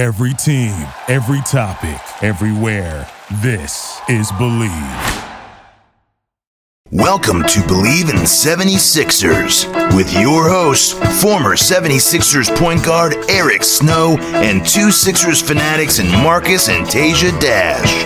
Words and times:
Every 0.00 0.32
team, 0.32 0.72
every 1.08 1.42
topic, 1.42 2.00
everywhere. 2.22 3.06
This 3.42 4.00
is 4.08 4.32
Bleav. 4.32 5.26
Welcome 6.90 7.42
to 7.42 7.60
Bleav 7.60 8.08
in 8.08 8.16
76ers 8.20 9.94
with 9.94 10.10
your 10.14 10.48
hosts, 10.48 10.94
former 11.22 11.54
76ers 11.54 12.48
point 12.56 12.82
guard 12.82 13.14
Eric 13.28 13.62
Snow 13.62 14.16
and 14.18 14.66
two 14.66 14.90
Sixers 14.90 15.42
fanatics 15.42 15.98
in 15.98 16.10
Marcus 16.22 16.70
and 16.70 16.86
Teja 16.86 17.38
Dash. 17.38 18.04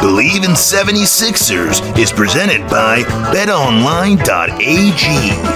Bleav 0.00 0.44
in 0.44 0.56
76ers 0.56 1.96
is 1.96 2.10
presented 2.10 2.68
by 2.68 3.04
betonline.ag. 3.32 4.18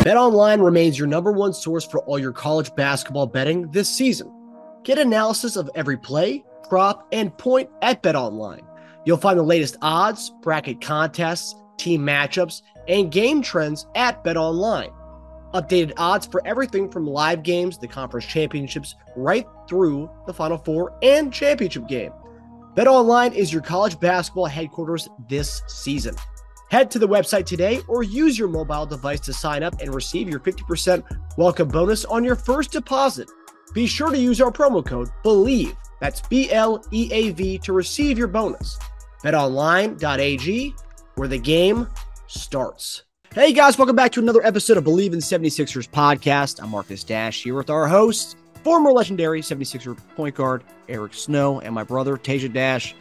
BetOnline 0.04 0.64
remains 0.64 0.96
your 0.96 1.08
number 1.08 1.32
one 1.32 1.52
source 1.52 1.84
for 1.84 1.98
all 2.02 2.20
your 2.20 2.30
college 2.30 2.72
basketball 2.76 3.26
betting 3.26 3.68
this 3.72 3.88
season. 3.88 4.43
Get 4.84 4.98
analysis 4.98 5.56
of 5.56 5.70
every 5.74 5.96
play, 5.96 6.44
prop, 6.68 7.08
and 7.10 7.36
point 7.38 7.70
at 7.80 8.02
BetOnline. 8.02 8.66
You'll 9.06 9.16
find 9.16 9.38
the 9.38 9.42
latest 9.42 9.78
odds, 9.80 10.30
bracket 10.42 10.82
contests, 10.82 11.54
team 11.78 12.02
matchups, 12.02 12.60
and 12.86 13.10
game 13.10 13.40
trends 13.40 13.86
at 13.94 14.22
BetOnline. 14.22 14.92
Updated 15.54 15.94
odds 15.96 16.26
for 16.26 16.46
everything 16.46 16.90
from 16.90 17.06
live 17.06 17.42
games, 17.42 17.78
the 17.78 17.88
conference 17.88 18.26
championships, 18.26 18.94
right 19.16 19.46
through 19.68 20.10
the 20.26 20.34
Final 20.34 20.58
Four 20.58 20.98
and 21.02 21.32
championship 21.32 21.88
game. 21.88 22.12
BetOnline 22.74 23.34
is 23.34 23.52
your 23.52 23.62
college 23.62 23.98
basketball 24.00 24.46
headquarters 24.46 25.08
this 25.30 25.62
season. 25.66 26.14
Head 26.70 26.90
to 26.90 26.98
the 26.98 27.08
website 27.08 27.46
today 27.46 27.80
or 27.88 28.02
use 28.02 28.38
your 28.38 28.48
mobile 28.48 28.84
device 28.84 29.20
to 29.20 29.32
sign 29.32 29.62
up 29.62 29.80
and 29.80 29.94
receive 29.94 30.28
your 30.28 30.40
50% 30.40 31.04
welcome 31.38 31.68
bonus 31.68 32.04
on 32.04 32.22
your 32.22 32.36
first 32.36 32.72
deposit. 32.72 33.30
Be 33.74 33.88
sure 33.88 34.10
to 34.10 34.16
use 34.16 34.40
our 34.40 34.52
promo 34.52 34.86
code 34.86 35.08
BLEAV, 35.24 35.76
that's 36.00 36.20
B 36.20 36.48
L 36.52 36.82
E 36.92 37.08
A 37.12 37.30
V, 37.30 37.58
to 37.58 37.72
receive 37.72 38.16
your 38.16 38.28
bonus. 38.28 38.78
BetOnline.ag, 39.24 40.74
where 41.16 41.26
the 41.26 41.38
game 41.38 41.88
starts. 42.28 43.02
Hey 43.34 43.52
guys, 43.52 43.76
welcome 43.76 43.96
back 43.96 44.12
to 44.12 44.20
another 44.20 44.46
episode 44.46 44.76
of 44.76 44.84
Bleav 44.84 45.12
in 45.12 45.18
76ers 45.18 45.88
podcast. 45.88 46.62
I'm 46.62 46.70
Marcus 46.70 47.02
Dash 47.02 47.42
here 47.42 47.56
with 47.56 47.68
our 47.68 47.88
host, 47.88 48.36
former 48.62 48.92
legendary 48.92 49.40
76er 49.40 49.98
point 50.14 50.36
guard 50.36 50.62
Eric 50.88 51.12
Snow, 51.12 51.58
and 51.58 51.74
my 51.74 51.82
brother 51.82 52.16
Teja 52.16 52.48
Dash. 52.48 52.94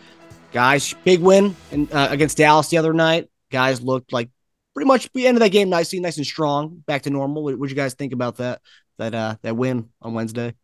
Guys, 0.53 0.95
big 1.03 1.20
win 1.22 1.55
in, 1.72 1.88
uh, 1.92 2.08
against 2.09 2.38
Dallas 2.38 2.70
the 2.70 2.80
other 2.80 2.94
night. 2.94 3.30
Guys 3.52 3.80
looked 3.80 4.11
like 4.11 4.31
pretty 4.73 4.88
much 4.88 5.08
we 5.14 5.28
ended 5.28 5.44
that 5.44 5.50
game 5.50 5.70
nicely, 5.70 6.00
nice 6.00 6.17
and 6.17 6.26
strong, 6.26 6.81
back 6.88 7.03
to 7.03 7.11
normal. 7.11 7.44
What 7.44 7.59
would 7.59 7.70
you 7.70 7.76
guys 7.76 7.94
think 7.94 8.11
about 8.11 8.38
that 8.38 8.59
that 8.98 9.14
uh 9.14 9.36
that 9.44 9.55
win 9.55 9.89
on 10.02 10.16
Wednesday? 10.16 10.55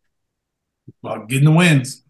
About 1.02 1.28
getting 1.28 1.44
the 1.44 1.52
wins. 1.52 2.02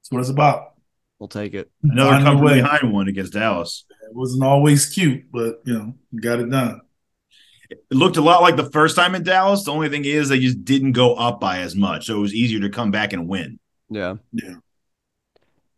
That's 0.00 0.10
what 0.10 0.20
it's 0.20 0.30
about. 0.30 0.74
We'll 1.18 1.28
take 1.28 1.54
it. 1.54 1.70
Another 1.82 2.10
Find 2.10 2.24
coming 2.24 2.62
behind 2.62 2.92
one 2.92 3.08
against 3.08 3.32
Dallas. 3.32 3.84
It 4.02 4.14
wasn't 4.14 4.44
always 4.44 4.86
cute, 4.86 5.24
but 5.32 5.60
you 5.64 5.74
know, 5.74 5.94
got 6.20 6.40
it 6.40 6.50
done. 6.50 6.82
It 7.70 7.80
looked 7.90 8.16
a 8.16 8.20
lot 8.20 8.42
like 8.42 8.56
the 8.56 8.70
first 8.70 8.94
time 8.94 9.14
in 9.14 9.22
Dallas. 9.22 9.64
The 9.64 9.72
only 9.72 9.88
thing 9.88 10.04
is 10.04 10.28
they 10.28 10.38
just 10.38 10.64
didn't 10.64 10.92
go 10.92 11.14
up 11.14 11.40
by 11.40 11.58
as 11.58 11.74
much, 11.74 12.06
so 12.06 12.16
it 12.16 12.20
was 12.20 12.34
easier 12.34 12.60
to 12.60 12.68
come 12.68 12.90
back 12.90 13.12
and 13.12 13.28
win. 13.28 13.58
Yeah. 13.88 14.16
Yeah. 14.32 14.54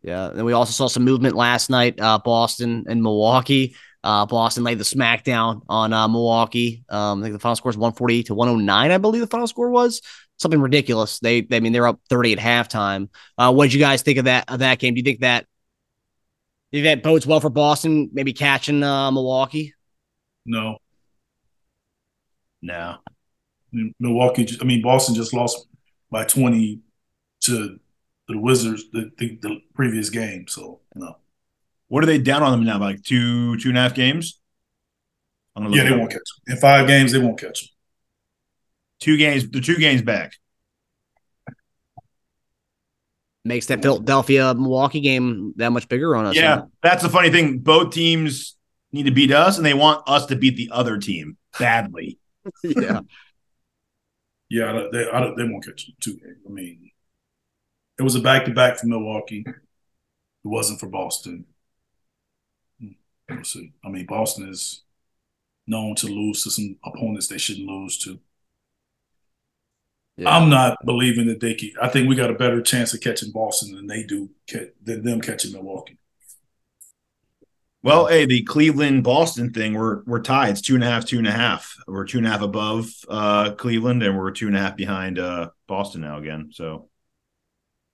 Yeah. 0.01 0.29
And 0.29 0.45
we 0.45 0.53
also 0.53 0.71
saw 0.71 0.87
some 0.87 1.03
movement 1.03 1.35
last 1.35 1.69
night, 1.69 1.99
uh, 1.99 2.19
Boston 2.19 2.85
and 2.87 3.01
Milwaukee. 3.01 3.75
Uh, 4.03 4.25
Boston 4.25 4.63
laid 4.63 4.77
the 4.77 4.83
smackdown 4.83 5.61
on 5.67 5.91
uh, 5.91 6.07
Milwaukee. 6.07 6.83
Um, 6.89 7.19
I 7.19 7.23
think 7.23 7.33
the 7.33 7.39
final 7.39 7.55
score 7.55 7.69
is 7.69 7.77
148 7.77 8.27
to 8.27 8.33
109, 8.33 8.91
I 8.91 8.97
believe 8.97 9.21
the 9.21 9.27
final 9.27 9.47
score 9.47 9.69
was. 9.69 10.01
Something 10.39 10.61
ridiculous. 10.61 11.19
They, 11.19 11.45
I 11.51 11.59
mean, 11.59 11.73
they're 11.73 11.87
up 11.87 11.99
30 12.09 12.33
at 12.33 12.39
halftime. 12.39 13.09
Uh, 13.37 13.51
what 13.51 13.65
did 13.65 13.73
you 13.73 13.79
guys 13.79 14.01
think 14.01 14.17
of 14.17 14.25
that 14.25 14.49
of 14.49 14.59
that 14.59 14.79
game? 14.79 14.93
Do 14.93 14.99
you 14.99 15.03
think 15.03 15.19
that 15.19 15.45
do 16.71 16.77
you 16.77 16.83
think 16.83 17.01
that 17.01 17.07
bodes 17.07 17.25
well 17.25 17.39
for 17.39 17.49
Boston, 17.49 18.09
maybe 18.13 18.31
catching 18.31 18.83
uh, 18.83 19.11
Milwaukee? 19.11 19.73
No, 20.45 20.77
No, 22.61 22.97
Milwaukee. 23.99 24.47
I 24.61 24.63
mean, 24.63 24.81
Boston 24.81 25.15
just 25.15 25.33
lost 25.33 25.67
by 26.11 26.25
twenty 26.25 26.81
to 27.41 27.79
the 28.27 28.37
Wizards 28.37 28.83
the, 28.91 29.09
the, 29.17 29.39
the 29.41 29.61
previous 29.73 30.09
game. 30.09 30.47
So 30.47 30.81
no, 30.95 31.17
what 31.87 32.03
are 32.03 32.07
they 32.07 32.19
down 32.19 32.43
on 32.43 32.51
them 32.51 32.63
now? 32.63 32.79
Like 32.79 33.03
two, 33.03 33.57
two 33.57 33.69
and 33.69 33.77
a 33.77 33.81
half 33.81 33.95
games. 33.95 34.39
I'm 35.55 35.63
gonna 35.63 35.75
look 35.75 35.83
yeah, 35.83 35.89
they 35.89 35.97
won't 35.97 36.11
catch 36.11 36.19
them. 36.19 36.55
in 36.55 36.61
five 36.61 36.87
games. 36.87 37.11
They 37.11 37.19
won't 37.19 37.39
catch 37.39 37.61
them. 37.61 37.69
Two 38.99 39.17
games. 39.17 39.49
The 39.49 39.61
two 39.61 39.77
games 39.77 40.01
back. 40.01 40.33
Makes 43.45 43.67
that 43.67 43.81
Philadelphia 43.81 44.53
Milwaukee 44.53 44.99
game 44.99 45.53
that 45.55 45.71
much 45.71 45.87
bigger 45.87 46.15
on 46.15 46.25
us. 46.25 46.35
Yeah, 46.35 46.55
huh? 46.55 46.65
that's 46.83 47.01
the 47.01 47.09
funny 47.09 47.29
thing. 47.29 47.59
Both 47.59 47.93
teams 47.93 48.57
need 48.91 49.03
to 49.03 49.11
beat 49.11 49.31
us, 49.31 49.57
and 49.57 49.65
they 49.65 49.73
want 49.73 50.07
us 50.07 50.25
to 50.27 50.35
beat 50.35 50.57
the 50.57 50.69
other 50.71 50.97
team 50.97 51.37
badly. 51.57 52.19
yeah. 52.63 53.01
Yeah, 54.49 54.87
they 54.91 55.09
I 55.09 55.19
don't, 55.19 55.37
they 55.37 55.43
won't 55.43 55.63
catch 55.63 55.85
them 55.85 55.95
two 56.01 56.17
games. 56.17 56.37
I 56.45 56.49
mean, 56.49 56.91
it 57.97 58.03
was 58.03 58.15
a 58.15 58.19
back 58.19 58.45
to 58.45 58.51
back 58.51 58.77
for 58.77 58.87
Milwaukee. 58.87 59.43
It 59.47 59.55
wasn't 60.43 60.79
for 60.79 60.87
Boston. 60.87 61.45
Hmm, 62.81 62.93
We'll 63.29 63.43
see. 63.43 63.73
I 63.85 63.89
mean, 63.89 64.05
Boston 64.05 64.49
is 64.49 64.83
known 65.67 65.95
to 65.95 66.07
lose 66.07 66.43
to 66.43 66.51
some 66.51 66.77
opponents 66.83 67.27
they 67.27 67.37
shouldn't 67.37 67.67
lose 67.67 67.97
to. 67.99 68.19
Yeah. 70.19 70.35
I'm 70.35 70.49
not 70.49 70.77
believing 70.85 71.27
that 71.27 71.39
they 71.39 71.53
can. 71.53 71.71
I 71.81 71.87
think 71.87 72.09
we 72.09 72.15
got 72.15 72.29
a 72.29 72.33
better 72.33 72.61
chance 72.61 72.93
of 72.93 72.99
catching 72.99 73.31
Boston 73.31 73.73
than 73.73 73.87
they 73.87 74.03
do 74.03 74.29
than 74.83 75.03
them 75.03 75.21
catching 75.21 75.53
Milwaukee. 75.53 75.97
Well, 77.81 78.07
hey, 78.07 78.25
the 78.25 78.43
Cleveland 78.43 79.05
Boston 79.05 79.53
thing, 79.53 79.75
we're 79.75 80.03
we're 80.03 80.21
tied. 80.21 80.49
It's 80.49 80.61
two 80.61 80.75
and 80.75 80.83
a 80.83 80.87
half, 80.87 81.05
two 81.05 81.19
and 81.19 81.27
a 81.27 81.31
half. 81.31 81.73
We're 81.87 82.05
two 82.05 82.17
and 82.17 82.27
a 82.27 82.31
half 82.31 82.41
above 82.41 82.89
uh 83.07 83.51
Cleveland, 83.51 84.03
and 84.03 84.17
we're 84.17 84.31
two 84.31 84.47
and 84.47 84.57
a 84.57 84.59
half 84.59 84.75
behind 84.75 85.19
uh 85.19 85.51
Boston 85.67 86.01
now 86.01 86.17
again. 86.17 86.49
So 86.53 86.89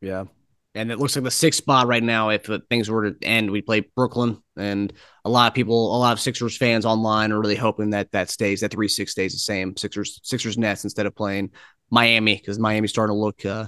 Yeah. 0.02 0.26
And 0.74 0.92
it 0.92 1.00
looks 1.00 1.16
like 1.16 1.24
the 1.24 1.32
sixth 1.32 1.60
spot 1.60 1.88
right 1.88 2.04
now. 2.04 2.30
If 2.30 2.50
uh, 2.50 2.60
things 2.70 2.90
were 2.90 3.12
to 3.12 3.26
end, 3.26 3.50
we 3.50 3.62
play 3.62 3.82
Brooklyn, 3.96 4.44
and 4.58 4.92
a 5.24 5.30
lot 5.30 5.48
of 5.48 5.54
people, 5.54 5.96
a 5.96 6.00
lot 6.00 6.12
of 6.12 6.20
Sixers 6.20 6.58
fans 6.58 6.86
online 6.86 7.32
are 7.32 7.40
really 7.40 7.56
hoping 7.56 7.92
that 7.92 8.12
that 8.12 8.30
stays, 8.30 8.60
that 8.60 8.72
three 8.72 8.90
six 8.90 9.12
stays 9.14 9.32
the 9.32 9.40
same. 9.40 9.78
Sixers, 9.78 10.20
Sixers 10.24 10.58
Nets 10.58 10.84
instead 10.84 11.06
of 11.06 11.16
playing 11.16 11.52
Miami 11.90 12.36
because 12.36 12.60
Miami's 12.60 12.92
starting 12.92 13.16
to 13.16 13.20
look, 13.20 13.46
uh, 13.46 13.68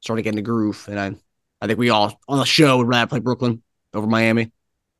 starting 0.00 0.22
to 0.22 0.26
get 0.26 0.30
in 0.30 0.36
the 0.36 0.42
groove. 0.42 0.86
And 0.90 0.98
I, 0.98 1.12
I 1.60 1.66
think 1.66 1.78
we 1.78 1.90
all 1.90 2.18
on 2.28 2.38
the 2.38 2.44
show 2.44 2.78
would 2.78 2.88
rather 2.88 3.08
play 3.08 3.20
Brooklyn 3.20 3.62
over 3.94 4.06
Miami. 4.06 4.50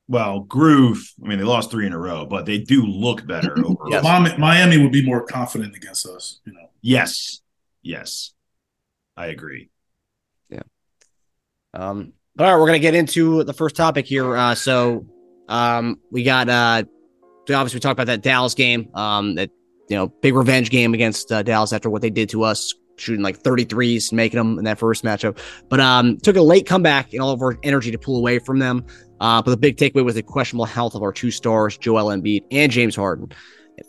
well, 0.08 0.40
groove. 0.40 1.12
I 1.24 1.28
mean, 1.28 1.38
they 1.38 1.44
lost 1.44 1.70
three 1.70 1.86
in 1.86 1.92
a 1.92 1.98
row, 1.98 2.26
but 2.26 2.46
they 2.46 2.58
do 2.58 2.84
look 2.84 3.26
better 3.26 3.52
overall. 3.58 3.90
Yes. 3.90 4.04
Miami, 4.04 4.36
Miami 4.38 4.78
would 4.82 4.92
be 4.92 5.04
more 5.04 5.24
confident 5.24 5.74
against 5.76 6.06
us. 6.06 6.40
You 6.44 6.52
know, 6.52 6.68
Yes. 6.82 7.40
Yes. 7.82 8.32
I 9.16 9.26
agree. 9.26 9.70
Yeah. 10.50 10.62
Um, 11.74 12.12
all 12.38 12.46
right, 12.46 12.58
we're 12.58 12.66
gonna 12.66 12.78
get 12.78 12.94
into 12.94 13.44
the 13.44 13.52
first 13.52 13.76
topic 13.76 14.06
here. 14.06 14.36
Uh, 14.36 14.54
so, 14.54 15.06
um, 15.48 16.00
we 16.10 16.22
got 16.22 16.48
uh, 16.48 16.82
obviously 17.42 17.76
we 17.76 17.80
talked 17.80 17.92
about 17.92 18.06
that 18.06 18.22
Dallas 18.22 18.54
game. 18.54 18.88
Um, 18.94 19.34
that 19.34 19.50
you 19.92 19.98
know, 19.98 20.06
big 20.06 20.34
revenge 20.34 20.70
game 20.70 20.94
against 20.94 21.30
uh, 21.30 21.42
Dallas 21.42 21.70
after 21.74 21.90
what 21.90 22.00
they 22.00 22.08
did 22.08 22.30
to 22.30 22.44
us, 22.44 22.72
shooting 22.96 23.22
like 23.22 23.42
33s, 23.42 24.10
making 24.10 24.38
them 24.38 24.58
in 24.58 24.64
that 24.64 24.78
first 24.78 25.04
matchup. 25.04 25.38
But 25.68 25.80
um, 25.80 26.16
took 26.16 26.36
a 26.36 26.40
late 26.40 26.66
comeback 26.66 27.12
and 27.12 27.20
all 27.20 27.32
of 27.32 27.42
our 27.42 27.58
energy 27.62 27.90
to 27.90 27.98
pull 27.98 28.16
away 28.16 28.38
from 28.38 28.58
them. 28.58 28.86
Uh, 29.20 29.42
but 29.42 29.50
the 29.50 29.56
big 29.58 29.76
takeaway 29.76 30.02
was 30.02 30.14
the 30.14 30.22
questionable 30.22 30.64
health 30.64 30.94
of 30.94 31.02
our 31.02 31.12
two 31.12 31.30
stars, 31.30 31.76
Joel 31.76 32.06
Embiid 32.06 32.42
and 32.50 32.72
James 32.72 32.96
Harden. 32.96 33.30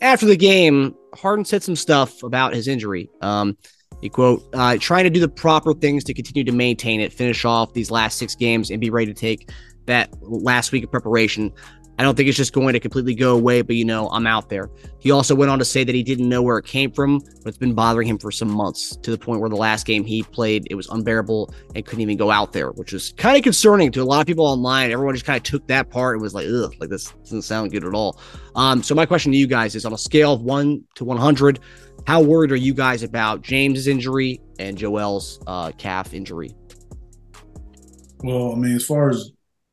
After 0.02 0.26
the 0.26 0.36
game, 0.36 0.94
Harden 1.14 1.46
said 1.46 1.62
some 1.62 1.74
stuff 1.74 2.22
about 2.22 2.52
his 2.52 2.68
injury. 2.68 3.08
Um, 3.22 3.56
he 4.02 4.10
quote, 4.10 4.46
uh, 4.52 4.76
trying 4.78 5.04
to 5.04 5.10
do 5.10 5.20
the 5.20 5.28
proper 5.28 5.72
things 5.72 6.04
to 6.04 6.12
continue 6.12 6.44
to 6.44 6.52
maintain 6.52 7.00
it, 7.00 7.14
finish 7.14 7.46
off 7.46 7.72
these 7.72 7.90
last 7.90 8.18
six 8.18 8.34
games, 8.34 8.70
and 8.70 8.78
be 8.78 8.90
ready 8.90 9.06
to 9.06 9.18
take 9.18 9.48
that 9.86 10.10
last 10.20 10.70
week 10.70 10.84
of 10.84 10.90
preparation. 10.90 11.50
I 11.98 12.02
don't 12.02 12.16
think 12.16 12.28
it's 12.28 12.36
just 12.36 12.52
going 12.52 12.72
to 12.72 12.80
completely 12.80 13.14
go 13.14 13.36
away, 13.36 13.62
but 13.62 13.76
you 13.76 13.84
know, 13.84 14.08
I'm 14.08 14.26
out 14.26 14.48
there. 14.48 14.68
He 14.98 15.10
also 15.10 15.34
went 15.34 15.50
on 15.50 15.58
to 15.60 15.64
say 15.64 15.84
that 15.84 15.94
he 15.94 16.02
didn't 16.02 16.28
know 16.28 16.42
where 16.42 16.58
it 16.58 16.64
came 16.64 16.90
from, 16.90 17.20
but 17.20 17.46
it's 17.46 17.58
been 17.58 17.74
bothering 17.74 18.08
him 18.08 18.18
for 18.18 18.32
some 18.32 18.50
months 18.50 18.96
to 18.96 19.10
the 19.10 19.18
point 19.18 19.40
where 19.40 19.48
the 19.48 19.56
last 19.56 19.86
game 19.86 20.04
he 20.04 20.22
played, 20.22 20.66
it 20.70 20.74
was 20.74 20.88
unbearable 20.88 21.54
and 21.74 21.86
couldn't 21.86 22.00
even 22.00 22.16
go 22.16 22.30
out 22.30 22.52
there, 22.52 22.72
which 22.72 22.92
was 22.92 23.12
kind 23.12 23.36
of 23.36 23.44
concerning 23.44 23.92
to 23.92 24.02
a 24.02 24.04
lot 24.04 24.20
of 24.20 24.26
people 24.26 24.44
online. 24.44 24.90
Everyone 24.90 25.14
just 25.14 25.24
kind 25.24 25.36
of 25.36 25.44
took 25.44 25.66
that 25.68 25.90
part 25.90 26.16
and 26.16 26.22
was 26.22 26.34
like, 26.34 26.48
ugh, 26.48 26.74
like 26.80 26.90
this 26.90 27.12
doesn't 27.22 27.42
sound 27.42 27.70
good 27.70 27.84
at 27.84 27.94
all. 27.94 28.18
Um, 28.56 28.82
so 28.82 28.94
my 28.94 29.06
question 29.06 29.30
to 29.30 29.38
you 29.38 29.46
guys 29.46 29.76
is 29.76 29.84
on 29.84 29.92
a 29.92 29.98
scale 29.98 30.32
of 30.32 30.42
one 30.42 30.82
to 30.96 31.04
100, 31.04 31.60
how 32.06 32.20
worried 32.20 32.50
are 32.50 32.56
you 32.56 32.74
guys 32.74 33.02
about 33.02 33.42
James's 33.42 33.86
injury 33.86 34.40
and 34.58 34.76
Joel's 34.76 35.40
uh, 35.46 35.70
calf 35.72 36.12
injury? 36.12 36.50
Well, 38.24 38.52
I 38.52 38.56
mean, 38.56 38.74
as 38.74 38.84
far 38.84 39.10
as 39.10 39.30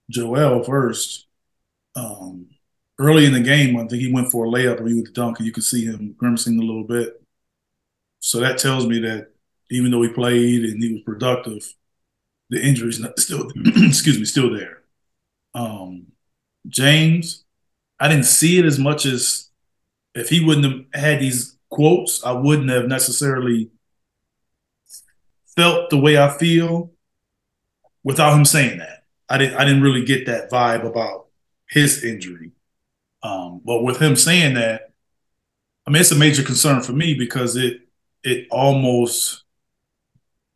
Joel 0.10 0.64
first, 0.64 1.28
um, 1.96 2.48
early 3.00 3.26
in 3.26 3.34
the 3.34 3.40
game, 3.42 3.76
I 3.78 3.88
think 3.88 4.02
he 4.02 4.12
went 4.12 4.32
for 4.32 4.46
a 4.46 4.50
layup 4.50 4.80
and 4.80 4.88
he 4.88 5.02
was 5.02 5.12
dunk, 5.12 5.40
and 5.40 5.46
you 5.46 5.52
could 5.54 5.64
see 5.64 5.86
him 5.86 6.14
grimacing 6.18 6.60
a 6.60 6.64
little 6.64 6.84
bit. 6.84 7.22
So 8.20 8.40
that 8.40 8.58
tells 8.60 8.86
me 8.88 9.00
that 9.00 9.32
even 9.70 9.92
though 9.92 10.02
he 10.04 10.10
played 10.10 10.64
and 10.64 10.82
he 10.82 10.94
was 10.94 11.02
productive, 11.04 11.74
the 12.50 12.64
injury's 12.64 13.00
not 13.00 13.20
still 13.20 13.50
excuse 13.66 14.20
me 14.20 14.26
still 14.26 14.54
there. 14.54 14.84
Um, 15.54 16.08
James, 16.68 17.44
I 18.00 18.08
didn't 18.08 18.26
see 18.26 18.60
it 18.60 18.66
as 18.66 18.80
much 18.80 19.06
as 19.06 19.50
if 20.16 20.30
he 20.30 20.44
wouldn't 20.46 20.66
have 20.94 21.04
had 21.04 21.22
these 21.22 21.58
quotes, 21.70 22.24
I 22.26 22.34
wouldn't 22.34 22.70
have 22.70 22.88
necessarily 22.88 23.72
felt 25.56 25.90
the 25.90 25.98
way 25.98 26.18
I 26.18 26.30
feel 26.38 26.92
without 28.04 28.36
him 28.38 28.46
saying 28.46 28.80
that. 28.80 29.04
I 29.30 29.38
didn't 29.38 29.56
I 29.58 29.66
didn't 29.66 29.82
really 29.82 30.04
get 30.06 30.26
that 30.26 30.52
vibe 30.52 30.86
about 30.86 31.28
his 31.72 32.04
injury. 32.04 32.52
Um, 33.24 33.62
but 33.64 33.84
with 33.84 34.00
him 34.00 34.16
saying 34.16 34.56
that, 34.56 34.92
I 35.88 35.90
mean 35.90 36.02
it's 36.02 36.12
a 36.12 36.16
major 36.16 36.44
concern 36.44 36.82
for 36.82 36.92
me 36.92 37.16
because 37.16 37.56
it 37.56 37.82
it 38.24 38.48
almost 38.52 39.44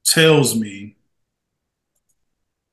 tells 0.04 0.56
me 0.56 0.96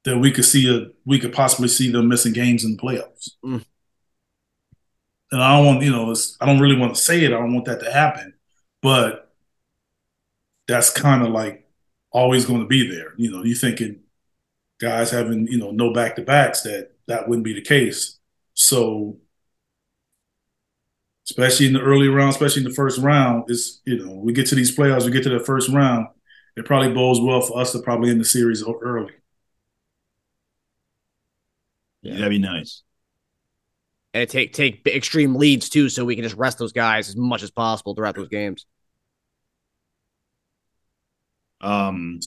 that 0.04 0.18
we 0.18 0.30
could 0.30 0.44
see 0.44 0.68
a 0.74 0.90
we 1.04 1.18
could 1.18 1.32
possibly 1.32 1.68
see 1.68 1.90
them 1.90 2.08
missing 2.08 2.32
games 2.32 2.64
in 2.64 2.76
the 2.76 2.82
playoffs. 2.82 3.30
Mm. 3.44 3.64
And 5.30 5.42
I 5.42 5.56
don't 5.56 5.66
want, 5.66 5.82
you 5.82 5.90
know, 5.90 6.14
I 6.40 6.46
don't 6.46 6.60
really 6.60 6.76
want 6.76 6.94
to 6.94 7.00
say 7.00 7.24
it. 7.24 7.32
I 7.32 7.38
don't 7.38 7.54
want 7.54 7.64
that 7.64 7.80
to 7.80 7.90
happen, 7.90 8.34
but 8.82 9.32
that's 10.68 10.90
kind 10.90 11.22
of 11.22 11.30
like 11.30 11.66
always 12.10 12.44
going 12.44 12.60
to 12.60 12.66
be 12.66 12.86
there. 12.86 13.14
You 13.16 13.30
know, 13.30 13.42
you 13.42 13.54
thinking 13.54 14.00
guys 14.78 15.10
having, 15.10 15.46
you 15.46 15.58
know, 15.58 15.70
no 15.70 15.92
back 15.92 16.16
to 16.16 16.22
backs 16.22 16.62
that 16.62 16.90
that 17.06 17.28
wouldn't 17.28 17.44
be 17.44 17.54
the 17.54 17.62
case. 17.62 18.18
So, 18.54 19.18
especially 21.28 21.66
in 21.66 21.72
the 21.72 21.80
early 21.80 22.08
round, 22.08 22.30
especially 22.30 22.62
in 22.62 22.68
the 22.68 22.74
first 22.74 23.00
round, 23.00 23.50
is 23.50 23.80
you 23.84 24.04
know, 24.04 24.14
we 24.14 24.32
get 24.32 24.46
to 24.48 24.54
these 24.54 24.76
playoffs, 24.76 25.04
we 25.04 25.10
get 25.12 25.22
to 25.24 25.30
the 25.30 25.44
first 25.44 25.68
round, 25.68 26.08
it 26.56 26.64
probably 26.64 26.92
bodes 26.92 27.20
well 27.20 27.40
for 27.40 27.58
us 27.60 27.72
to 27.72 27.80
probably 27.80 28.10
end 28.10 28.20
the 28.20 28.24
series 28.24 28.62
early. 28.82 29.12
Yeah, 32.02 32.14
that'd 32.14 32.30
be 32.30 32.38
nice. 32.38 32.82
And 34.14 34.28
take 34.28 34.52
take 34.52 34.86
extreme 34.86 35.36
leads 35.36 35.70
too, 35.70 35.88
so 35.88 36.04
we 36.04 36.16
can 36.16 36.24
just 36.24 36.36
rest 36.36 36.58
those 36.58 36.72
guys 36.72 37.08
as 37.08 37.16
much 37.16 37.42
as 37.42 37.50
possible 37.50 37.94
throughout 37.94 38.14
those 38.14 38.28
games. 38.28 38.66
Um, 41.62 42.20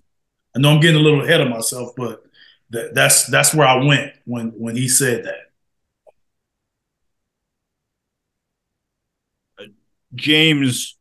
I 0.56 0.60
know 0.60 0.72
I'm 0.72 0.80
getting 0.80 1.00
a 1.00 1.04
little 1.04 1.24
ahead 1.24 1.42
of 1.42 1.50
myself, 1.50 1.92
but 1.96 2.24
that, 2.72 2.96
that's 2.96 3.28
that's 3.28 3.54
where 3.54 3.68
I 3.68 3.84
went 3.84 4.14
when 4.26 4.50
when 4.58 4.76
he 4.76 4.88
said 4.88 5.26
that. 5.26 5.52
James, 10.16 10.98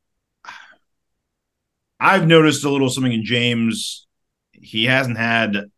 I've 2.01 2.27
noticed 2.27 2.65
a 2.65 2.71
little 2.71 2.91
something 2.91 3.13
in 3.13 3.25
James. 3.25 4.07
He 4.53 4.85
hasn't 4.85 5.19
had 5.19 5.71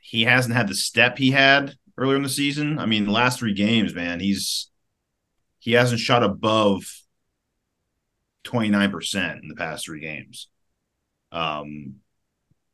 he 0.00 0.22
hasn't 0.22 0.54
had 0.54 0.68
the 0.68 0.74
step 0.74 1.18
he 1.18 1.32
had 1.32 1.74
earlier 1.98 2.16
in 2.16 2.22
the 2.22 2.28
season. 2.28 2.78
I 2.78 2.86
mean, 2.86 3.04
the 3.04 3.12
last 3.12 3.38
three 3.38 3.54
games, 3.54 3.94
man, 3.94 4.20
he's 4.20 4.70
he 5.58 5.72
hasn't 5.72 6.00
shot 6.00 6.22
above 6.22 6.84
29% 8.44 9.42
in 9.42 9.48
the 9.48 9.56
past 9.56 9.86
three 9.86 10.00
games. 10.00 10.48
Um 11.32 11.96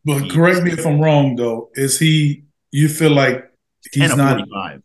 but 0.05 0.31
correct 0.31 0.63
me 0.63 0.73
if 0.73 0.87
I'm 0.87 1.01
wrong 1.01 1.37
though. 1.37 1.71
Is 1.75 1.99
he 1.99 2.45
you 2.71 2.89
feel 2.89 3.13
like 3.13 3.45
he's 3.93 4.15
not 4.17 4.39
45. 4.39 4.83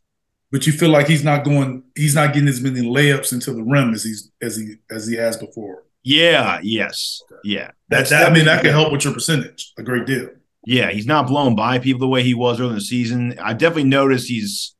But 0.51 0.65
you 0.65 0.71
feel 0.71 0.89
like 0.89 1.07
he's 1.07 1.23
not 1.23 1.43
going 1.43 1.83
he's 1.95 2.15
not 2.15 2.33
getting 2.33 2.47
as 2.47 2.61
many 2.61 2.81
layups 2.81 3.33
into 3.33 3.51
the 3.53 3.63
rim 3.63 3.93
as 3.93 4.03
he's 4.03 4.31
as 4.41 4.55
he 4.55 4.75
as 4.89 5.07
he 5.07 5.15
has 5.17 5.35
before. 5.35 5.83
Yeah, 6.03 6.59
yes. 6.63 7.21
Yeah. 7.43 7.71
That's 7.89 8.11
that, 8.11 8.31
I 8.31 8.33
mean 8.33 8.45
that 8.45 8.61
can 8.61 8.71
help 8.71 8.93
with 8.93 9.03
your 9.03 9.13
percentage 9.13 9.73
a 9.77 9.83
great 9.83 10.05
deal. 10.05 10.29
Yeah, 10.65 10.89
he's 10.89 11.05
not 11.05 11.27
blown 11.27 11.55
by 11.55 11.79
people 11.79 11.99
the 11.99 12.07
way 12.07 12.23
he 12.23 12.33
was 12.33 12.59
early 12.59 12.69
in 12.69 12.75
the 12.75 12.81
season. 12.81 13.37
I 13.41 13.53
definitely 13.53 13.85
noticed 13.85 14.27
he's. 14.27 14.75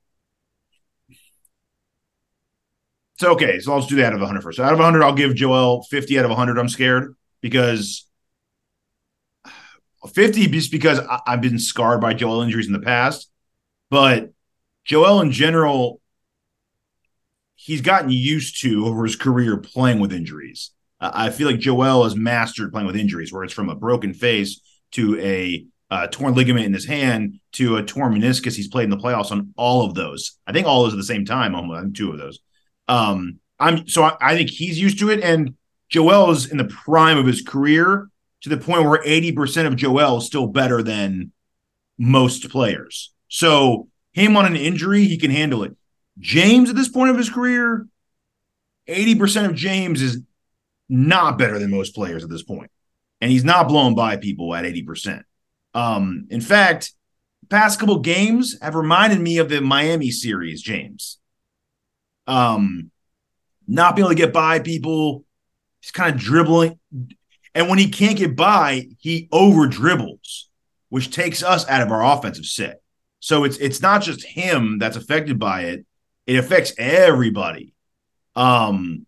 So 3.19 3.31
okay, 3.31 3.60
so 3.60 3.75
let's 3.75 3.88
do 3.88 3.96
that 3.98 4.08
out 4.08 4.14
of 4.14 4.19
100 4.19 4.42
first. 4.42 4.60
Out 4.60 4.74
of 4.74 4.80
100, 4.80 5.04
I'll 5.04 5.14
give 5.14 5.36
Joel 5.36 5.84
50 5.84 6.19
out 6.19 6.25
of 6.25 6.30
100. 6.30 6.58
I'm 6.58 6.69
scared 6.69 7.16
because 7.42 8.06
50 10.14 10.48
just 10.48 10.72
because 10.72 11.00
I, 11.00 11.19
I've 11.25 11.42
been 11.42 11.60
scarred 11.60 12.00
by 12.00 12.14
Joel 12.14 12.42
injuries 12.42 12.68
in 12.68 12.74
the 12.74 12.80
past, 12.80 13.30
but 13.90 14.31
Joel 14.88 15.22
in 15.22 15.31
general, 15.31 16.01
he's 17.56 17.81
gotten 17.81 18.10
used 18.10 18.62
to 18.62 18.86
over 18.86 19.04
his 19.04 19.16
career 19.16 19.57
playing 19.57 20.00
with 20.00 20.13
injuries. 20.13 20.72
I 21.00 21.30
feel 21.30 21.48
like 21.48 21.60
Joel 21.60 22.06
has 22.06 22.16
mastered 22.16 22.72
playing 22.72 22.88
with 22.88 22.95
injuries, 22.95 23.31
where 23.31 23.44
it's 23.44 23.54
from 23.54 23.69
a 23.69 23.75
broken 23.75 24.13
face 24.13 24.62
to 24.94 25.19
a 25.19 25.66
uh, 25.92 26.07
torn 26.07 26.34
ligament 26.34 26.66
in 26.66 26.74
his 26.74 26.86
hand 26.86 27.39
to 27.54 27.78
a 27.78 27.84
torn 27.84 28.13
meniscus. 28.13 28.56
He's 28.56 28.68
played 28.68 28.86
in 28.86 28.89
the 28.89 28.98
playoffs 28.98 29.31
on 29.31 29.54
all 29.57 29.86
of 29.86 29.94
those. 29.94 30.39
I 30.48 30.54
think 30.54 30.66
all 30.66 30.84
those 30.84 30.94
at 30.94 30.98
the 30.98 31.04
same 31.04 31.25
time. 31.25 31.54
Almost 31.54 31.95
two 31.95 32.12
of 32.12 32.18
those. 32.18 32.40
Um, 32.88 33.40
I'm 33.60 33.88
so 33.88 34.04
I, 34.04 34.16
I 34.19 34.36
think 34.36 34.50
he's 34.50 34.80
used 34.80 35.00
to 35.00 35.12
it, 35.12 35.22
and 35.22 35.56
Joel 35.90 36.31
is 36.31 36.51
in 36.51 36.57
the 36.57 36.66
prime 36.66 37.18
of 37.18 37.28
his 37.28 37.42
career 37.42 38.07
to 38.42 38.50
the 38.50 38.57
point 38.57 38.83
where 38.83 39.01
80% 39.04 39.66
of 39.66 39.75
Joel 39.75 40.18
is 40.18 40.25
still 40.25 40.48
better 40.48 40.81
than 40.81 41.31
most 41.98 42.50
players. 42.50 43.13
So 43.28 43.90
him 44.18 44.36
on 44.36 44.46
an 44.46 44.56
injury, 44.56 45.04
he 45.06 45.18
can 45.18 45.31
handle 45.31 45.64
it. 45.64 45.75
James 46.19 46.69
at 46.69 46.75
this 46.75 46.90
point 46.90 47.12
of 47.12 47.18
his 47.18 47.30
career, 47.30 47.88
80% 48.90 49.46
of 49.46 49.56
James 49.56 50.02
is 50.02 50.22
not 50.90 51.38
better 51.38 51.60
than 51.60 51.69
most 51.69 51.94
players 51.94 52.24
at 52.24 52.30
this 52.30 52.42
point. 52.42 52.72
And 53.22 53.31
he's 53.31 53.44
not 53.44 53.68
blown 53.68 53.94
by 53.94 54.18
people 54.18 54.56
at 54.56 54.66
80%. 54.66 55.24
Um, 55.75 56.28
in 56.31 56.42
fact, 56.42 56.94
past 57.50 57.80
couple 57.80 58.00
games 58.00 58.58
have 58.62 58.74
reminded 58.74 59.19
me 59.19 59.38
of 59.38 59.50
the 59.50 59.62
Miami 59.62 60.10
series, 60.10 60.62
James. 60.62 61.19
Um, 62.25 62.90
not 63.68 63.96
being 63.96 64.06
able 64.06 64.16
to 64.16 64.22
get 64.22 64.34
by 64.34 64.60
people, 64.60 65.25
he's 65.81 65.92
kind 65.92 66.14
of 66.14 66.19
dribbling. 66.19 66.80
And 67.54 67.69
when 67.69 67.78
he 67.78 67.90
can't 67.90 68.18
get 68.18 68.36
by, 68.36 68.88
he 69.00 69.30
over 69.31 69.68
dribbles, 69.68 70.50
which 70.90 71.12
takes 71.12 71.44
us 71.44 71.68
out 71.69 71.81
of 71.81 71.92
our 71.92 72.04
offensive 72.04 72.46
set. 72.46 72.81
So 73.19 73.44
it's 73.44 73.58
it's 73.58 73.81
not 73.81 74.02
just 74.02 74.25
him 74.25 74.80
that's 74.80 74.98
affected 74.98 75.40
by 75.40 75.64
it; 75.64 75.86
it 76.25 76.38
affects 76.38 76.74
everybody. 76.78 77.74
Um, 78.36 79.06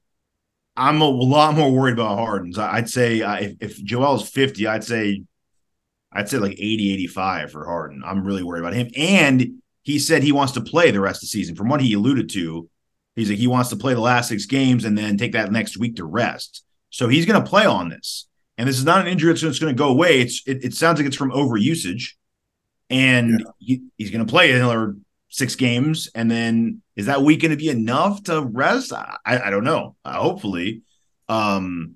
I'm 0.76 1.02
a 1.02 1.10
lot 1.10 1.56
more 1.56 1.72
worried 1.72 1.94
about 1.94 2.18
Harden's. 2.18 2.58
I'd 2.58 2.90
say 2.90 3.22
uh, 3.22 3.36
if, 3.36 3.56
if 3.60 3.84
Joel's 3.84 4.30
50, 4.30 4.66
I'd 4.66 4.84
say 4.84 5.24
I'd 6.12 6.30
say 6.30 6.38
like 6.38 6.54
80, 6.54 6.94
85 6.94 7.52
for 7.52 7.66
Harden. 7.66 8.02
I'm 8.06 8.24
really 8.24 8.44
worried 8.44 8.62
about 8.62 8.74
him. 8.74 8.90
And 8.98 9.62
he 9.84 10.00
said 10.00 10.24
he 10.24 10.32
wants 10.32 10.54
to 10.54 10.62
play 10.62 10.92
the 10.92 11.02
rest 11.02 11.18
of 11.18 11.22
the 11.22 11.28
season. 11.28 11.56
From 11.56 11.70
what 11.70 11.82
he 11.82 11.94
alluded 11.94 12.30
to, 12.30 12.70
he's 13.16 13.30
like 13.30 13.38
he 13.38 13.48
wants 13.48 13.70
to 13.70 13.76
play 13.76 13.94
the 13.94 14.00
last 14.00 14.30
six 14.30 14.46
games 14.46 14.86
and 14.86 14.98
then 14.98 15.18
take 15.18 15.34
that 15.34 15.52
next 15.52 15.78
week 15.78 15.98
to 15.98 16.06
rest. 16.06 16.64
So 16.90 17.08
he's 17.08 17.26
going 17.26 17.42
to 17.42 17.50
play 17.50 17.66
on 17.66 17.90
this. 17.90 18.28
And 18.58 18.68
this 18.68 18.78
is 18.78 18.86
not 18.86 19.02
an 19.02 19.08
injury 19.08 19.32
that's 19.32 19.60
going 19.60 19.74
to 19.74 19.78
go 19.78 19.90
away. 19.90 20.22
It's 20.22 20.44
it, 20.46 20.66
it, 20.66 20.74
sounds 20.74 21.00
like 21.00 21.08
it's 21.08 21.16
from 21.16 21.32
overusage, 21.32 22.14
and 22.90 23.40
yeah. 23.40 23.46
he, 23.60 23.84
he's 23.98 24.12
going 24.12 24.26
to 24.26 24.30
play 24.30 24.52
another 24.52 24.96
six 25.30 25.56
games. 25.56 26.10
And 26.16 26.30
then 26.30 26.82
is 26.96 27.06
that 27.06 27.22
week 27.22 27.42
going 27.42 27.52
to 27.52 27.58
be 27.58 27.70
enough 27.70 28.24
to 28.24 28.42
rest? 28.42 28.92
I, 28.94 29.18
I 29.26 29.50
don't 29.50 29.64
know. 29.64 29.96
Uh, 30.04 30.20
hopefully, 30.20 30.82
um, 31.28 31.96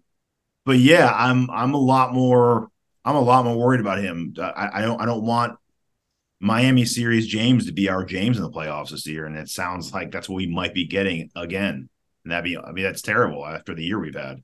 but 0.65 0.77
yeah, 0.77 1.11
I'm 1.13 1.49
I'm 1.49 1.73
a 1.73 1.79
lot 1.79 2.13
more 2.13 2.69
I'm 3.03 3.15
a 3.15 3.21
lot 3.21 3.45
more 3.45 3.57
worried 3.57 3.81
about 3.81 3.99
him. 3.99 4.33
I, 4.39 4.69
I 4.75 4.81
don't 4.81 5.01
I 5.01 5.05
don't 5.05 5.25
want 5.25 5.57
Miami 6.39 6.85
series 6.85 7.27
James 7.27 7.65
to 7.65 7.73
be 7.73 7.89
our 7.89 8.05
James 8.05 8.37
in 8.37 8.43
the 8.43 8.51
playoffs 8.51 8.91
this 8.91 9.07
year, 9.07 9.25
and 9.25 9.37
it 9.37 9.49
sounds 9.49 9.93
like 9.93 10.11
that's 10.11 10.29
what 10.29 10.37
we 10.37 10.47
might 10.47 10.73
be 10.73 10.85
getting 10.85 11.29
again. 11.35 11.89
And 12.23 12.31
that'd 12.31 12.45
be 12.45 12.57
I 12.57 12.71
mean 12.71 12.83
that's 12.85 13.01
terrible 13.01 13.45
after 13.45 13.73
the 13.75 13.83
year 13.83 13.99
we've 13.99 14.15
had. 14.15 14.43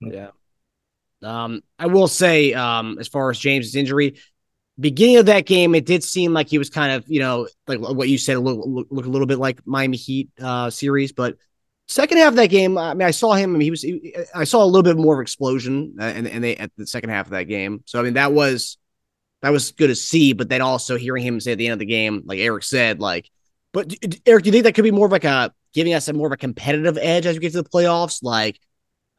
Yeah. 0.00 0.30
Um, 1.22 1.62
I 1.78 1.86
will 1.86 2.08
say, 2.08 2.54
um, 2.54 2.98
as 2.98 3.08
far 3.08 3.30
as 3.30 3.38
James's 3.38 3.76
injury, 3.76 4.18
beginning 4.78 5.16
of 5.18 5.26
that 5.26 5.46
game, 5.46 5.74
it 5.74 5.86
did 5.86 6.02
seem 6.02 6.32
like 6.32 6.48
he 6.48 6.58
was 6.58 6.70
kind 6.70 6.92
of, 6.92 7.04
you 7.08 7.20
know, 7.20 7.48
like 7.66 7.80
what 7.80 8.08
you 8.08 8.18
said, 8.18 8.38
look, 8.38 8.86
look 8.90 9.06
a 9.06 9.10
little 9.10 9.26
bit 9.26 9.38
like 9.38 9.60
Miami 9.66 9.96
Heat 9.96 10.30
uh, 10.40 10.70
series, 10.70 11.12
but 11.12 11.36
Second 11.90 12.18
half 12.18 12.28
of 12.28 12.36
that 12.36 12.50
game, 12.50 12.78
I 12.78 12.94
mean, 12.94 13.08
I 13.08 13.10
saw 13.10 13.32
him. 13.32 13.50
I 13.50 13.52
mean, 13.54 13.62
he 13.62 13.70
was. 13.72 13.82
He, 13.82 14.14
I 14.32 14.44
saw 14.44 14.62
a 14.62 14.64
little 14.64 14.84
bit 14.84 14.96
more 14.96 15.14
of 15.16 15.20
explosion, 15.20 15.96
uh, 15.98 16.04
and 16.04 16.28
and 16.28 16.44
they 16.44 16.56
at 16.56 16.70
the 16.76 16.86
second 16.86 17.10
half 17.10 17.26
of 17.26 17.32
that 17.32 17.48
game. 17.48 17.82
So 17.84 17.98
I 17.98 18.04
mean, 18.04 18.14
that 18.14 18.32
was 18.32 18.78
that 19.42 19.50
was 19.50 19.72
good 19.72 19.88
to 19.88 19.96
see. 19.96 20.32
But 20.32 20.48
then 20.48 20.62
also 20.62 20.96
hearing 20.96 21.24
him 21.24 21.40
say 21.40 21.50
at 21.50 21.58
the 21.58 21.66
end 21.66 21.72
of 21.72 21.78
the 21.80 21.86
game, 21.86 22.22
like 22.26 22.38
Eric 22.38 22.62
said, 22.62 23.00
like, 23.00 23.28
but 23.72 23.92
Eric, 24.24 24.44
do 24.44 24.48
you 24.48 24.52
think 24.52 24.64
that 24.66 24.76
could 24.76 24.84
be 24.84 24.92
more 24.92 25.06
of 25.06 25.10
like 25.10 25.24
a 25.24 25.52
giving 25.74 25.92
us 25.92 26.06
a 26.06 26.12
more 26.12 26.28
of 26.28 26.32
a 26.32 26.36
competitive 26.36 26.96
edge 26.96 27.26
as 27.26 27.34
we 27.34 27.40
get 27.40 27.50
to 27.54 27.62
the 27.62 27.68
playoffs? 27.68 28.22
Like 28.22 28.60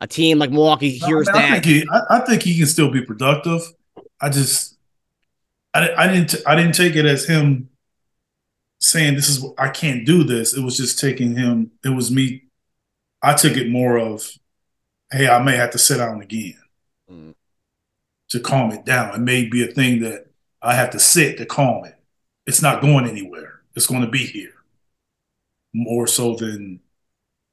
a 0.01 0.07
team 0.07 0.37
like 0.39 0.51
Milwaukee 0.51 0.97
hears 0.97 1.29
I 1.29 1.33
mean, 1.33 1.41
that. 1.41 1.49
I 1.49 1.59
think, 1.59 1.65
he, 1.65 1.87
I, 1.89 2.01
I 2.09 2.19
think 2.19 2.43
he 2.43 2.57
can 2.57 2.67
still 2.67 2.91
be 2.91 3.01
productive. 3.01 3.61
I 4.19 4.29
just, 4.29 4.77
I, 5.73 5.89
I 5.93 6.07
didn't, 6.07 6.35
I 6.45 6.55
didn't 6.55 6.75
take 6.75 6.95
it 6.95 7.05
as 7.05 7.25
him 7.25 7.69
saying 8.79 9.15
this 9.15 9.29
is 9.29 9.45
I 9.57 9.69
can't 9.69 10.05
do 10.05 10.23
this. 10.23 10.53
It 10.53 10.61
was 10.61 10.75
just 10.75 10.99
taking 10.99 11.37
him. 11.37 11.71
It 11.85 11.89
was 11.89 12.11
me 12.11 12.43
I 13.21 13.33
took 13.35 13.55
it 13.55 13.69
more 13.69 13.97
of, 13.97 14.27
hey, 15.11 15.29
I 15.29 15.41
may 15.43 15.55
have 15.55 15.71
to 15.71 15.77
sit 15.77 15.97
down 15.97 16.21
again. 16.21 16.57
Mm. 17.09 17.35
to 18.29 18.39
calm 18.39 18.71
it 18.71 18.85
down. 18.85 19.13
It 19.13 19.19
may 19.19 19.45
be 19.45 19.63
a 19.63 19.67
thing 19.67 19.99
that 20.01 20.27
I 20.61 20.75
have 20.75 20.91
to 20.91 20.99
sit 20.99 21.37
to 21.37 21.45
calm 21.45 21.83
it. 21.83 21.95
It's 22.47 22.61
not 22.61 22.81
going 22.81 23.05
anywhere. 23.05 23.61
It's 23.75 23.85
going 23.85 24.01
to 24.01 24.09
be 24.09 24.25
here 24.25 24.53
more 25.73 26.07
so 26.07 26.35
than 26.35 26.79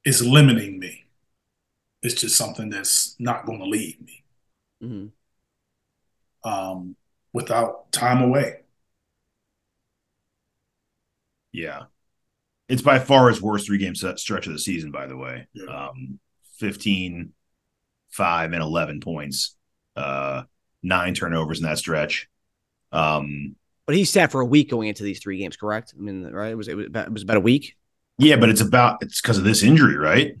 it's 0.05 0.21
limiting 0.21 0.79
me. 0.79 1.03
It's 2.01 2.19
just 2.21 2.37
something 2.37 2.69
that's 2.69 3.15
not 3.19 3.45
going 3.45 3.59
to 3.59 3.65
leave 3.65 3.99
me 4.01 4.23
Mm-hmm. 4.83 5.07
um, 6.49 6.95
without 7.33 7.91
time 7.91 8.21
away. 8.21 8.61
Yeah. 11.51 11.83
It's 12.67 12.81
by 12.81 12.99
far 12.99 13.29
his 13.29 13.41
worst 13.41 13.65
three 13.67 13.77
game 13.79 13.95
set 13.95 14.19
stretch 14.19 14.47
of 14.47 14.53
the 14.53 14.59
season, 14.59 14.91
by 14.91 15.07
the 15.07 15.17
way. 15.17 15.47
Yeah. 15.53 15.87
Um, 15.89 16.19
15, 16.57 17.33
5, 18.11 18.53
and 18.53 18.61
11 18.61 18.99
points. 19.01 19.55
Uh, 19.95 20.43
nine 20.83 21.13
turnovers 21.13 21.59
in 21.59 21.65
that 21.65 21.77
stretch. 21.77 22.29
Um, 22.91 23.55
But 23.85 23.95
he 23.95 24.05
sat 24.05 24.31
for 24.31 24.39
a 24.41 24.45
week 24.45 24.69
going 24.69 24.87
into 24.87 25.03
these 25.03 25.19
three 25.19 25.39
games, 25.39 25.57
correct? 25.57 25.93
I 25.97 26.01
mean, 26.01 26.23
right? 26.31 26.51
It 26.51 26.55
was 26.55 26.67
it 26.67 26.75
was 26.75 26.85
about, 26.87 27.07
it 27.07 27.13
was 27.13 27.23
about 27.23 27.37
a 27.37 27.41
week. 27.41 27.75
yeah, 28.17 28.35
but 28.35 28.49
it's 28.49 28.61
about 28.61 29.01
it's 29.01 29.19
because 29.21 29.37
of 29.37 29.43
this 29.43 29.63
injury, 29.63 29.97
right? 29.97 30.35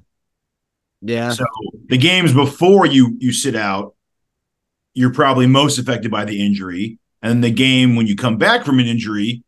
Yeah. 1.01 1.31
So 1.31 1.45
the 1.87 1.97
games 1.97 2.33
before 2.33 2.85
you 2.85 3.15
you 3.19 3.31
sit 3.31 3.55
out, 3.55 3.95
you're 4.93 5.13
probably 5.13 5.47
most 5.47 5.77
affected 5.77 6.11
by 6.11 6.25
the 6.25 6.45
injury. 6.45 6.99
And 7.21 7.43
the 7.43 7.51
game 7.51 7.95
when 7.95 8.07
you 8.07 8.15
come 8.15 8.37
back 8.37 8.65
from 8.65 8.79
an 8.79 8.85
injury, 8.85 9.43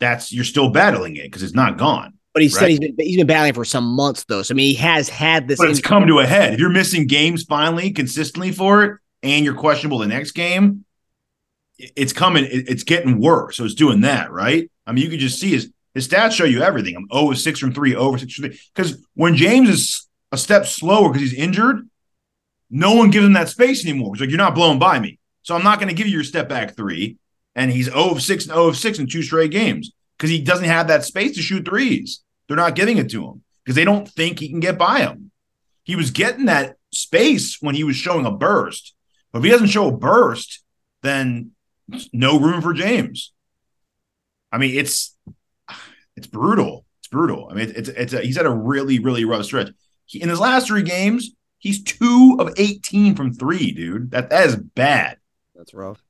that's 0.00 0.32
you're 0.32 0.44
still 0.44 0.70
battling 0.70 1.16
it 1.16 1.24
because 1.24 1.42
it's 1.42 1.54
not 1.54 1.78
gone. 1.78 2.14
But 2.32 2.42
he 2.42 2.48
said 2.48 2.68
he's 2.68 2.80
been 2.80 2.94
he's 2.98 3.16
been 3.16 3.26
battling 3.26 3.54
for 3.54 3.64
some 3.64 3.84
months 3.84 4.24
though. 4.24 4.42
So 4.42 4.54
I 4.54 4.56
mean, 4.56 4.74
he 4.74 4.74
has 4.82 5.08
had 5.08 5.46
this. 5.46 5.58
But 5.58 5.70
it's 5.70 5.78
injury. 5.78 5.88
come 5.88 6.06
to 6.08 6.18
a 6.18 6.26
head. 6.26 6.54
If 6.54 6.60
you're 6.60 6.70
missing 6.70 7.06
games 7.06 7.44
finally 7.44 7.92
consistently 7.92 8.50
for 8.50 8.84
it, 8.84 8.98
and 9.22 9.44
you're 9.44 9.54
questionable 9.54 9.98
the 9.98 10.06
next 10.06 10.32
game, 10.32 10.84
it's 11.78 12.12
coming. 12.12 12.46
It's 12.50 12.82
getting 12.82 13.20
worse. 13.20 13.56
So 13.56 13.64
it's 13.64 13.74
doing 13.74 14.02
that, 14.02 14.32
right? 14.32 14.70
I 14.86 14.92
mean, 14.92 15.04
you 15.04 15.10
can 15.10 15.20
just 15.20 15.38
see 15.38 15.50
his 15.50 15.70
his 15.94 16.08
stats 16.08 16.32
show 16.32 16.44
you 16.44 16.62
everything. 16.62 16.96
I'm 16.96 17.06
0 17.12 17.30
of 17.30 17.38
6 17.38 17.58
from 17.60 17.72
three, 17.72 17.94
over 17.94 18.18
6 18.18 18.32
from 18.34 18.48
three. 18.48 18.60
Because 18.74 18.98
when 19.14 19.36
James 19.36 19.68
is 19.68 20.08
a 20.34 20.38
step 20.38 20.66
slower 20.66 21.08
because 21.08 21.30
he's 21.30 21.38
injured, 21.38 21.88
no 22.70 22.94
one 22.94 23.10
gives 23.10 23.24
him 23.24 23.32
that 23.34 23.48
space 23.48 23.84
anymore. 23.86 24.14
It's 24.14 24.20
like 24.20 24.30
you're 24.30 24.38
not 24.38 24.54
blowing 24.54 24.78
by 24.78 24.98
me, 24.98 25.18
so 25.42 25.54
I'm 25.54 25.64
not 25.64 25.78
going 25.78 25.88
to 25.88 25.94
give 25.94 26.06
you 26.06 26.14
your 26.14 26.24
step 26.24 26.48
back 26.48 26.76
three. 26.76 27.16
And 27.56 27.70
he's 27.70 27.86
0 27.86 28.10
of 28.10 28.22
6 28.22 28.44
and 28.46 28.52
0 28.52 28.66
of 28.66 28.76
6 28.76 28.98
in 28.98 29.06
two 29.06 29.22
straight 29.22 29.52
games 29.52 29.92
because 30.18 30.30
he 30.30 30.42
doesn't 30.42 30.64
have 30.64 30.88
that 30.88 31.04
space 31.04 31.36
to 31.36 31.42
shoot 31.42 31.64
threes. 31.64 32.22
They're 32.48 32.56
not 32.56 32.74
giving 32.74 32.98
it 32.98 33.10
to 33.10 33.24
him 33.24 33.42
because 33.64 33.76
they 33.76 33.84
don't 33.84 34.08
think 34.08 34.40
he 34.40 34.48
can 34.48 34.60
get 34.60 34.76
by 34.76 35.00
him. 35.00 35.30
He 35.84 35.94
was 35.94 36.10
getting 36.10 36.46
that 36.46 36.76
space 36.92 37.58
when 37.60 37.74
he 37.74 37.84
was 37.84 37.96
showing 37.96 38.26
a 38.26 38.30
burst. 38.30 38.94
But 39.32 39.38
if 39.38 39.44
he 39.44 39.50
doesn't 39.50 39.68
show 39.68 39.88
a 39.88 39.96
burst, 39.96 40.64
then 41.02 41.52
no 42.12 42.40
room 42.40 42.60
for 42.60 42.72
James. 42.72 43.32
I 44.50 44.58
mean, 44.58 44.76
it's 44.76 45.16
it's 46.16 46.26
brutal. 46.26 46.86
It's 47.00 47.08
brutal. 47.08 47.48
I 47.50 47.54
mean, 47.54 47.72
it's 47.74 47.88
it's 47.88 48.12
a, 48.12 48.20
he's 48.20 48.36
had 48.36 48.46
a 48.46 48.50
really 48.50 48.98
really 48.98 49.24
rough 49.24 49.44
stretch. 49.44 49.70
He, 50.14 50.22
in 50.22 50.28
his 50.28 50.40
last 50.40 50.68
three 50.68 50.82
games, 50.82 51.32
he's 51.58 51.82
two 51.82 52.36
of 52.38 52.54
eighteen 52.56 53.14
from 53.14 53.34
three, 53.34 53.72
dude. 53.72 54.12
That 54.12 54.30
that 54.30 54.46
is 54.46 54.56
bad. 54.56 55.18
That's 55.54 55.74
rough. 55.74 56.02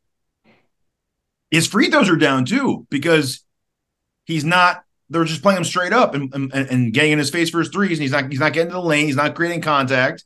His 1.50 1.66
free 1.66 1.90
throws 1.90 2.08
are 2.08 2.16
down 2.16 2.44
too 2.44 2.86
because 2.90 3.42
he's 4.24 4.44
not. 4.44 4.84
They're 5.10 5.24
just 5.24 5.42
playing 5.42 5.58
him 5.58 5.64
straight 5.64 5.92
up 5.92 6.14
and, 6.14 6.32
and, 6.34 6.52
and 6.52 6.92
getting 6.92 7.12
in 7.12 7.18
his 7.18 7.30
face 7.30 7.50
for 7.50 7.58
his 7.58 7.68
threes, 7.68 7.98
and 7.98 8.02
he's 8.02 8.12
not 8.12 8.30
he's 8.30 8.40
not 8.40 8.52
getting 8.52 8.70
to 8.70 8.74
the 8.74 8.82
lane. 8.82 9.06
He's 9.06 9.16
not 9.16 9.34
creating 9.34 9.62
contact. 9.62 10.24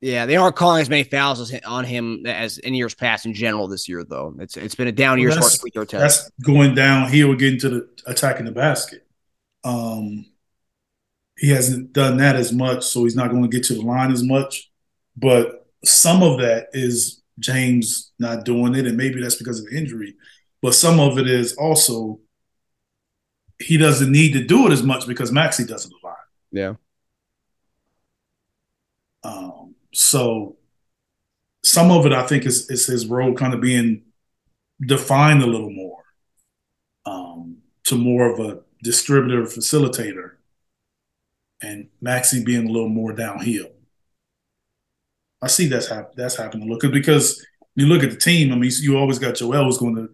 Yeah, 0.00 0.24
they 0.24 0.36
aren't 0.36 0.56
calling 0.56 0.80
as 0.80 0.88
many 0.88 1.04
fouls 1.04 1.40
as, 1.40 1.60
on 1.66 1.84
him 1.84 2.24
as 2.24 2.56
in 2.56 2.72
years 2.72 2.94
past 2.94 3.26
in 3.26 3.34
general 3.34 3.68
this 3.68 3.88
year, 3.88 4.02
though. 4.02 4.34
It's 4.38 4.56
it's 4.56 4.74
been 4.74 4.88
a 4.88 4.92
down 4.92 5.18
year 5.18 5.28
as 5.28 5.36
far 5.36 5.44
as 5.44 5.52
that's, 5.52 5.60
free 5.60 5.70
throw 5.70 5.84
test. 5.84 6.00
that's 6.00 6.30
going 6.42 6.74
downhill, 6.74 7.34
getting 7.34 7.60
to 7.60 7.68
the 7.68 7.88
attacking 8.06 8.46
the 8.46 8.52
basket. 8.52 9.06
Um, 9.62 10.24
he 11.40 11.48
hasn't 11.48 11.94
done 11.94 12.18
that 12.18 12.36
as 12.36 12.52
much, 12.52 12.84
so 12.84 13.04
he's 13.04 13.16
not 13.16 13.30
going 13.30 13.42
to 13.42 13.48
get 13.48 13.64
to 13.64 13.74
the 13.74 13.80
line 13.80 14.12
as 14.12 14.22
much. 14.22 14.70
But 15.16 15.66
some 15.82 16.22
of 16.22 16.38
that 16.40 16.68
is 16.74 17.22
James 17.38 18.12
not 18.18 18.44
doing 18.44 18.74
it, 18.74 18.86
and 18.86 18.96
maybe 18.96 19.22
that's 19.22 19.36
because 19.36 19.58
of 19.58 19.72
injury. 19.72 20.16
But 20.60 20.74
some 20.74 21.00
of 21.00 21.18
it 21.18 21.26
is 21.26 21.54
also 21.54 22.20
he 23.58 23.78
doesn't 23.78 24.12
need 24.12 24.34
to 24.34 24.44
do 24.44 24.66
it 24.66 24.72
as 24.72 24.82
much 24.82 25.06
because 25.06 25.32
Maxey 25.32 25.64
does 25.64 25.86
it 25.86 25.92
a 25.92 26.06
lot. 26.06 26.16
Yeah. 26.52 26.74
Um, 29.22 29.74
so 29.94 30.56
some 31.64 31.90
of 31.90 32.04
it, 32.04 32.12
I 32.12 32.26
think, 32.26 32.44
is, 32.44 32.70
is 32.70 32.86
his 32.86 33.06
role 33.06 33.32
kind 33.34 33.54
of 33.54 33.60
being 33.62 34.02
defined 34.84 35.42
a 35.42 35.46
little 35.46 35.70
more 35.70 36.02
um, 37.06 37.58
to 37.84 37.96
more 37.96 38.30
of 38.30 38.40
a 38.40 38.60
distributor, 38.82 39.42
facilitator, 39.42 40.32
and 41.62 41.88
Maxey 42.00 42.44
being 42.44 42.66
a 42.68 42.70
little 42.72 42.88
more 42.88 43.12
downhill. 43.12 43.68
I 45.42 45.46
see 45.48 45.68
that's 45.68 45.88
hap- 45.88 46.14
that's 46.14 46.36
happening. 46.36 46.68
Look, 46.68 46.82
because 46.92 47.44
you 47.74 47.86
look 47.86 48.02
at 48.02 48.10
the 48.10 48.16
team. 48.16 48.52
I 48.52 48.56
mean, 48.56 48.70
you 48.80 48.96
always 48.98 49.18
got 49.18 49.36
Joel 49.36 49.64
who's 49.64 49.78
going 49.78 49.96
to 49.96 50.08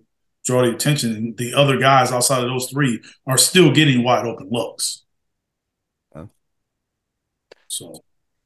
draw 0.45 0.63
the 0.63 0.71
attention, 0.71 1.15
and 1.15 1.37
the 1.37 1.55
other 1.55 1.79
guys 1.79 2.13
outside 2.13 2.43
of 2.43 2.49
those 2.49 2.71
three 2.71 3.03
are 3.27 3.39
still 3.39 3.73
getting 3.73 4.03
wide 4.05 4.27
open 4.27 4.49
looks. 4.51 5.05
Huh. 6.15 6.27
So 7.69 8.03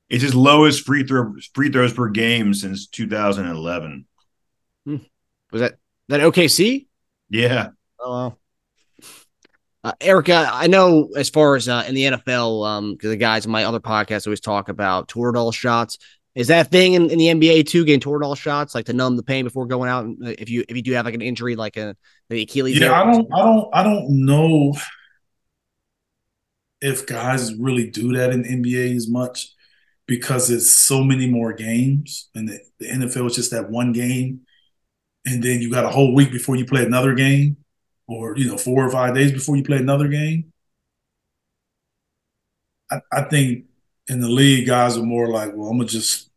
It's 0.09 0.23
his 0.23 0.35
lowest 0.35 0.87
free 0.87 1.05
throw 1.07 1.35
free 1.55 1.71
throws 1.71 1.93
per 1.93 2.09
game 2.09 2.55
since 2.55 2.87
2011. 2.87 4.07
Hmm. 4.87 4.97
Was 5.53 5.61
that 5.61 5.75
that 6.09 6.21
OKC? 6.21 6.87
Yeah, 7.29 7.69
Oh, 7.99 8.11
wow. 8.11 8.37
Uh, 9.83 9.93
Erica, 10.01 10.51
I 10.53 10.67
know 10.67 11.09
as 11.17 11.31
far 11.31 11.57
as 11.57 11.69
uh, 11.69 11.85
in 11.89 11.95
the 11.95 12.03
NFL, 12.05 12.67
um, 12.67 12.93
because 12.93 13.11
the 13.11 13.17
guys 13.17 13.47
in 13.47 13.51
my 13.51 13.65
other 13.65 13.81
podcast 13.81 14.27
always 14.27 14.41
talk 14.41 14.69
about 14.69 15.09
Toradol 15.09 15.55
shots. 15.55 15.99
Is 16.35 16.49
that 16.49 16.71
thing 16.71 16.93
in, 16.93 17.11
in 17.11 17.19
the 17.19 17.27
NBA 17.27 17.67
too? 17.67 17.85
Getting 17.85 18.01
Toradol 18.01 18.37
shots, 18.37 18.75
like 18.75 18.87
to 18.87 18.93
numb 18.93 19.17
the 19.17 19.23
pain 19.23 19.45
before 19.45 19.67
going 19.67 19.89
out, 19.89 20.05
and, 20.05 20.27
uh, 20.27 20.35
if 20.39 20.51
you 20.51 20.65
if 20.69 20.77
you 20.77 20.83
do 20.83 20.93
have 20.93 21.07
like 21.07 21.15
an 21.15 21.23
injury, 21.23 21.57
like 21.57 21.77
a 21.77 21.97
the 22.29 22.43
Achilles. 22.43 22.79
Yeah. 22.79 22.93
I 22.93 23.05
don't, 23.11 23.29
I 23.33 23.39
don't, 23.39 23.69
I 23.73 23.83
don't 23.83 24.27
know 24.27 24.75
if 26.81 27.07
guys 27.07 27.55
really 27.55 27.91
do 27.91 28.13
that 28.17 28.31
in 28.31 28.45
NBA 28.45 28.95
as 28.95 29.09
much 29.09 29.49
because 30.07 30.51
it's 30.51 30.71
so 30.71 31.03
many 31.03 31.29
more 31.29 31.53
games, 31.53 32.29
and 32.35 32.49
the, 32.49 32.59
the 32.79 32.87
NFL 32.87 33.29
is 33.29 33.37
just 33.37 33.51
that 33.53 33.71
one 33.71 33.93
game, 33.93 34.41
and 35.25 35.43
then 35.43 35.63
you 35.63 35.71
got 35.71 35.85
a 35.85 35.91
whole 35.91 36.15
week 36.15 36.31
before 36.31 36.57
you 36.57 36.67
play 36.67 36.85
another 36.85 37.15
game, 37.15 37.57
or 38.11 38.37
you 38.37 38.49
know, 38.49 38.59
four 38.59 38.87
or 38.87 38.91
five 38.91 39.15
days 39.15 39.33
before 39.33 39.57
you 39.57 39.65
play 39.65 39.79
another 39.79 40.09
game. 40.09 40.53
I, 42.91 43.01
I 43.13 43.23
think 43.23 43.67
in 44.09 44.21
the 44.21 44.29
league, 44.29 44.67
guys 44.67 44.97
are 44.97 45.03
more 45.03 45.29
like, 45.29 45.53
well, 45.55 45.69
I'm 45.69 45.79
gonna 45.79 45.89
just 45.89 46.31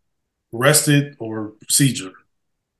rest 0.51 0.87
it 0.89 1.15
or 1.19 1.49
procedure 1.61 2.13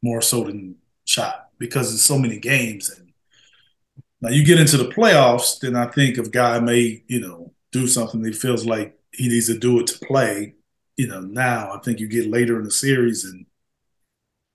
more 0.04 0.22
so 0.22 0.46
than 0.46 0.78
shot 1.06 1.50
because 1.60 1.90
there's 1.90 2.06
so 2.06 2.20
many 2.20 2.40
games 2.40 2.90
and 2.90 3.14
now 4.22 4.30
you 4.30 4.46
get 4.46 4.60
into 4.60 4.78
the 4.78 4.86
playoffs, 4.90 5.60
then 5.60 5.76
I 5.76 5.88
think 5.88 6.18
if 6.18 6.32
guy 6.32 6.60
may, 6.60 7.04
you 7.08 7.20
know, 7.20 7.54
do 7.72 7.88
something 7.88 8.22
that 8.22 8.36
feels 8.36 8.66
like 8.66 8.98
he 9.12 9.28
needs 9.28 9.48
to 9.48 9.58
do 9.58 9.80
it 9.80 9.88
to 9.88 10.06
play, 10.06 10.56
you 10.96 11.08
know, 11.08 11.20
now 11.22 11.74
I 11.74 11.80
think 11.80 12.00
you 12.00 12.08
get 12.08 12.28
later 12.28 12.58
in 12.58 12.64
the 12.64 12.72
series 12.72 13.26
and 13.26 13.46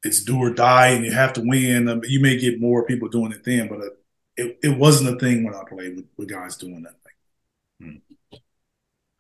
it's 0.05 0.23
do 0.25 0.39
or 0.39 0.51
die 0.51 0.89
and 0.89 1.05
you 1.05 1.13
have 1.13 1.33
to 1.35 1.41
win. 1.45 1.89
I 1.89 1.95
mean, 1.95 2.11
you 2.11 2.21
may 2.21 2.37
get 2.37 2.61
more 2.61 2.87
people 2.87 3.09
doing 3.09 3.33
it 3.33 3.45
then, 3.45 3.69
but 3.69 3.81
uh, 3.81 3.89
it, 4.39 4.59
it 4.63 4.79
wasn't 4.79 5.15
a 5.15 5.19
thing 5.19 5.45
when 5.45 5.55
I 5.55 5.63
played 5.69 5.97
with, 5.97 6.07
with 6.17 6.29
guys 6.29 6.57
doing 6.57 6.85
that. 6.85 6.95
Thing. 7.81 8.01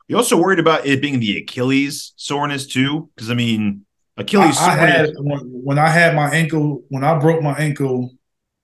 you 0.06 0.16
also 0.16 0.36
worried 0.36 0.60
about 0.60 0.86
it 0.86 1.02
being 1.02 1.20
the 1.20 1.38
Achilles 1.38 2.12
soreness 2.16 2.66
too, 2.66 3.10
because 3.14 3.30
I 3.30 3.34
mean, 3.34 3.84
Achilles 4.16 4.56
I, 4.58 4.72
I 4.72 4.76
had 4.76 5.14
when, 5.18 5.40
when 5.40 5.78
I 5.78 5.88
had 5.88 6.14
my 6.14 6.30
ankle 6.30 6.84
when 6.88 7.04
I 7.04 7.18
broke 7.18 7.42
my 7.42 7.54
ankle 7.54 8.14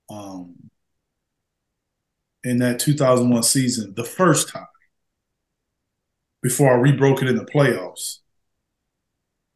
um, 0.09 0.55
in 2.45 2.59
that 2.59 2.79
2001 2.79 3.43
season, 3.43 3.95
the 3.95 4.05
first 4.05 4.49
time 4.49 4.67
before 6.41 6.73
I 6.73 6.77
rebroke 6.77 7.23
it 7.23 7.29
in 7.29 7.37
the 7.37 7.45
playoffs. 7.45 8.19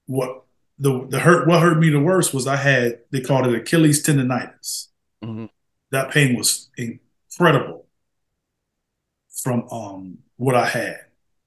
What 0.06 0.44
the 0.78 1.06
the 1.08 1.20
hurt 1.20 1.46
what 1.46 1.60
hurt 1.62 1.78
me 1.78 1.90
the 1.90 2.00
worst 2.00 2.34
was 2.34 2.46
I 2.46 2.56
had 2.56 3.00
they 3.12 3.20
called 3.20 3.46
it 3.46 3.54
Achilles 3.54 4.02
tendonitis. 4.02 4.88
Mhm. 5.22 5.50
That 5.90 6.10
pain 6.10 6.36
was 6.36 6.70
incredible 6.76 7.86
from 9.42 9.68
um 9.70 10.18
what 10.36 10.54
I 10.54 10.66
had, 10.66 11.00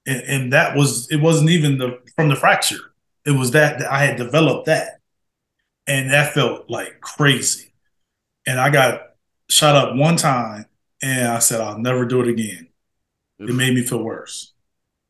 and, 0.06 0.22
and 0.24 0.54
that 0.54 0.76
was 0.76 1.10
it 1.12 1.18
wasn't 1.18 1.50
even 1.50 1.78
the 1.78 2.00
from 2.16 2.30
the 2.30 2.36
fracture. 2.36 2.94
It 3.26 3.32
was 3.32 3.52
that, 3.52 3.80
that 3.80 3.92
I 3.92 4.04
had 4.06 4.18
developed 4.18 4.66
that, 4.66 5.00
and 5.88 6.12
that 6.12 6.34
felt 6.34 6.70
like 6.70 7.02
crazy. 7.02 7.74
And 8.48 8.60
I 8.60 8.70
got 8.72 9.02
shot 9.50 9.76
up 9.76 9.96
one 9.96 10.18
time, 10.18 10.66
and 11.02 11.28
I 11.30 11.40
said 11.40 11.62
I'll 11.62 11.80
never 11.80 12.06
do 12.06 12.22
it 12.22 12.30
again. 12.30 12.70
It 13.40 13.56
made 13.56 13.76
me 13.76 13.84
feel 13.84 14.04
worse. 14.04 14.54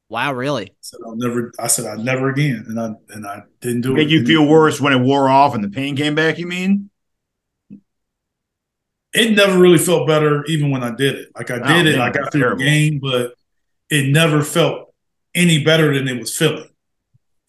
Wow, 0.10 0.34
really? 0.34 0.68
I 0.68 0.74
said 0.82 1.00
I'll 1.06 1.16
never. 1.16 1.52
I 1.60 1.68
said 1.68 1.86
I 1.88 2.02
never 2.02 2.30
again, 2.30 2.66
and 2.68 2.80
I 2.80 2.94
and 3.10 3.26
I 3.26 3.44
didn't 3.62 3.82
do 3.82 3.96
Made 3.96 4.08
it. 4.08 4.12
you 4.12 4.26
feel 4.26 4.48
worse 4.48 4.80
when 4.80 4.94
it 4.94 5.00
wore 5.00 5.28
off 5.30 5.56
and 5.56 5.64
the 5.64 5.70
pain 5.70 5.96
came 5.96 6.16
back. 6.16 6.38
You 6.38 6.48
mean? 6.48 6.91
It 9.14 9.36
never 9.36 9.60
really 9.60 9.78
felt 9.78 10.08
better, 10.08 10.46
even 10.46 10.72
when 10.72 10.84
I 10.84 10.96
did 10.96 11.16
it. 11.16 11.30
Like 11.36 11.52
I 11.52 11.56
did 11.58 11.88
Oh, 11.88 11.90
it, 11.90 12.00
I 12.00 12.12
got 12.12 12.32
through 12.32 12.56
the 12.56 12.64
game, 12.64 13.00
but 13.00 13.34
it 13.90 14.10
never 14.10 14.42
felt 14.42 14.94
any 15.36 15.64
better 15.64 15.94
than 15.94 16.08
it 16.08 16.20
was 16.20 16.36
feeling. 16.36 16.70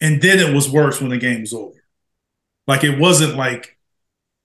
And 0.01 0.21
then 0.21 0.39
it 0.39 0.53
was 0.53 0.69
worse 0.69 0.99
when 0.99 1.09
the 1.09 1.17
game 1.17 1.41
was 1.41 1.53
over. 1.53 1.83
Like 2.67 2.83
it 2.83 2.99
wasn't 2.99 3.35
like 3.35 3.77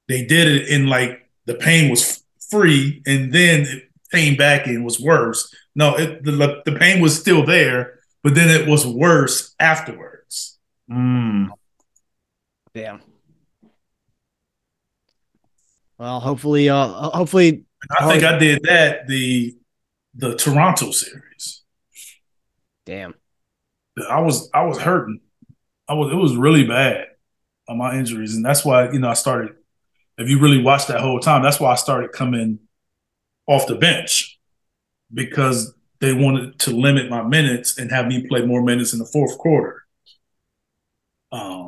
they 0.06 0.24
did 0.24 0.46
it 0.48 0.68
and 0.70 0.88
like 0.88 1.28
the 1.46 1.54
pain 1.54 1.90
was 1.90 2.22
free, 2.50 3.02
and 3.06 3.32
then 3.32 3.62
it 3.62 3.90
came 4.12 4.36
back 4.36 4.66
and 4.66 4.84
was 4.84 5.00
worse. 5.00 5.52
No, 5.74 5.96
it, 5.96 6.22
the 6.24 6.62
the 6.64 6.72
pain 6.72 7.00
was 7.00 7.18
still 7.18 7.44
there, 7.44 8.00
but 8.22 8.34
then 8.34 8.48
it 8.48 8.68
was 8.68 8.86
worse 8.86 9.54
afterwards. 9.58 10.58
Mm. 10.90 11.48
Damn. 12.74 13.00
Well, 15.98 16.20
hopefully, 16.20 16.68
uh, 16.68 16.86
hopefully, 17.10 17.64
I 17.98 18.06
think 18.08 18.24
I 18.24 18.38
did 18.38 18.62
that 18.64 19.08
the 19.08 19.56
the 20.14 20.36
Toronto 20.36 20.90
series. 20.90 21.62
damn. 22.84 23.14
I 24.08 24.20
was 24.20 24.48
I 24.54 24.64
was 24.64 24.78
hurting. 24.78 25.20
I 25.88 25.94
was 25.94 26.12
it 26.12 26.16
was 26.16 26.36
really 26.36 26.64
bad 26.64 27.06
on 27.68 27.78
my 27.78 27.98
injuries, 27.98 28.34
and 28.34 28.44
that's 28.44 28.64
why 28.64 28.90
you 28.90 29.00
know 29.00 29.08
I 29.08 29.14
started. 29.14 29.54
If 30.16 30.28
you 30.28 30.40
really 30.40 30.62
watched 30.62 30.88
that 30.88 31.00
whole 31.00 31.20
time, 31.20 31.42
that's 31.42 31.60
why 31.60 31.72
I 31.72 31.76
started 31.76 32.12
coming 32.12 32.60
off 33.46 33.66
the 33.66 33.76
bench 33.76 34.38
because 35.12 35.74
they 36.00 36.12
wanted 36.12 36.58
to 36.60 36.70
limit 36.70 37.10
my 37.10 37.22
minutes 37.22 37.78
and 37.78 37.90
have 37.90 38.06
me 38.06 38.26
play 38.26 38.42
more 38.42 38.62
minutes 38.62 38.92
in 38.92 38.98
the 38.98 39.04
fourth 39.06 39.36
quarter. 39.38 39.84
Um, 41.32 41.67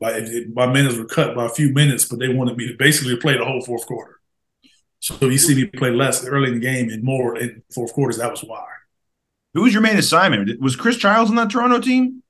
but 0.00 0.16
it, 0.16 0.28
it- 0.28 0.54
my 0.54 0.66
minutes 0.66 0.96
were 0.96 1.04
cut 1.04 1.34
by 1.34 1.46
a 1.46 1.50
few 1.50 1.72
minutes, 1.72 2.04
but 2.04 2.18
they 2.18 2.28
wanted 2.28 2.56
me 2.56 2.68
to 2.68 2.74
basically 2.76 3.16
play 3.16 3.36
the 3.36 3.44
whole 3.44 3.60
fourth 3.62 3.86
quarter. 3.86 4.16
So 5.00 5.14
you 5.26 5.38
see 5.38 5.54
me 5.54 5.64
play 5.66 5.90
less 5.90 6.24
early 6.26 6.48
in 6.48 6.54
the 6.54 6.60
game 6.60 6.90
and 6.90 7.02
more 7.04 7.38
in 7.38 7.62
fourth 7.72 7.92
quarters. 7.92 8.18
That 8.18 8.30
was 8.32 8.42
why. 8.42 8.64
Who 9.54 9.62
was 9.62 9.72
your 9.72 9.82
main 9.82 9.96
assignment? 9.96 10.60
Was 10.60 10.74
Chris 10.76 10.96
Childs 10.96 11.30
on 11.30 11.36
that 11.36 11.50
Toronto 11.50 11.80
team? 11.80 12.22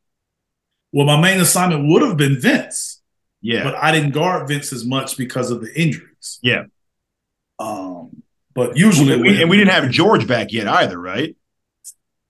Well, 0.93 1.07
my 1.07 1.21
main 1.21 1.41
assignment 1.41 1.89
would 1.89 2.03
have 2.03 2.17
been 2.17 2.39
Vince, 2.41 3.01
Yeah. 3.41 3.65
but 3.65 3.75
I 3.75 3.91
didn't 3.93 4.11
guard 4.13 4.49
Vince 4.49 4.73
as 4.73 4.85
much 4.85 5.17
because 5.17 5.51
of 5.51 5.61
the 5.61 5.73
injuries. 5.81 6.39
Yeah. 6.43 6.65
Um, 7.59 8.23
but 8.55 8.77
usually, 8.77 9.13
and, 9.15 9.23
we, 9.23 9.41
and 9.41 9.51
we 9.51 9.57
didn't 9.57 9.73
have 9.73 9.91
George 9.91 10.27
back 10.27 10.53
yet 10.53 10.69
either, 10.69 10.99
right? 10.99 11.37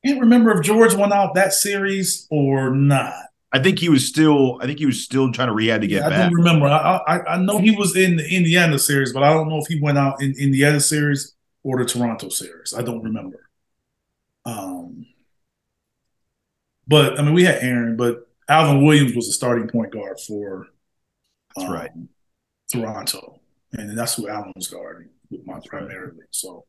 I 0.04 0.08
can't 0.08 0.20
remember 0.20 0.52
if 0.58 0.64
George 0.64 0.94
went 0.94 1.12
out 1.12 1.34
that 1.34 1.52
series 1.52 2.26
or 2.30 2.70
not. 2.74 3.14
I 3.50 3.60
think 3.60 3.78
he 3.78 3.88
was 3.88 4.06
still. 4.06 4.58
I 4.60 4.66
think 4.66 4.78
he 4.78 4.86
was 4.86 5.02
still 5.02 5.32
trying 5.32 5.48
to 5.48 5.54
rehab 5.54 5.80
to 5.80 5.86
get 5.86 6.04
I 6.04 6.10
back. 6.10 6.18
I 6.18 6.22
don't 6.24 6.34
remember. 6.34 6.66
I, 6.66 7.00
I 7.06 7.34
I 7.34 7.36
know 7.38 7.58
he 7.58 7.70
was 7.70 7.96
in 7.96 8.16
the 8.16 8.28
Indiana 8.28 8.78
series, 8.78 9.12
but 9.12 9.22
I 9.22 9.32
don't 9.32 9.48
know 9.48 9.58
if 9.58 9.66
he 9.66 9.80
went 9.80 9.96
out 9.96 10.22
in 10.22 10.34
Indiana 10.38 10.80
series 10.80 11.34
or 11.62 11.78
the 11.78 11.86
Toronto 11.86 12.28
series. 12.28 12.74
I 12.74 12.82
don't 12.82 13.02
remember. 13.02 13.48
Um, 14.44 15.06
but 16.86 17.18
I 17.18 17.22
mean, 17.22 17.34
we 17.34 17.44
had 17.44 17.62
Aaron, 17.62 17.96
but 17.96 18.28
Alvin 18.48 18.84
Williams 18.84 19.16
was 19.16 19.26
the 19.26 19.32
starting 19.32 19.68
point 19.68 19.92
guard 19.92 20.20
for. 20.20 20.68
That's 21.56 21.68
um, 21.68 21.74
right. 21.74 21.90
Toronto, 22.70 23.40
and 23.72 23.96
that's 23.96 24.14
who 24.14 24.28
Allen 24.28 24.52
was 24.54 24.68
guarding 24.68 25.08
with 25.30 25.46
my 25.46 25.58
primarily. 25.64 26.24
So, 26.30 26.66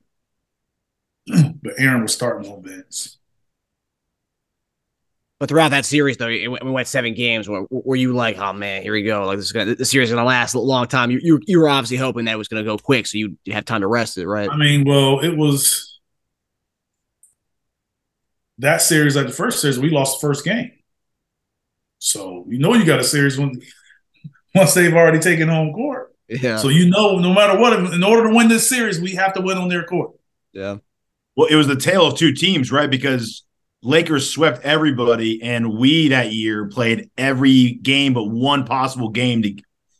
but 1.27 1.73
Aaron 1.77 2.03
was 2.03 2.13
starting 2.13 2.49
on 2.49 2.63
Vince. 2.63 3.18
But 5.39 5.47
throughout 5.47 5.69
that 5.69 5.85
series, 5.85 6.17
though, 6.17 6.27
it 6.27 6.47
went- 6.49 6.65
we 6.65 6.71
went 6.71 6.87
seven 6.89 7.13
games. 7.13 7.47
Where 7.47 7.63
were 7.69 7.95
you 7.95 8.13
like, 8.13 8.37
oh 8.37 8.51
man, 8.51 8.81
here 8.81 8.91
we 8.91 9.03
go? 9.03 9.25
Like 9.25 9.37
this 9.37 9.45
is 9.45 9.51
gonna, 9.53 9.73
the 9.73 9.85
series 9.85 10.09
is 10.09 10.13
gonna 10.15 10.27
last 10.27 10.53
a 10.53 10.59
long 10.59 10.85
time. 10.87 11.11
You, 11.11 11.19
you, 11.23 11.39
you 11.47 11.59
were 11.59 11.69
obviously 11.69 11.95
hoping 11.97 12.25
that 12.25 12.33
it 12.33 12.37
was 12.37 12.49
gonna 12.49 12.63
go 12.65 12.77
quick, 12.77 13.07
so 13.07 13.17
you 13.17 13.37
have 13.51 13.63
time 13.63 13.81
to 13.81 13.87
rest 13.87 14.17
it, 14.17 14.27
right? 14.27 14.49
I 14.51 14.57
mean, 14.57 14.83
well, 14.83 15.19
it 15.21 15.35
was 15.37 15.99
that 18.57 18.81
series, 18.81 19.15
like 19.15 19.27
the 19.27 19.33
first 19.33 19.61
series, 19.61 19.79
we 19.79 19.89
lost 19.89 20.19
the 20.19 20.27
first 20.27 20.43
game. 20.43 20.71
So 21.99 22.45
you 22.49 22.59
know 22.59 22.73
you 22.73 22.85
got 22.85 22.99
a 22.99 23.03
series 23.03 23.37
when 23.37 23.61
once 24.55 24.73
they've 24.73 24.93
already 24.93 25.19
taken 25.19 25.47
home 25.47 25.73
court. 25.73 26.13
Yeah, 26.27 26.57
So 26.57 26.67
you 26.67 26.89
know, 26.89 27.17
no 27.19 27.33
matter 27.33 27.57
what, 27.57 27.73
in 27.93 28.03
order 28.03 28.29
to 28.29 28.35
win 28.35 28.49
this 28.49 28.67
series, 28.67 28.99
we 28.99 29.15
have 29.15 29.33
to 29.33 29.41
win 29.41 29.57
on 29.57 29.69
their 29.69 29.83
court. 29.83 30.11
yeah. 30.53 30.77
Well, 31.35 31.47
it 31.47 31.55
was 31.55 31.67
the 31.67 31.77
tale 31.77 32.05
of 32.05 32.17
two 32.17 32.33
teams, 32.33 32.71
right? 32.71 32.89
Because 32.91 33.43
Lakers 33.81 34.29
swept 34.29 34.63
everybody, 34.63 35.41
and 35.41 35.77
we 35.77 36.09
that 36.09 36.33
year 36.33 36.67
played 36.67 37.09
every 37.17 37.73
game 37.73 38.13
but 38.13 38.25
one 38.25 38.65
possible 38.65 39.09
game 39.09 39.41
to, 39.43 39.55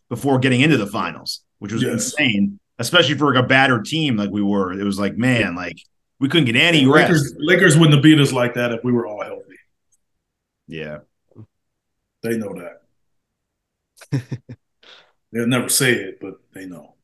before 0.09 0.39
getting 0.39 0.61
into 0.61 0.77
the 0.77 0.87
finals, 0.87 1.41
which 1.59 1.71
was 1.71 1.81
Yes. 1.81 1.91
insane, 1.93 2.59
especially 2.77 3.15
for 3.15 3.33
like 3.33 3.43
a 3.43 3.47
battered 3.47 3.85
team 3.85 4.17
like 4.17 4.31
we 4.31 4.41
were. 4.43 4.73
It 4.73 4.83
was 4.83 4.99
like, 4.99 5.15
man, 5.17 5.55
like 5.55 5.77
we 6.19 6.27
couldn't 6.27 6.45
get 6.45 6.57
any 6.57 6.85
rest. 6.85 7.09
Lakers, 7.09 7.35
Lakers 7.37 7.77
wouldn't 7.77 7.95
have 7.95 8.03
beat 8.03 8.19
us 8.19 8.33
like 8.33 8.55
that 8.55 8.73
if 8.73 8.83
we 8.83 8.91
were 8.91 9.07
all 9.07 9.23
healthy. 9.23 9.55
Yeah. 10.67 10.99
They 12.21 12.37
know 12.37 12.53
that. 12.55 12.81
They'll 15.31 15.47
never 15.47 15.69
say 15.69 15.93
it, 15.93 16.19
but 16.19 16.33
they 16.53 16.65
know. 16.65 16.95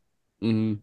hmm 0.41 0.73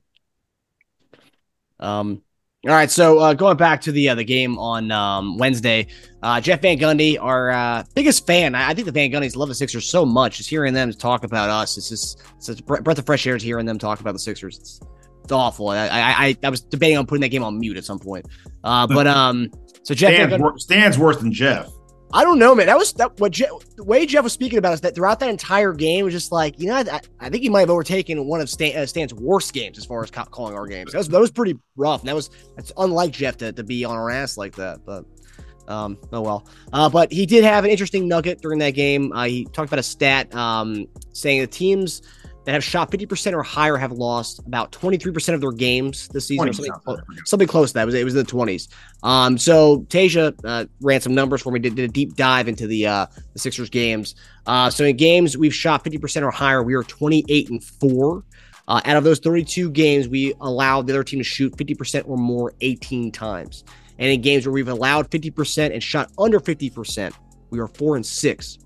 Um. 1.79 2.23
All 2.65 2.75
right, 2.75 2.89
so 2.89 3.19
uh, 3.19 3.35
going 3.35 3.57
back 3.57 3.81
to 3.81 3.93
the 3.93 4.11
uh, 4.11 4.15
the 4.15 4.23
game 4.23 4.57
on 4.57 4.93
um, 4.93 5.37
Wednesday, 5.37 5.89
uh, 6.23 6.41
Jeff 6.41 6.63
Van 6.63 6.79
Gundy, 6.79 7.19
our 7.21 7.51
uh, 7.51 7.83
biggest 7.97 8.25
fan. 8.25 8.55
I, 8.55 8.69
I 8.69 8.75
think 8.75 8.87
the 8.87 8.93
Van 8.93 9.11
Gundys 9.11 9.35
love 9.35 9.49
the 9.49 9.55
Sixers 9.55 9.91
so 9.91 10.07
much. 10.07 10.37
Just 10.37 10.49
hearing 10.49 10.73
them 10.73 10.93
talk 10.93 11.25
about 11.25 11.51
us, 11.51 11.77
it's 11.77 11.89
just 11.89 12.23
it's 12.37 12.49
a 12.51 12.63
breath 12.63 12.99
of 12.99 13.05
fresh 13.05 13.27
air. 13.27 13.37
To 13.37 13.45
hearing 13.45 13.67
them 13.67 13.81
talk 13.81 13.99
about 13.99 14.13
the 14.13 14.21
Sixers, 14.21 14.59
it's, 14.61 14.81
it's 15.25 15.33
awful. 15.33 15.71
I, 15.71 15.89
I 15.89 16.37
I 16.45 16.49
was 16.51 16.61
debating 16.61 16.99
on 16.99 17.07
putting 17.07 17.23
that 17.23 17.31
game 17.31 17.43
on 17.43 17.59
mute 17.59 17.77
at 17.77 17.85
some 17.85 17.99
point. 17.99 18.27
Uh, 18.63 18.87
but 18.87 19.07
um, 19.09 19.51
so 19.83 19.93
Jeff 19.93 20.17
Van 20.17 20.29
Stan's, 20.29 20.43
Gundy, 20.43 20.61
Stan's 20.61 20.99
worse 20.99 21.17
than 21.17 21.33
Jeff. 21.33 21.69
I 22.15 22.25
don't 22.25 22.39
know, 22.39 22.55
man. 22.55 22.67
That 22.67 22.77
was 22.77 22.93
that 22.95 23.19
what 23.19 23.33
Je- 23.33 23.47
the 23.77 23.85
way 23.85 24.05
Jeff 24.05 24.25
was 24.25 24.33
speaking 24.33 24.59
about 24.59 24.75
is 24.75 24.81
that 24.83 24.95
throughout 24.95 25.19
that 25.21 25.31
entire 25.31 25.73
game 25.73 26.05
was 26.05 26.13
just 26.13 26.31
like, 26.31 26.61
you 26.61 26.67
know, 26.67 26.75
I, 26.77 27.01
I 27.21 27.31
think 27.31 27.43
he 27.43 27.49
might 27.49 27.61
have 27.61 27.71
overtaken 27.71 28.27
one 28.27 28.41
of 28.41 28.51
Stan, 28.51 28.77
uh, 28.77 28.85
Stan's 28.85 29.15
worst 29.15 29.53
games 29.55 29.79
as 29.79 29.87
far 29.87 30.03
as 30.03 30.11
ca- 30.11 30.27
calling 30.27 30.55
our 30.55 30.67
games. 30.67 30.93
That 30.93 30.99
was 30.99 31.09
that 31.09 31.21
was 31.21 31.31
pretty 31.31 31.59
rough. 31.77 32.01
And 32.01 32.09
that 32.09 32.15
was 32.15 32.31
that's 32.55 32.71
unlike 32.77 33.13
Jeff 33.13 33.39
to, 33.39 33.53
to 33.53 33.65
be 33.65 33.85
on 33.85 33.97
our 33.97 34.11
ass 34.11 34.37
like 34.37 34.55
that. 34.57 34.85
But 34.85 35.07
um, 35.69 35.97
oh 36.13 36.21
well. 36.21 36.47
Uh, 36.73 36.89
but 36.91 37.11
he 37.11 37.25
did 37.25 37.45
have 37.45 37.65
an 37.65 37.71
interesting 37.71 38.09
nugget 38.09 38.43
during 38.43 38.59
that 38.59 38.71
game. 38.71 39.13
Uh, 39.13 39.25
he 39.25 39.45
talked 39.47 39.69
about 39.69 39.79
a 39.79 39.83
stat 39.83 40.35
um, 40.35 40.87
saying 41.13 41.41
the 41.41 41.47
teams 41.47 42.03
that 42.45 42.53
have 42.53 42.65
shot 42.65 42.91
50% 42.91 43.33
or 43.35 43.43
higher 43.43 43.77
have 43.77 43.93
lost 43.93 44.41
about 44.41 44.73
23% 44.73 45.35
of 45.35 45.41
their 45.41 45.53
games 45.53 46.09
this 46.09 46.27
season. 46.27 46.49
or 46.49 46.53
something, 46.53 46.73
I 46.73 46.79
clo- 46.79 46.97
forget. 46.97 47.29
something 47.29 47.49
close 47.49 47.71
to 47.71 47.75
that. 47.75 47.83
It 47.83 47.87
was, 47.87 47.95
it 47.95 48.05
was 48.05 48.15
in 48.15 48.25
the 48.25 48.31
20s. 48.31 48.69
Um, 49.03 49.39
so 49.39 49.87
Teja 49.89 50.35
uh, 50.45 50.65
ran 50.81 51.01
some 51.01 51.15
numbers 51.15 51.43
for 51.43 51.53
me, 51.53 51.61
did, 51.61 51.77
did 51.77 51.89
a 51.89 51.93
deep 51.93 52.17
dive 52.17 52.49
into 52.49 52.67
the 52.67 52.87
uh, 52.87 53.07
the 53.33 53.39
Sixers 53.39 53.71
games. 53.71 54.15
Uh, 54.47 54.71
so 54.71 54.85
in 54.85 54.97
games 54.97 55.37
we've 55.37 55.55
shot 55.55 55.85
50% 55.85 56.23
or 56.23 56.31
higher, 56.31 56.63
we 56.63 56.75
are 56.75 56.83
28 56.83 57.51
and 57.51 57.63
4. 57.63 58.25
Uh, 58.69 58.81
out 58.85 58.97
of 58.97 59.05
those 59.05 59.19
32 59.19 59.71
games, 59.71 60.09
we 60.09 60.35
allowed 60.41 60.87
the 60.87 60.93
other 60.93 61.05
team 61.05 61.19
to 61.21 61.25
shoot 61.25 61.57
50% 61.57 62.09
or 62.09 62.17
more 62.17 62.55
18 62.61 63.11
times. 63.11 63.65
And 63.99 64.11
in 64.11 64.21
games 64.21 64.47
where 64.47 64.53
we've 64.53 64.69
allowed 64.69 65.11
50% 65.11 65.73
and 65.73 65.83
shot 65.83 66.11
under 66.19 66.41
50%, 66.41 67.13
we 67.51 67.59
are 67.61 67.69
4 67.69 67.97
and 67.97 68.07
6. 68.07 68.59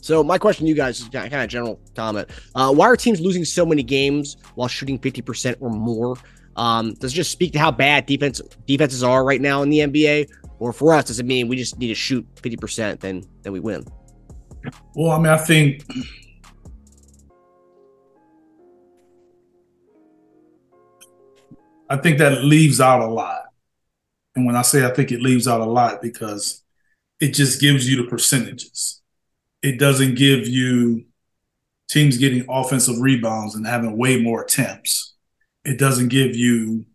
So 0.00 0.24
my 0.24 0.38
question 0.38 0.64
to 0.64 0.68
you 0.68 0.74
guys 0.74 1.00
is 1.00 1.08
kind 1.08 1.32
of 1.32 1.48
general 1.48 1.80
comment. 1.94 2.30
Uh, 2.54 2.72
why 2.72 2.86
are 2.86 2.96
teams 2.96 3.20
losing 3.20 3.44
so 3.44 3.66
many 3.66 3.82
games 3.82 4.36
while 4.54 4.68
shooting 4.68 4.98
50% 4.98 5.56
or 5.60 5.70
more? 5.70 6.16
Um, 6.56 6.94
does 6.94 7.12
it 7.12 7.16
just 7.16 7.30
speak 7.30 7.52
to 7.52 7.58
how 7.58 7.70
bad 7.70 8.06
defense 8.06 8.40
defenses 8.66 9.02
are 9.02 9.24
right 9.24 9.40
now 9.40 9.62
in 9.62 9.70
the 9.70 9.80
NBA? 9.80 10.30
Or 10.58 10.72
for 10.72 10.92
us, 10.92 11.04
does 11.06 11.20
it 11.20 11.26
mean 11.26 11.48
we 11.48 11.56
just 11.56 11.78
need 11.78 11.88
to 11.88 11.94
shoot 11.94 12.26
50%, 12.36 13.00
then 13.00 13.24
then 13.42 13.52
we 13.52 13.60
win? 13.60 13.84
Well, 14.94 15.12
I 15.12 15.18
mean, 15.18 15.28
I 15.28 15.38
think 15.38 15.86
I 21.88 21.96
think 21.96 22.18
that 22.18 22.44
leaves 22.44 22.80
out 22.80 23.00
a 23.00 23.06
lot. 23.06 23.44
And 24.36 24.46
when 24.46 24.54
I 24.54 24.62
say 24.62 24.84
I 24.84 24.90
think 24.90 25.12
it 25.12 25.22
leaves 25.22 25.48
out 25.48 25.60
a 25.60 25.64
lot 25.64 26.02
because 26.02 26.62
it 27.20 27.34
just 27.34 27.60
gives 27.60 27.88
you 27.88 28.02
the 28.02 28.08
percentages. 28.08 28.99
It 29.62 29.78
doesn't 29.78 30.14
give 30.16 30.48
you 30.48 31.04
teams 31.88 32.18
getting 32.18 32.46
offensive 32.48 33.00
rebounds 33.00 33.54
and 33.54 33.66
having 33.66 33.96
way 33.96 34.20
more 34.20 34.42
attempts. 34.42 35.14
It 35.64 35.78
doesn't 35.78 36.08
give 36.08 36.34
you 36.36 36.86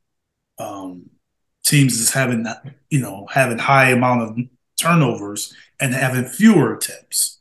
um, 0.57 1.09
teams 1.63 1.97
just 1.97 2.13
having 2.13 2.45
you 2.89 3.01
know 3.01 3.27
having 3.31 3.57
high 3.57 3.89
amount 3.89 4.21
of 4.21 4.37
turnovers 4.79 5.53
and 5.79 5.93
having 5.93 6.25
fewer 6.25 6.73
attempts. 6.75 7.39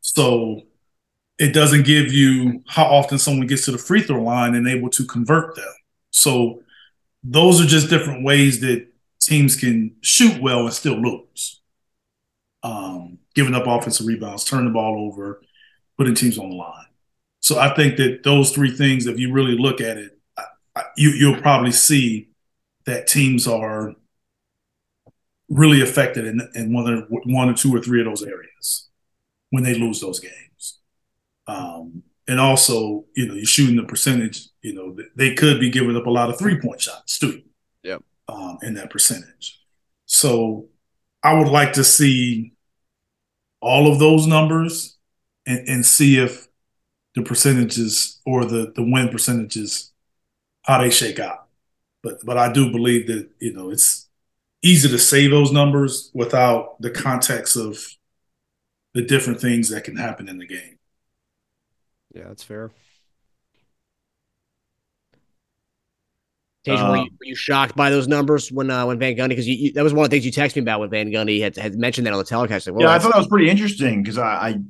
So 0.00 0.62
it 1.38 1.52
doesn't 1.52 1.84
give 1.84 2.12
you 2.12 2.62
how 2.68 2.84
often 2.84 3.18
someone 3.18 3.46
gets 3.46 3.64
to 3.64 3.72
the 3.72 3.78
free 3.78 4.02
throw 4.02 4.22
line 4.22 4.54
and 4.54 4.68
able 4.68 4.90
to 4.90 5.04
convert 5.04 5.56
them. 5.56 5.72
So 6.10 6.62
those 7.24 7.60
are 7.60 7.66
just 7.66 7.90
different 7.90 8.24
ways 8.24 8.60
that 8.60 8.86
teams 9.20 9.56
can 9.56 9.96
shoot 10.02 10.40
well 10.40 10.64
and 10.64 10.72
still 10.74 11.00
lose. 11.00 11.60
Um, 12.62 13.18
giving 13.34 13.54
up 13.54 13.66
offensive 13.66 14.06
rebounds, 14.06 14.44
turning 14.44 14.66
the 14.66 14.72
ball 14.72 15.06
over, 15.10 15.42
putting 15.98 16.14
teams 16.14 16.38
on 16.38 16.50
the 16.50 16.56
line. 16.56 16.86
So 17.40 17.58
I 17.58 17.74
think 17.74 17.96
that 17.96 18.22
those 18.22 18.52
three 18.52 18.70
things, 18.70 19.06
if 19.06 19.18
you 19.18 19.32
really 19.32 19.56
look 19.56 19.80
at 19.80 19.96
it, 19.96 20.18
I, 20.36 20.44
I, 20.76 20.82
you, 20.96 21.10
you'll 21.10 21.40
probably 21.40 21.72
see 21.72 22.28
that 22.86 23.06
teams 23.06 23.48
are 23.48 23.94
really 25.48 25.82
affected 25.82 26.26
in, 26.26 26.40
in 26.54 26.72
one, 26.72 26.92
or, 26.92 27.06
one 27.24 27.48
or 27.48 27.54
two 27.54 27.74
or 27.74 27.80
three 27.80 28.00
of 28.00 28.06
those 28.06 28.22
areas 28.22 28.88
when 29.50 29.62
they 29.62 29.74
lose 29.74 30.00
those 30.00 30.20
games. 30.20 30.78
Um, 31.46 32.02
and 32.28 32.38
also, 32.40 33.04
you 33.16 33.26
know, 33.26 33.34
you're 33.34 33.44
shooting 33.44 33.76
the 33.76 33.82
percentage, 33.82 34.48
you 34.62 34.74
know, 34.74 34.96
they 35.16 35.34
could 35.34 35.58
be 35.58 35.70
giving 35.70 35.96
up 35.96 36.06
a 36.06 36.10
lot 36.10 36.30
of 36.30 36.38
three 36.38 36.60
point 36.60 36.80
shots 36.80 37.18
too. 37.18 37.42
Yep. 37.82 38.02
Um, 38.28 38.58
in 38.62 38.74
that 38.74 38.90
percentage. 38.90 39.60
So 40.06 40.68
I 41.22 41.34
would 41.34 41.48
like 41.48 41.72
to 41.74 41.84
see 41.84 42.52
all 43.62 43.90
of 43.90 43.98
those 43.98 44.26
numbers 44.26 44.98
and, 45.46 45.66
and 45.68 45.86
see 45.86 46.18
if 46.18 46.48
the 47.14 47.22
percentages 47.22 48.20
or 48.26 48.44
the, 48.44 48.72
the 48.74 48.82
win 48.82 49.08
percentages, 49.08 49.92
how 50.62 50.78
they 50.78 50.90
shake 50.90 51.18
out. 51.18 51.46
But 52.02 52.24
but 52.24 52.36
I 52.36 52.52
do 52.52 52.70
believe 52.70 53.06
that, 53.06 53.28
you 53.38 53.52
know, 53.52 53.70
it's 53.70 54.08
easy 54.62 54.88
to 54.88 54.98
say 54.98 55.28
those 55.28 55.52
numbers 55.52 56.10
without 56.12 56.80
the 56.80 56.90
context 56.90 57.56
of 57.56 57.78
the 58.94 59.02
different 59.02 59.40
things 59.40 59.70
that 59.70 59.84
can 59.84 59.96
happen 59.96 60.28
in 60.28 60.38
the 60.38 60.46
game. 60.46 60.78
Yeah, 62.14 62.28
that's 62.28 62.42
fair. 62.42 62.70
Tage, 66.64 66.78
um, 66.78 66.90
were, 66.90 66.96
you, 66.98 67.10
were, 67.18 67.26
you, 67.26 67.34
shocked 67.34 67.74
by 67.74 67.90
those 67.90 68.06
numbers 68.06 68.52
when 68.52 68.70
uh, 68.70 68.86
when 68.86 68.98
Van 68.98 69.16
Gundy? 69.16 69.30
Because 69.30 69.46
that 69.74 69.82
was 69.82 69.92
one 69.92 70.04
of 70.04 70.10
the 70.10 70.14
things 70.14 70.24
you 70.24 70.32
texted 70.32 70.56
me 70.56 70.62
about 70.62 70.80
when 70.80 70.90
Van 70.90 71.10
Gundy 71.10 71.40
had, 71.40 71.56
had 71.56 71.74
mentioned 71.74 72.06
that 72.06 72.12
on 72.12 72.18
the 72.18 72.24
telecast. 72.24 72.66
Like, 72.66 72.76
well, 72.76 72.88
yeah, 72.88 72.94
I 72.94 72.98
thought 72.98 73.12
that 73.12 73.18
was 73.18 73.26
pretty 73.26 73.50
interesting 73.50 74.02
because 74.02 74.18
I, 74.18 74.48
I, 74.48 74.60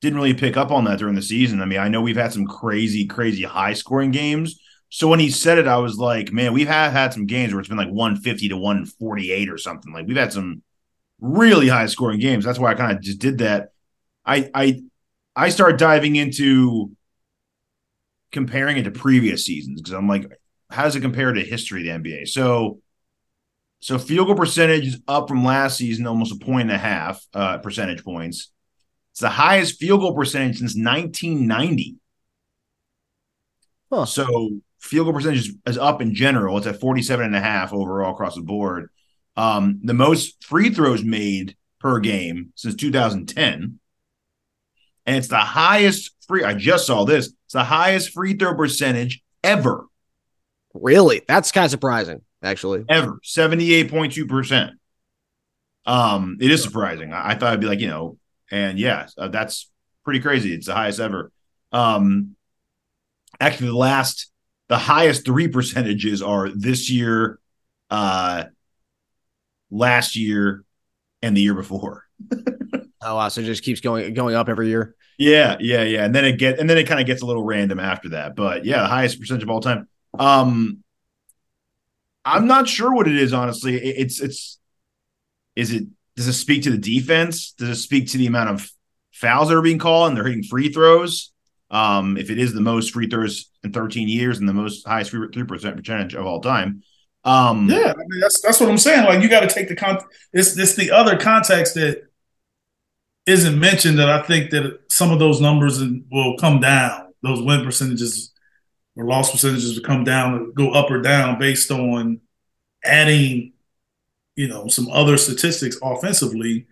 didn't 0.00 0.16
really 0.16 0.34
pick 0.34 0.56
up 0.56 0.70
on 0.70 0.84
that 0.84 1.00
during 1.00 1.16
the 1.16 1.22
season. 1.22 1.60
I 1.60 1.64
mean, 1.64 1.80
I 1.80 1.88
know 1.88 2.00
we've 2.00 2.16
had 2.16 2.32
some 2.32 2.46
crazy, 2.46 3.06
crazy 3.06 3.42
high 3.42 3.72
scoring 3.72 4.12
games. 4.12 4.60
So 4.90 5.08
when 5.08 5.20
he 5.20 5.30
said 5.30 5.58
it, 5.58 5.66
I 5.66 5.78
was 5.78 5.98
like, 5.98 6.32
man, 6.32 6.52
we've 6.52 6.68
had 6.68 6.90
had 6.90 7.12
some 7.12 7.26
games 7.26 7.52
where 7.52 7.60
it's 7.60 7.68
been 7.68 7.78
like 7.78 7.90
150 7.90 8.48
to 8.48 8.56
148 8.56 9.50
or 9.50 9.58
something. 9.58 9.92
Like 9.92 10.06
we've 10.06 10.16
had 10.16 10.32
some 10.32 10.62
really 11.20 11.68
high 11.68 11.86
scoring 11.86 12.20
games. 12.20 12.44
That's 12.44 12.58
why 12.58 12.70
I 12.70 12.74
kind 12.74 12.96
of 12.96 13.02
just 13.02 13.18
did 13.18 13.38
that. 13.38 13.72
I 14.24 14.50
I 14.54 14.82
I 15.34 15.48
start 15.50 15.78
diving 15.78 16.16
into 16.16 16.92
comparing 18.30 18.76
it 18.76 18.84
to 18.84 18.90
previous 18.90 19.44
seasons 19.44 19.80
because 19.80 19.94
I'm 19.94 20.08
like, 20.08 20.30
how 20.70 20.84
does 20.84 20.96
it 20.96 21.00
compare 21.00 21.32
to 21.32 21.40
history 21.40 21.88
of 21.88 22.02
the 22.02 22.10
NBA? 22.10 22.28
So, 22.28 22.80
so 23.80 23.98
field 23.98 24.26
goal 24.26 24.36
percentage 24.36 24.86
is 24.86 25.00
up 25.08 25.28
from 25.28 25.44
last 25.44 25.76
season, 25.76 26.06
almost 26.06 26.32
a 26.32 26.44
point 26.44 26.70
and 26.70 26.72
a 26.72 26.78
half 26.78 27.24
uh, 27.34 27.58
percentage 27.58 28.04
points. 28.04 28.50
It's 29.12 29.20
the 29.20 29.28
highest 29.28 29.78
field 29.78 30.00
goal 30.00 30.14
percentage 30.14 30.58
since 30.58 30.74
1990. 30.76 31.96
Huh. 33.90 34.04
So 34.04 34.50
field 34.78 35.06
goal 35.06 35.14
percentage 35.14 35.50
is 35.66 35.78
up 35.78 36.02
in 36.02 36.14
general. 36.14 36.58
It's 36.58 36.66
at 36.66 36.80
47 36.80 37.24
and 37.24 37.36
a 37.36 37.40
half 37.40 37.72
overall 37.72 38.12
across 38.12 38.34
the 38.34 38.42
board. 38.42 38.90
Um, 39.36 39.80
the 39.82 39.94
most 39.94 40.44
free 40.44 40.70
throws 40.70 41.04
made 41.04 41.56
per 41.80 42.00
game 42.00 42.52
since 42.56 42.74
2010 42.74 43.78
and 45.08 45.16
it's 45.16 45.28
the 45.28 45.38
highest 45.38 46.10
free. 46.28 46.44
I 46.44 46.52
just 46.52 46.86
saw 46.86 47.06
this. 47.06 47.28
It's 47.46 47.54
the 47.54 47.64
highest 47.64 48.12
free 48.12 48.34
throw 48.34 48.54
percentage 48.54 49.22
ever. 49.42 49.86
Really? 50.74 51.22
That's 51.26 51.52
kind 51.52 51.64
of 51.64 51.70
surprising, 51.70 52.22
actually. 52.42 52.84
Ever 52.88 53.18
seventy 53.22 53.74
eight 53.74 53.90
point 53.90 54.12
two 54.12 54.26
percent. 54.26 54.72
Um, 55.86 56.36
it 56.40 56.50
is 56.50 56.62
surprising. 56.62 57.12
I, 57.12 57.30
I, 57.30 57.34
thought 57.34 57.48
it'd 57.48 57.60
be 57.60 57.66
like 57.66 57.80
you 57.80 57.88
know, 57.88 58.18
and 58.50 58.78
yeah, 58.78 59.06
uh, 59.16 59.28
that's 59.28 59.70
pretty 60.04 60.20
crazy. 60.20 60.52
It's 60.52 60.66
the 60.66 60.74
highest 60.74 61.00
ever. 61.00 61.32
Um, 61.72 62.36
actually, 63.40 63.68
the 63.68 63.76
last, 63.76 64.30
the 64.68 64.76
highest 64.78 65.24
three 65.24 65.48
percentages 65.48 66.22
are 66.22 66.50
this 66.50 66.90
year, 66.90 67.38
uh, 67.88 68.44
last 69.70 70.14
year, 70.14 70.64
and 71.22 71.36
the 71.36 71.40
year 71.40 71.54
before. 71.54 72.04
oh 73.02 73.16
wow! 73.16 73.28
So 73.28 73.40
it 73.40 73.44
just 73.44 73.62
keeps 73.62 73.80
going 73.80 74.12
going 74.12 74.34
up 74.34 74.48
every 74.48 74.68
year. 74.68 74.94
Yeah, 75.18 75.56
yeah, 75.58 75.82
yeah. 75.82 76.04
And 76.04 76.14
then 76.14 76.24
it 76.24 76.38
get 76.38 76.58
and 76.60 76.70
then 76.70 76.78
it 76.78 76.86
kind 76.86 77.00
of 77.00 77.06
gets 77.06 77.22
a 77.22 77.26
little 77.26 77.44
random 77.44 77.80
after 77.80 78.10
that. 78.10 78.36
But 78.36 78.64
yeah, 78.64 78.82
the 78.82 78.88
highest 78.88 79.18
percentage 79.18 79.42
of 79.42 79.50
all 79.50 79.60
time. 79.60 79.88
Um 80.18 80.82
I'm 82.24 82.46
not 82.46 82.68
sure 82.68 82.94
what 82.94 83.08
it 83.08 83.16
is, 83.16 83.32
honestly. 83.32 83.76
It's 83.76 84.20
it's 84.20 84.58
is 85.56 85.72
it 85.72 85.84
does 86.16 86.28
it 86.28 86.34
speak 86.34 86.64
to 86.64 86.70
the 86.70 86.78
defense? 86.78 87.52
Does 87.52 87.68
it 87.68 87.80
speak 87.80 88.08
to 88.08 88.18
the 88.18 88.26
amount 88.26 88.50
of 88.50 88.70
fouls 89.12 89.48
that 89.48 89.56
are 89.56 89.62
being 89.62 89.78
called 89.78 90.08
and 90.08 90.16
they're 90.16 90.26
hitting 90.26 90.42
free 90.42 90.70
throws? 90.70 91.32
Um, 91.70 92.16
if 92.16 92.30
it 92.30 92.38
is 92.38 92.54
the 92.54 92.60
most 92.60 92.92
free 92.92 93.08
throws 93.08 93.50
in 93.62 93.72
13 93.72 94.08
years 94.08 94.38
and 94.38 94.48
the 94.48 94.54
most 94.54 94.86
highest 94.86 95.10
three 95.10 95.44
percent 95.44 95.76
percentage 95.76 96.14
of 96.14 96.26
all 96.26 96.40
time. 96.40 96.82
Um, 97.24 97.68
yeah, 97.68 97.92
I 97.92 97.96
mean, 97.96 98.20
that's 98.20 98.40
that's 98.40 98.60
what 98.60 98.68
I'm 98.68 98.78
saying. 98.78 99.04
Like 99.04 99.22
you 99.22 99.28
got 99.28 99.40
to 99.40 99.54
take 99.54 99.68
the 99.68 99.76
con. 99.76 99.98
It's 100.32 100.56
it's 100.56 100.76
the 100.76 100.90
other 100.90 101.16
context 101.16 101.74
that 101.74 102.02
isn't 103.26 103.58
mentioned 103.58 103.98
that 103.98 104.08
I 104.08 104.22
think 104.22 104.50
that 104.50 104.80
some 104.88 105.10
of 105.10 105.18
those 105.18 105.40
numbers 105.40 105.82
will 106.10 106.36
come 106.38 106.60
down. 106.60 107.12
Those 107.22 107.42
win 107.42 107.64
percentages 107.64 108.32
or 108.98 109.04
loss 109.04 109.30
percentages 109.30 109.76
will 109.76 109.84
come 109.84 110.04
down, 110.04 110.34
or 110.34 110.46
go 110.48 110.72
up 110.72 110.90
or 110.90 111.00
down 111.00 111.38
based 111.38 111.70
on 111.70 112.20
adding, 112.84 113.52
you 114.36 114.48
know, 114.48 114.68
some 114.68 114.90
other 114.90 115.16
statistics 115.16 115.78
offensively 115.82 116.66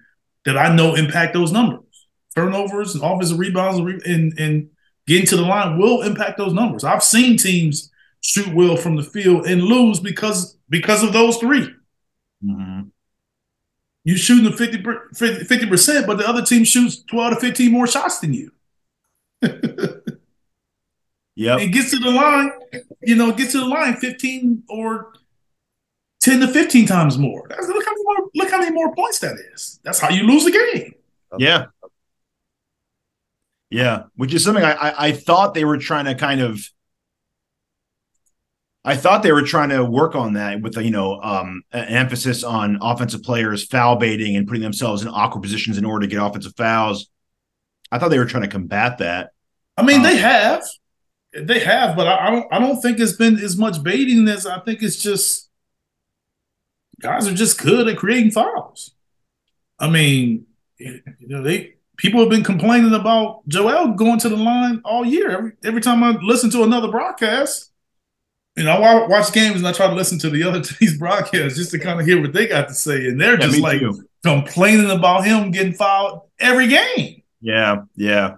that 0.45 0.59
I 0.59 0.75
know 0.75 0.95
impact 0.95 1.33
those 1.33 1.53
numbers. 1.53 1.85
Turnovers 2.35 2.95
and 2.95 3.03
offensive 3.03 3.39
rebounds 3.39 3.79
and, 3.79 4.39
and 4.39 4.69
getting 5.07 5.27
to 5.27 5.37
the 5.37 5.43
line 5.43 5.79
will 5.79 6.03
impact 6.03 6.37
those 6.37 6.53
numbers. 6.53 6.85
I've 6.85 7.03
seen 7.03 7.39
teams 7.39 7.91
shoot 8.21 8.53
well 8.55 8.77
from 8.77 8.97
the 8.97 9.03
field 9.03 9.47
and 9.47 9.63
lose 9.63 10.01
because 10.01 10.59
because 10.69 11.03
of 11.03 11.13
those 11.13 11.39
3 11.39 11.73
mm-hmm 12.45 12.81
you 14.07 14.17
shooting 14.17 14.53
50 14.53 15.67
percent, 15.67 16.07
but 16.07 16.17
the 16.17 16.29
other 16.29 16.41
team 16.41 16.63
shoots 16.63 17.03
12 17.03 17.35
to 17.35 17.41
15 17.41 17.73
more 17.73 17.89
shots 17.89 18.21
than 18.21 18.33
you. 18.33 18.53
yeah. 21.37 21.59
It 21.59 21.69
gets 21.69 21.91
to 21.91 21.99
the 21.99 22.11
line, 22.11 22.51
you 23.03 23.15
know, 23.15 23.31
gets 23.31 23.53
to 23.53 23.61
the 23.61 23.67
line 23.67 23.97
15 23.97 24.65
or 24.71 25.13
10 26.23 26.41
to 26.41 26.49
15 26.49 26.87
times 26.87 27.19
more. 27.19 27.47
That's, 27.49 27.69
look 27.69 27.85
how 27.85 27.93
many 27.93 28.05
more 28.05 28.31
look 28.35 28.51
how 28.51 28.59
many 28.59 28.73
more 28.73 28.95
points 28.95 29.19
that 29.21 29.37
is. 29.53 29.79
That's 29.85 30.01
how 30.01 30.09
you 30.09 30.25
lose 30.25 30.45
the 30.45 30.51
game. 30.51 30.95
Yeah. 31.39 31.67
Yeah. 33.71 34.05
Which 34.17 34.33
is 34.33 34.43
something 34.45 34.65
I, 34.65 34.73
I, 34.73 35.09
I 35.09 35.13
thought 35.13 35.53
they 35.53 35.67
were 35.67 35.79
trying 35.79 36.07
to 36.07 36.15
kind 36.15 36.41
of 36.41 36.67
I 38.83 38.97
thought 38.97 39.23
they 39.25 39.33
were 39.33 39.43
trying 39.43 39.71
to 39.71 39.85
work 39.85 40.15
on 40.15 40.35
that 40.35 40.63
with 40.63 40.77
a, 40.79 40.85
you 40.85 40.93
know 40.93 41.21
um, 41.21 41.65
an 41.73 41.85
emphasis 41.89 42.45
on 42.45 42.79
offensive 42.81 43.23
players 43.23 43.65
foul 43.65 43.97
baiting 43.97 44.37
and 44.37 44.47
putting 44.47 44.63
themselves 44.63 45.03
in 45.03 45.09
awkward 45.09 45.43
positions 45.43 45.77
in 45.77 45.85
order 45.85 46.07
to 46.07 46.11
get 46.11 46.25
offensive 46.25 46.55
fouls. 46.57 47.11
I 47.93 47.99
thought 47.99 48.09
they 48.09 48.19
were 48.19 48.25
trying 48.25 48.45
to 48.45 48.49
combat 48.49 48.99
that. 48.99 49.33
I 49.77 49.83
mean, 49.83 49.99
um, 49.99 50.03
they 50.05 50.17
have, 50.17 50.65
they 51.43 51.61
have, 51.61 51.97
but 51.97 52.07
I, 52.07 52.27
I, 52.27 52.31
don't. 52.31 52.53
I 52.53 52.59
don't 52.59 52.81
think 52.81 53.01
it's 53.01 53.13
been 53.13 53.39
as 53.39 53.57
much 53.57 53.83
baiting 53.83 54.29
as 54.29 54.47
I 54.47 54.61
think 54.61 54.83
it's 54.83 54.97
just 54.97 55.49
guys 57.01 57.29
are 57.29 57.35
just 57.35 57.61
good 57.61 57.89
at 57.89 57.97
creating 57.97 58.31
fouls. 58.31 58.93
I 59.79 59.91
mean, 59.91 60.47
you 60.79 61.03
know, 61.21 61.43
they 61.43 61.75
people 61.97 62.21
have 62.21 62.31
been 62.31 62.45
complaining 62.45 62.95
about 62.95 63.47
Joel 63.49 63.95
going 63.95 64.19
to 64.21 64.29
the 64.29 64.37
line 64.37 64.81
all 64.85 65.05
year. 65.05 65.31
Every 65.31 65.53
every 65.65 65.81
time 65.81 66.03
I 66.03 66.17
listen 66.23 66.51
to 66.51 66.63
another 66.63 66.89
broadcast 66.89 67.71
you 68.57 68.65
know, 68.65 68.73
I 68.73 69.07
watch 69.07 69.33
games 69.33 69.57
and 69.57 69.67
I 69.67 69.73
try 69.73 69.87
to 69.87 69.95
listen 69.95 70.19
to 70.21 70.31
the 70.31 70.43
other 70.43 70.61
team's 70.63 70.97
broadcasts 70.97 71.59
just 71.59 71.71
to 71.73 71.79
kind 71.79 72.01
of 72.01 72.07
hear 72.07 72.21
what 72.21 72.33
they 72.33 72.47
got 72.47 72.69
to 72.69 72.75
say, 72.75 73.07
and 73.07 73.21
they're 73.21 73.39
yeah, 73.39 73.47
just 73.47 73.61
like 73.61 73.81
too. 73.81 74.03
complaining 74.25 74.91
about 74.91 75.25
him 75.25 75.51
getting 75.51 75.75
fouled 75.75 76.23
every 76.41 76.69
game. 76.69 77.23
Yeah, 77.41 77.83
yeah. 77.95 78.37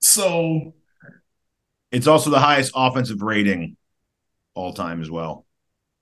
So 0.00 0.74
it's 1.96 2.06
also 2.06 2.28
the 2.28 2.38
highest 2.38 2.72
offensive 2.74 3.22
rating 3.22 3.76
all 4.54 4.74
time 4.74 5.00
as 5.00 5.10
well. 5.10 5.46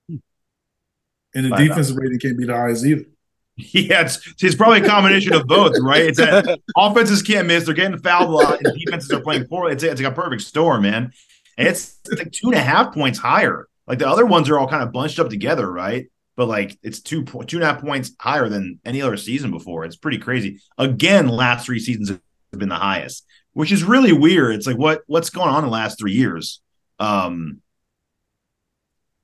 And 0.09 1.45
the 1.45 1.55
defensive 1.55 1.95
rating 1.95 2.19
can't 2.19 2.37
be 2.37 2.45
the 2.45 2.53
highest 2.53 2.85
either. 2.85 3.05
Yeah, 3.57 4.01
it's, 4.01 4.33
it's 4.43 4.55
probably 4.55 4.81
a 4.81 4.85
combination 4.85 5.31
of 5.31 5.47
both, 5.47 5.79
right? 5.79 6.01
It's 6.01 6.17
that 6.17 6.59
offenses 6.77 7.21
can't 7.21 7.47
miss; 7.47 7.63
they're 7.63 7.73
getting 7.73 7.97
fouled 7.97 8.27
a 8.27 8.33
lot, 8.33 8.59
and 8.61 8.77
defenses 8.77 9.09
are 9.11 9.21
playing 9.21 9.45
poorly. 9.45 9.71
It's, 9.71 9.81
it's 9.81 10.01
like 10.01 10.11
a 10.11 10.13
perfect 10.13 10.41
storm, 10.41 10.81
man. 10.81 11.13
And 11.57 11.69
it's, 11.69 11.97
it's 12.03 12.19
like 12.19 12.33
two 12.33 12.47
and 12.47 12.55
a 12.55 12.61
half 12.61 12.93
points 12.93 13.17
higher. 13.17 13.69
Like 13.87 13.99
the 13.99 14.09
other 14.09 14.25
ones 14.25 14.49
are 14.49 14.59
all 14.59 14.67
kind 14.67 14.83
of 14.83 14.91
bunched 14.91 15.19
up 15.19 15.29
together, 15.29 15.71
right? 15.71 16.07
But 16.35 16.49
like 16.49 16.77
it's 16.83 16.99
two 16.99 17.23
two 17.23 17.55
and 17.55 17.63
a 17.63 17.67
half 17.67 17.79
points 17.79 18.11
higher 18.19 18.49
than 18.49 18.81
any 18.83 19.01
other 19.01 19.15
season 19.15 19.51
before. 19.51 19.85
It's 19.85 19.95
pretty 19.95 20.17
crazy. 20.17 20.59
Again, 20.77 21.29
last 21.29 21.65
three 21.65 21.79
seasons 21.79 22.09
have 22.09 22.19
been 22.59 22.67
the 22.67 22.75
highest, 22.75 23.25
which 23.55 23.71
is 23.71 23.83
really 23.83 24.13
weird. 24.13 24.53
It's 24.53 24.67
like 24.67 24.77
what 24.77 25.01
what's 25.07 25.31
going 25.31 25.49
on 25.49 25.63
in 25.63 25.69
the 25.69 25.73
last 25.73 25.97
three 25.97 26.11
years? 26.13 26.61
Um, 26.99 27.61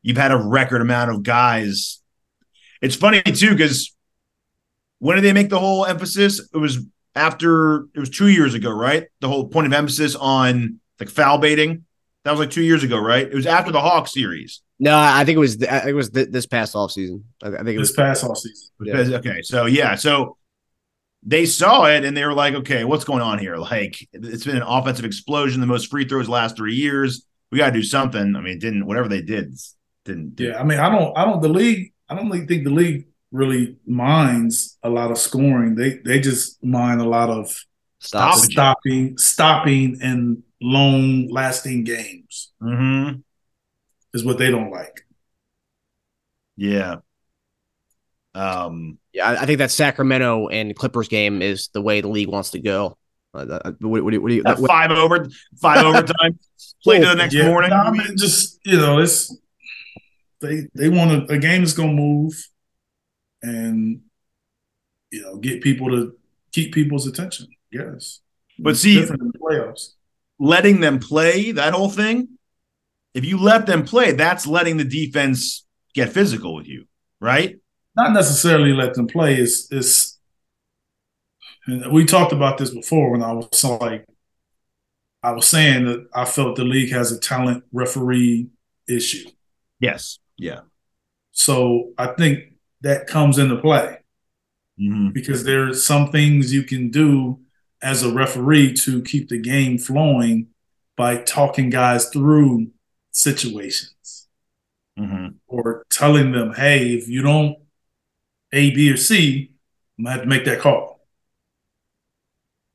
you've 0.02 0.18
had 0.18 0.32
a 0.32 0.38
record 0.38 0.82
amount 0.82 1.12
of 1.12 1.22
guys 1.22 2.02
It's 2.82 2.96
funny 2.96 3.22
too 3.22 3.52
because 3.52 3.96
when 5.00 5.16
did 5.16 5.24
they 5.24 5.34
make 5.34 5.50
the 5.50 5.60
whole 5.60 5.86
emphasis? 5.86 6.40
It 6.54 6.58
was 6.58 6.80
after 7.14 7.86
it 7.94 8.00
was 8.00 8.10
two 8.10 8.28
years 8.30 8.54
ago, 8.54 8.72
right? 8.72 9.08
The 9.20 9.28
whole 9.28 9.48
point 9.48 9.68
of 9.68 9.74
emphasis 9.74 10.16
on 10.16 10.80
like 11.00 11.10
foul 11.10 11.38
baiting. 11.38 11.86
That 12.24 12.32
was 12.32 12.40
like 12.40 12.52
two 12.52 12.64
years 12.64 12.84
ago, 12.84 12.98
right? 13.00 13.28
It 13.28 13.34
was 13.34 13.46
after 13.48 13.72
the 13.72 13.82
Hawk 13.82 14.08
series. 14.08 14.62
No, 14.80 14.98
I 14.98 15.26
think 15.26 15.36
it 15.38 15.40
was. 15.40 15.62
I 15.64 15.80
think 15.80 15.90
it 15.90 15.94
was 15.94 16.10
th- 16.12 16.30
this 16.30 16.46
past 16.46 16.76
off 16.76 16.92
season. 16.92 17.26
I 17.44 17.48
I 17.48 17.52
think 17.58 17.70
it 17.70 17.80
This 17.80 17.90
was. 17.90 17.92
past 17.94 18.24
off 18.24 18.38
season. 18.38 18.70
Yeah. 18.84 19.18
Okay, 19.18 19.42
so 19.42 19.66
yeah, 19.66 19.96
so 19.96 20.38
they 21.24 21.46
saw 21.46 21.86
it 21.86 22.04
and 22.04 22.16
they 22.18 22.26
were 22.26 22.34
like, 22.34 22.56
okay, 22.56 22.84
what's 22.84 23.04
going 23.04 23.22
on 23.22 23.40
here? 23.40 23.58
Like, 23.58 24.08
it's 24.14 24.46
been 24.46 24.58
an 24.58 24.64
offensive 24.64 25.06
explosion, 25.06 25.62
the 25.62 25.68
most 25.68 25.90
free 25.90 26.06
throws 26.08 26.26
the 26.26 26.32
last 26.32 26.58
three 26.58 26.74
years. 26.76 27.26
We 27.52 27.58
got 27.58 27.68
to 27.68 27.72
do 27.74 27.84
something. 27.84 28.36
I 28.36 28.40
mean, 28.42 28.54
it 28.58 28.60
didn't 28.60 28.86
whatever 28.86 29.08
they 29.08 29.22
did 29.22 29.56
didn't. 30.06 30.36
Do. 30.36 30.46
Yeah, 30.46 30.60
I 30.60 30.64
mean, 30.64 30.80
I 30.80 30.90
don't, 30.90 31.16
I 31.18 31.26
don't. 31.26 31.42
The 31.42 31.50
league, 31.50 31.94
I 32.10 32.16
don't 32.16 32.30
really 32.30 32.46
think 32.46 32.64
the 32.64 32.72
league 32.72 33.08
really 33.32 33.78
minds 33.86 34.78
a 34.84 34.90
lot 34.90 35.12
of 35.12 35.18
scoring. 35.18 35.76
They, 35.76 36.00
they 36.04 36.20
just 36.20 36.64
mind 36.64 37.02
a 37.02 37.08
lot 37.08 37.30
of 37.30 37.56
Stop. 38.00 38.36
Stop. 38.38 38.52
stopping, 38.52 39.18
stopping, 39.18 40.00
and 40.02 40.42
long 40.60 41.28
lasting 41.30 41.84
games 41.84 42.52
Mm-hmm. 42.62 43.20
is 44.14 44.24
what 44.26 44.40
they 44.40 44.50
don't 44.50 44.72
like. 44.72 45.06
Yeah. 46.58 46.98
Um. 48.34 48.98
Yeah, 49.14 49.30
I, 49.30 49.42
I 49.42 49.46
think 49.46 49.58
that 49.60 49.72
Sacramento 49.72 50.48
and 50.48 50.76
Clippers 50.76 51.08
game 51.08 51.42
is 51.42 51.70
the 51.74 51.82
way 51.82 52.02
the 52.02 52.08
league 52.08 52.30
wants 52.30 52.52
to 52.52 52.60
go. 52.60 52.98
Uh, 53.34 53.40
uh, 53.66 53.72
what, 53.80 54.04
what, 54.04 54.14
what, 54.22 54.30
do 54.30 54.36
you- 54.36 54.44
that 54.44 54.60
what- 54.60 54.68
five 54.70 54.92
over, 54.92 55.28
five 55.62 55.86
overtime. 55.86 56.38
Play 56.84 57.00
to 57.00 57.06
the 57.08 57.16
next 57.16 57.34
Yeah, 57.34 57.48
morning. 57.48 57.70
no, 57.70 57.76
I 57.78 57.92
mean, 57.92 58.18
just 58.18 58.60
you 58.66 58.78
know, 58.78 59.00
it's 59.00 59.36
they 60.40 60.68
they 60.74 60.90
want 60.90 61.12
a, 61.30 61.34
a 61.34 61.38
game 61.38 61.62
that's 61.62 61.74
gonna 61.74 61.94
move, 61.94 62.34
and 63.42 64.02
you 65.12 65.22
know, 65.22 65.38
get 65.38 65.62
people 65.62 65.90
to 65.90 66.16
keep 66.52 66.74
people's 66.74 67.06
attention. 67.08 67.48
Yes, 67.72 68.20
But 68.60 68.72
It's 68.72 68.82
see- 68.82 68.96
different 69.00 69.22
in 69.22 69.32
the 69.34 69.40
playoffs. 69.40 69.90
letting 70.40 70.80
them 70.82 71.00
play 71.00 71.52
that 71.54 71.74
whole 71.74 71.90
thing. 71.90 72.30
If 73.14 73.26
you 73.26 73.38
let 73.38 73.66
them 73.66 73.84
play, 73.86 74.12
that's 74.14 74.48
letting 74.48 74.78
the 74.78 74.84
defense 74.86 75.66
get 75.94 76.12
physical 76.14 76.56
with 76.56 76.68
you, 76.68 76.86
right? 77.20 77.58
Not 77.96 78.14
necessarily 78.14 78.74
let 78.74 78.94
them 78.94 79.08
play. 79.08 79.38
Is 79.38 79.68
is 79.72 80.18
and 81.68 81.92
we 81.92 82.06
talked 82.06 82.34
about 82.34 82.58
this 82.58 82.72
before 82.72 83.12
when 83.12 83.24
I 83.24 83.34
was 83.34 83.64
like, 83.64 84.06
I 85.24 85.32
was 85.32 85.48
saying 85.48 85.86
that 85.86 86.08
I 86.14 86.26
felt 86.26 86.56
the 86.56 86.64
league 86.64 86.92
has 86.92 87.12
a 87.12 87.20
talent 87.20 87.64
referee 87.72 88.48
issue. 88.88 89.30
Yes. 89.80 90.20
Yeah. 90.38 90.62
So 91.32 91.92
I 91.98 92.08
think 92.08 92.54
that 92.82 93.08
comes 93.08 93.38
into 93.38 93.58
play 93.58 93.98
hmm 94.78 95.10
because 95.10 95.48
are 95.48 95.74
some 95.74 96.12
things 96.12 96.54
you 96.54 96.64
can 96.64 96.90
do 96.90 97.40
as 97.84 98.04
a 98.04 98.12
referee 98.12 98.74
to 98.74 99.02
keep 99.04 99.30
the 99.30 99.38
game 99.38 99.78
flowing 99.78 100.48
by 100.96 101.18
talking 101.18 101.70
guys 101.70 102.10
through 102.10 102.68
situations 103.12 104.28
hmm 104.98 105.28
or 105.48 105.84
telling 105.90 106.32
them, 106.32 106.54
hey, 106.54 106.94
if 106.94 107.08
you 107.08 107.22
don't 107.22 107.58
A, 108.54 108.72
B, 108.72 108.92
or 108.92 108.98
C, 108.98 109.52
I'm 109.98 110.06
gonna 110.06 110.14
have 110.16 110.24
to 110.24 110.30
make 110.30 110.46
that 110.46 110.60
call. 110.60 111.02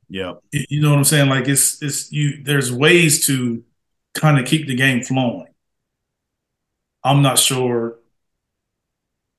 Yeah. 0.08 0.34
You 0.52 0.80
know 0.80 0.90
what 0.90 0.98
I'm 0.98 1.04
saying? 1.04 1.28
Like 1.28 1.48
it's 1.48 1.82
it's 1.82 2.12
you. 2.12 2.42
There's 2.42 2.72
ways 2.72 3.26
to 3.26 3.64
kind 4.14 4.38
of 4.38 4.46
keep 4.46 4.66
the 4.66 4.74
game 4.76 5.02
flowing. 5.02 5.48
I'm 7.04 7.22
not 7.22 7.38
sure. 7.38 7.98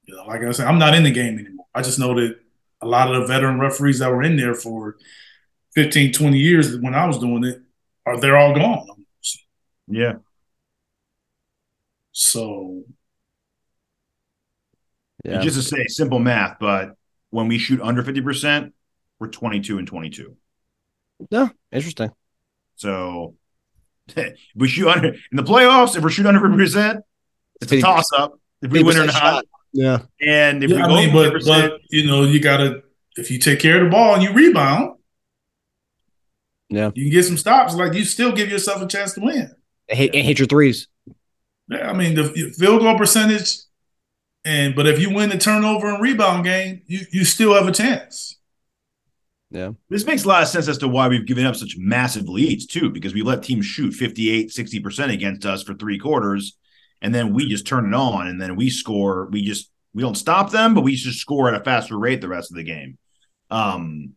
You 0.05 0.15
know, 0.15 0.23
like 0.25 0.41
I 0.41 0.51
said, 0.51 0.67
I'm 0.67 0.79
not 0.79 0.93
in 0.95 1.03
the 1.03 1.11
game 1.11 1.37
anymore. 1.37 1.65
I 1.75 1.81
just 1.81 1.99
know 1.99 2.13
that 2.15 2.37
a 2.81 2.87
lot 2.87 3.13
of 3.13 3.21
the 3.21 3.27
veteran 3.27 3.59
referees 3.59 3.99
that 3.99 4.09
were 4.11 4.23
in 4.23 4.37
there 4.37 4.53
for 4.53 4.97
15, 5.75 6.13
20 6.13 6.37
years 6.39 6.77
when 6.79 6.95
I 6.95 7.05
was 7.05 7.19
doing 7.19 7.43
it 7.43 7.61
are 8.05 8.19
they're 8.19 8.37
all 8.37 8.55
gone. 8.55 8.87
Yeah. 9.87 10.17
So 12.11 12.83
yeah. 15.27 15.41
Just 15.41 15.57
to 15.57 15.63
say 15.63 15.85
simple 15.87 16.19
math, 16.19 16.57
but 16.59 16.95
when 17.31 17.47
we 17.47 17.57
shoot 17.57 17.81
under 17.81 18.01
50%, 18.01 18.71
we're 19.19 19.27
22 19.27 19.77
and 19.77 19.87
22. 19.87 20.35
yeah, 21.29 21.49
interesting. 21.71 22.11
So 22.75 23.35
if 24.15 24.37
we 24.55 24.67
shoot 24.67 24.87
under 24.87 25.09
in 25.09 25.19
the 25.33 25.43
playoffs, 25.43 25.97
if 25.97 26.03
we're 26.03 26.09
shooting 26.09 26.33
under 26.33 26.47
50%, 26.47 27.01
it's 27.61 27.71
a 27.71 27.81
toss 27.81 28.09
up. 28.17 28.39
If 28.61 28.71
we 28.71 28.83
win 28.83 28.97
or 28.97 29.05
not. 29.05 29.13
shot. 29.13 29.45
Yeah, 29.73 29.99
And 30.21 30.63
if 30.63 30.71
yeah, 30.71 30.77
we 30.77 30.81
I 30.81 30.87
go 30.87 30.95
mean, 30.95 31.13
but 31.13 31.45
but 31.45 31.79
you 31.89 32.07
know, 32.07 32.23
you 32.23 32.39
gotta 32.39 32.83
if 33.17 33.29
you 33.29 33.37
take 33.37 33.59
care 33.59 33.77
of 33.77 33.83
the 33.83 33.89
ball 33.89 34.13
and 34.13 34.23
you 34.23 34.31
rebound, 34.31 34.95
yeah. 36.69 36.91
you 36.95 37.03
can 37.03 37.11
get 37.11 37.25
some 37.25 37.37
stops. 37.37 37.75
Like 37.75 37.93
you 37.93 38.05
still 38.05 38.31
give 38.31 38.49
yourself 38.49 38.81
a 38.81 38.87
chance 38.87 39.13
to 39.13 39.21
win. 39.21 39.51
And 39.89 39.97
hit, 39.97 40.15
and 40.15 40.25
hit 40.25 40.39
your 40.39 40.47
threes. 40.47 40.87
Yeah, 41.69 41.89
I 41.89 41.93
mean 41.93 42.15
the 42.15 42.53
field 42.57 42.81
goal 42.81 42.97
percentage, 42.97 43.57
and 44.47 44.75
but 44.75 44.87
if 44.87 44.99
you 44.99 45.13
win 45.13 45.29
the 45.29 45.37
turnover 45.37 45.87
and 45.87 46.01
rebound 46.01 46.45
game, 46.45 46.81
you 46.87 47.01
you 47.11 47.25
still 47.25 47.53
have 47.53 47.67
a 47.67 47.71
chance. 47.71 48.37
Yeah, 49.49 49.71
This 49.89 50.05
makes 50.05 50.25
a 50.25 50.27
lot 50.27 50.43
of 50.43 50.49
sense 50.49 50.67
as 50.67 50.77
to 50.79 50.89
why 50.89 51.07
we've 51.07 51.25
given 51.25 51.45
up 51.45 51.55
such 51.55 51.75
massive 51.77 52.27
leads, 52.27 52.65
too, 52.65 52.89
because 52.89 53.13
we 53.13 53.21
let 53.21 53.43
teams 53.43 53.65
shoot 53.65 53.93
58, 53.93 54.49
60% 54.49 55.13
against 55.13 55.45
us 55.45 55.63
for 55.63 55.73
three 55.73 55.97
quarters, 55.97 56.57
and 57.01 57.15
then 57.15 57.33
we 57.33 57.47
just 57.47 57.65
turn 57.65 57.85
it 57.85 57.93
on, 57.95 58.27
and 58.27 58.41
then 58.41 58.57
we 58.57 58.69
score. 58.69 59.29
We 59.31 59.43
just 59.43 59.71
we 59.93 60.01
don't 60.01 60.15
stop 60.17 60.51
them, 60.51 60.73
but 60.73 60.81
we 60.83 60.95
just 60.95 61.19
score 61.19 61.47
at 61.47 61.59
a 61.59 61.63
faster 61.63 61.97
rate 61.97 62.21
the 62.21 62.27
rest 62.27 62.51
of 62.51 62.57
the 62.57 62.63
game. 62.63 62.97
Um, 63.49 64.13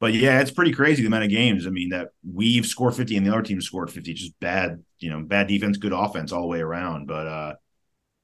but 0.00 0.14
yeah, 0.14 0.40
it's 0.40 0.52
pretty 0.52 0.72
crazy 0.72 1.02
the 1.02 1.08
amount 1.08 1.24
of 1.24 1.30
games. 1.30 1.66
I 1.66 1.70
mean, 1.70 1.88
that 1.90 2.10
we've 2.24 2.64
scored 2.66 2.94
50 2.94 3.16
and 3.16 3.26
the 3.26 3.32
other 3.32 3.42
team 3.42 3.60
scored 3.60 3.90
50. 3.90 4.14
Just 4.14 4.38
bad, 4.38 4.82
you 5.00 5.10
know, 5.10 5.20
bad 5.22 5.48
defense, 5.48 5.76
good 5.76 5.92
offense 5.92 6.30
all 6.32 6.42
the 6.42 6.46
way 6.46 6.60
around. 6.60 7.06
But 7.08 7.26
uh 7.26 7.54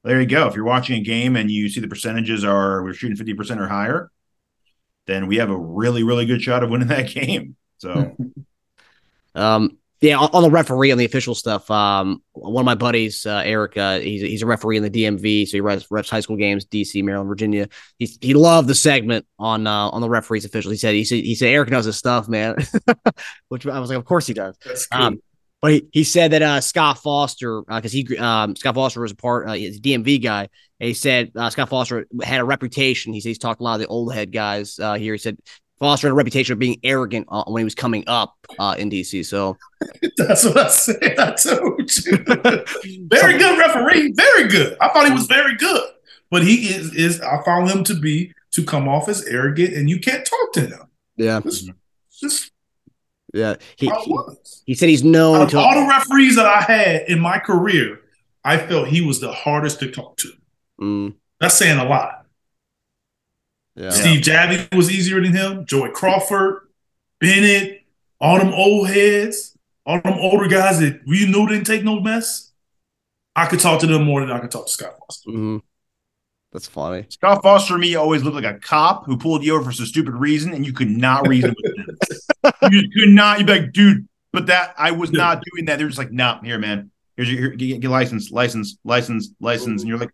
there 0.05 0.21
you 0.21 0.27
go. 0.27 0.47
If 0.47 0.55
you're 0.55 0.65
watching 0.65 0.99
a 0.99 1.03
game 1.03 1.35
and 1.35 1.51
you 1.51 1.69
see 1.69 1.81
the 1.81 1.87
percentages 1.87 2.43
are 2.43 2.83
we're 2.83 2.93
shooting 2.93 3.17
50% 3.17 3.59
or 3.59 3.67
higher, 3.67 4.11
then 5.07 5.27
we 5.27 5.37
have 5.37 5.49
a 5.49 5.57
really, 5.57 6.03
really 6.03 6.25
good 6.25 6.41
shot 6.41 6.63
of 6.63 6.69
winning 6.69 6.87
that 6.89 7.09
game. 7.09 7.55
So 7.77 8.15
Um, 9.35 9.77
yeah, 10.01 10.17
on, 10.17 10.29
on 10.33 10.43
the 10.43 10.49
referee 10.49 10.91
on 10.91 10.97
the 10.97 11.05
official 11.05 11.35
stuff. 11.35 11.69
Um, 11.71 12.21
one 12.33 12.61
of 12.61 12.65
my 12.65 12.75
buddies, 12.75 13.25
uh, 13.25 13.41
Eric, 13.45 13.77
uh, 13.77 13.99
he's 13.99 14.21
he's 14.21 14.41
a 14.41 14.45
referee 14.45 14.77
in 14.77 14.83
the 14.83 14.89
DMV, 14.89 15.47
so 15.47 15.57
he 15.57 15.61
refs, 15.61 15.87
refs 15.89 16.09
high 16.09 16.19
school 16.19 16.37
games, 16.37 16.65
DC, 16.65 17.03
Maryland, 17.03 17.27
Virginia. 17.27 17.67
He 17.97 18.09
he 18.21 18.33
loved 18.33 18.67
the 18.67 18.75
segment 18.75 19.25
on 19.39 19.67
uh, 19.67 19.89
on 19.89 20.01
the 20.01 20.09
referees 20.09 20.45
official. 20.45 20.71
He 20.71 20.77
said 20.77 20.93
he 20.93 21.05
said 21.05 21.23
he 21.23 21.33
said 21.35 21.47
Eric 21.47 21.69
knows 21.69 21.85
his 21.85 21.97
stuff, 21.97 22.27
man. 22.27 22.55
Which 23.49 23.65
I 23.65 23.79
was 23.79 23.89
like, 23.89 23.97
of 23.97 24.05
course 24.05 24.27
he 24.27 24.33
does. 24.33 24.57
That's 24.63 24.87
Um, 24.91 25.21
but 25.65 25.71
he, 25.71 25.87
he 25.91 26.03
said 26.03 26.29
that 26.29 26.43
uh, 26.43 26.61
Scott 26.61 26.99
Foster, 26.99 27.63
because 27.63 27.91
he 27.91 28.05
um, 28.19 28.55
Scott 28.55 28.75
Foster 28.75 29.01
was 29.01 29.13
a 29.13 29.15
part, 29.15 29.49
uh, 29.49 29.53
he's 29.53 29.77
a 29.77 29.81
DMV 29.81 30.21
guy. 30.21 30.47
And 30.79 30.87
he 30.87 30.93
said 30.93 31.31
uh, 31.35 31.49
Scott 31.49 31.69
Foster 31.69 32.05
had 32.21 32.39
a 32.39 32.43
reputation. 32.43 33.13
He 33.13 33.19
said 33.19 33.29
he's 33.29 33.39
talked 33.39 33.61
a 33.61 33.63
lot 33.63 33.73
of 33.73 33.79
the 33.79 33.87
old 33.87 34.13
head 34.13 34.31
guys 34.31 34.77
uh, 34.77 34.93
here. 34.93 35.15
He 35.15 35.17
said 35.17 35.39
Foster 35.79 36.05
had 36.05 36.11
a 36.11 36.13
reputation 36.13 36.53
of 36.53 36.59
being 36.59 36.77
arrogant 36.83 37.25
uh, 37.31 37.45
when 37.47 37.61
he 37.61 37.63
was 37.63 37.73
coming 37.73 38.03
up 38.05 38.35
uh, 38.59 38.75
in 38.77 38.91
DC. 38.91 39.25
So 39.25 39.57
That's 40.17 40.45
what 40.45 40.55
I 40.55 40.67
said. 40.67 41.17
I 41.17 41.31
told 41.31 42.05
you. 42.05 42.17
very 43.09 43.39
good 43.39 43.57
referee. 43.57 44.13
Very 44.15 44.47
good. 44.47 44.77
I 44.79 44.89
thought 44.89 45.07
he 45.07 45.13
was 45.13 45.25
very 45.25 45.55
good. 45.55 45.89
But 46.29 46.43
he 46.43 46.67
is 46.67 46.93
is 46.93 47.21
I 47.21 47.41
found 47.43 47.71
him 47.71 47.83
to 47.85 47.95
be 47.95 48.31
to 48.51 48.63
come 48.63 48.87
off 48.87 49.09
as 49.09 49.25
arrogant 49.25 49.73
and 49.73 49.89
you 49.89 49.99
can't 49.99 50.27
talk 50.27 50.53
to 50.53 50.61
him. 50.61 50.83
yeah, 51.17 51.41
It's 51.43 51.67
just 52.21 52.51
yeah. 53.35 53.55
He 53.77 53.87
he, 53.87 53.91
was. 54.11 54.63
he 54.65 54.73
said 54.73 54.89
he's 54.89 55.03
Out 55.03 55.09
known 55.09 55.41
of 55.41 55.49
to. 55.51 55.59
all 55.59 55.73
the 55.81 55.87
referees 55.87 56.35
that 56.37 56.45
I 56.45 56.61
had 56.61 57.03
in 57.09 57.19
my 57.19 57.37
career, 57.39 57.99
I 58.43 58.57
felt 58.57 58.87
he 58.87 59.01
was 59.01 59.19
the 59.19 59.31
hardest 59.31 59.79
to 59.81 59.91
talk 59.91 60.17
to. 60.17 60.31
Mm, 60.81 61.15
That's 61.39 61.55
saying 61.55 61.77
a 61.79 61.85
lot. 61.85 62.25
yeah. 63.75 63.89
Steve 63.89 64.21
Javie 64.21 64.73
was 64.75 64.89
easier 64.91 65.21
than 65.21 65.33
him. 65.33 65.65
Joey 65.65 65.89
Crawford, 65.91 66.67
Bennett, 67.19 67.83
all 68.19 68.37
them 68.39 68.53
old 68.53 68.87
heads, 68.89 69.57
all 69.85 69.99
them 70.01 70.13
older 70.19 70.47
guys 70.47 70.79
that 70.79 71.01
we 71.05 71.25
knew 71.27 71.47
didn't 71.47 71.65
take 71.65 71.83
no 71.83 71.99
mess. 71.99 72.51
I 73.35 73.47
could 73.47 73.59
talk 73.59 73.81
to 73.81 73.87
them 73.87 74.03
more 74.05 74.21
than 74.21 74.31
I 74.31 74.39
could 74.39 74.51
talk 74.51 74.65
to 74.67 74.71
Scott 74.71 74.95
Foster. 74.99 75.29
Mhm. 75.31 75.61
That's 76.55 76.69
funny. 76.69 77.05
Scott 77.09 77.43
Foster 77.43 77.73
to 77.73 77.77
me 77.77 77.95
always 77.95 78.23
looked 78.23 78.35
like 78.41 78.45
a 78.45 78.57
cop 78.59 79.05
who 79.05 79.17
pulled 79.17 79.43
you 79.43 79.55
over 79.55 79.65
for 79.65 79.71
some 79.73 79.85
stupid 79.85 80.13
reason 80.13 80.53
and 80.53 80.65
you 80.65 80.71
could 80.71 80.89
not 80.89 81.27
reason 81.27 81.53
with 81.61 81.75
him. 81.77 81.97
You 82.71 82.81
just 82.81 82.93
could 82.93 83.09
not. 83.09 83.39
You'd 83.39 83.47
be 83.47 83.59
like, 83.59 83.73
dude, 83.73 84.07
but 84.31 84.45
that 84.45 84.73
I 84.77 84.91
was 84.91 85.11
not 85.11 85.43
doing 85.51 85.65
that. 85.65 85.79
They're 85.79 85.87
just 85.87 85.97
like, 85.99 86.13
nah, 86.13 86.41
here, 86.41 86.57
man. 86.57 86.91
Here's 87.17 87.29
your, 87.29 87.39
here, 87.41 87.49
get, 87.49 87.81
get 87.81 87.89
license, 87.91 88.31
license, 88.31 88.77
license, 88.85 89.31
license. 89.41 89.81
And 89.81 89.89
you're 89.89 89.97
like, 89.97 90.11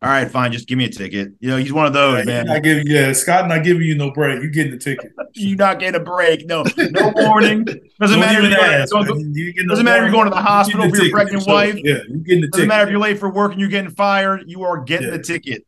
all 0.00 0.08
right, 0.08 0.28
fine, 0.30 0.50
just 0.50 0.66
give 0.66 0.78
me 0.78 0.86
a 0.86 0.90
ticket. 0.90 1.32
You 1.40 1.50
know, 1.50 1.58
he's 1.58 1.74
one 1.74 1.84
of 1.86 1.92
those, 1.92 2.20
Yeah, 2.20 2.24
man. 2.44 2.48
I 2.50 2.58
give 2.58 2.84
yeah, 2.88 3.12
Scott 3.12 3.46
not 3.48 3.62
giving 3.64 3.82
you 3.82 3.94
no 3.94 4.10
break. 4.12 4.42
You 4.42 4.50
getting 4.50 4.72
the 4.72 4.78
ticket. 4.78 5.12
you 5.34 5.56
not 5.56 5.78
getting 5.78 6.00
a 6.00 6.04
break. 6.04 6.46
No, 6.46 6.64
no 6.78 7.12
warning. 7.14 7.64
Doesn't 8.00 8.18
matter. 8.18 8.38
even 8.38 8.50
If 8.52 8.58
you're, 8.58 8.58
going, 8.58 8.70
man. 8.70 8.88
doesn't 8.88 9.34
You 9.34 9.52
getting 9.52 9.68
no 9.68 9.82
matter 9.82 9.98
if 9.98 10.02
you're 10.06 10.12
going 10.12 10.24
to 10.24 10.30
the 10.34 10.42
hospital 10.42 10.86
You 10.86 10.90
for 10.90 10.96
your 10.96 11.04
the 11.04 11.10
ticket. 11.10 11.12
pregnant 11.12 11.42
So, 11.44 11.52
wife. 11.52 11.74
Yeah, 11.76 11.98
you 12.08 12.16
getting 12.16 12.40
the 12.40 12.46
ticket. 12.48 12.52
Doesn't 12.52 12.68
matter 12.68 12.84
if 12.84 12.90
you're 12.90 12.98
late 13.00 13.18
for 13.18 13.30
work 13.30 13.52
and 13.52 13.60
you're 13.60 13.68
getting 13.70 13.90
fired. 13.92 14.42
You 14.46 14.62
are 14.64 14.78
getting 14.82 15.08
Yeah. 15.08 15.16
the 15.18 15.22
ticket. 15.22 15.64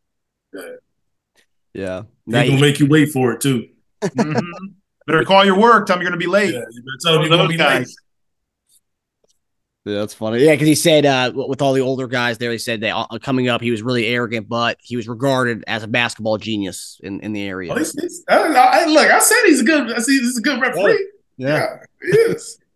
Yeah. 0.54 2.02
Yeah. 2.26 2.42
He's 2.42 2.50
gonna 2.50 2.60
make 2.60 2.78
you 2.80 2.86
wait 2.86 3.10
for 3.10 3.32
it 3.32 3.40
too. 3.40 3.68
Mhm. 4.02 4.40
Better 5.06 5.24
call 5.24 5.44
your 5.44 5.58
work. 5.58 5.86
Tell 5.86 5.96
me 5.96 6.02
you're 6.02 6.10
going 6.10 6.18
to 6.20 6.24
be 6.26 6.30
late. 6.30 6.54
Yeah, 6.54 6.60
you 6.70 6.82
better 6.82 6.98
tell 7.02 7.14
him 7.16 7.20
you're 7.22 7.30
gonna 7.36 7.48
be 7.48 7.58
late. 7.58 7.88
Yeah, 9.86 9.96
that's 9.98 10.14
funny. 10.14 10.42
Yeah, 10.42 10.52
because 10.52 10.66
he 10.68 10.74
said 10.74 11.04
uh, 11.04 11.30
with 11.34 11.60
all 11.60 11.74
the 11.74 11.82
older 11.82 12.06
guys 12.06 12.38
there, 12.38 12.50
he 12.50 12.56
said 12.56 12.80
that 12.80 12.96
uh, 12.96 13.18
coming 13.18 13.48
up, 13.48 13.60
he 13.60 13.70
was 13.70 13.82
really 13.82 14.06
arrogant, 14.06 14.48
but 14.48 14.78
he 14.80 14.96
was 14.96 15.06
regarded 15.08 15.62
as 15.66 15.82
a 15.82 15.86
basketball 15.86 16.38
genius 16.38 16.98
in, 17.02 17.20
in 17.20 17.34
the 17.34 17.42
area. 17.42 17.70
Oh, 17.70 17.76
he's- 17.76 17.92
he's- 18.00 18.22
I, 18.28 18.36
I- 18.54 18.86
look, 18.86 19.10
I 19.10 19.18
said 19.18 19.42
he's 19.44 19.60
a 19.60 19.64
good. 19.64 19.92
I 19.92 19.98
see, 19.98 20.18
he's 20.20 20.38
a 20.38 20.40
good 20.40 20.58
referee. 20.60 21.06
Yeah, 21.36 21.80
he 22.02 22.08
is. 22.16 22.58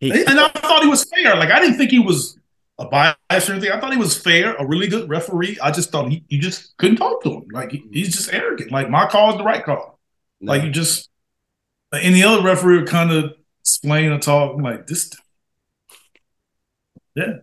He- 0.00 0.10
and 0.12 0.40
I 0.40 0.48
thought 0.48 0.82
he 0.82 0.88
was 0.88 1.04
fair. 1.04 1.36
Like 1.36 1.50
I 1.50 1.60
didn't 1.60 1.76
think 1.76 1.90
he 1.90 1.98
was 1.98 2.38
a 2.80 2.86
bias 2.86 3.48
or 3.48 3.52
anything. 3.52 3.70
I 3.70 3.78
thought 3.78 3.92
he 3.92 3.98
was 3.98 4.16
fair, 4.16 4.54
a 4.54 4.66
really 4.66 4.88
good 4.88 5.08
referee. 5.08 5.58
I 5.62 5.70
just 5.70 5.90
thought 5.90 6.08
he, 6.10 6.24
you 6.28 6.40
just 6.40 6.76
couldn't 6.78 6.96
talk 6.96 7.22
to 7.22 7.30
him. 7.30 7.44
Like 7.52 7.70
he, 7.70 7.78
mm-hmm. 7.78 7.92
he's 7.92 8.16
just 8.16 8.32
arrogant. 8.32 8.72
Like 8.72 8.90
my 8.90 9.06
call 9.06 9.30
is 9.30 9.36
the 9.36 9.44
right 9.44 9.64
call. 9.64 10.00
No. 10.40 10.52
Like 10.52 10.64
you 10.64 10.70
just 10.70 11.10
any 11.92 12.22
other 12.22 12.42
referee 12.42 12.78
would 12.78 12.88
kind 12.88 13.12
of 13.12 13.34
explain 13.60 14.10
or 14.10 14.18
talk. 14.18 14.54
I'm 14.54 14.62
like 14.62 14.86
this. 14.86 15.12
Yeah, 17.14 17.34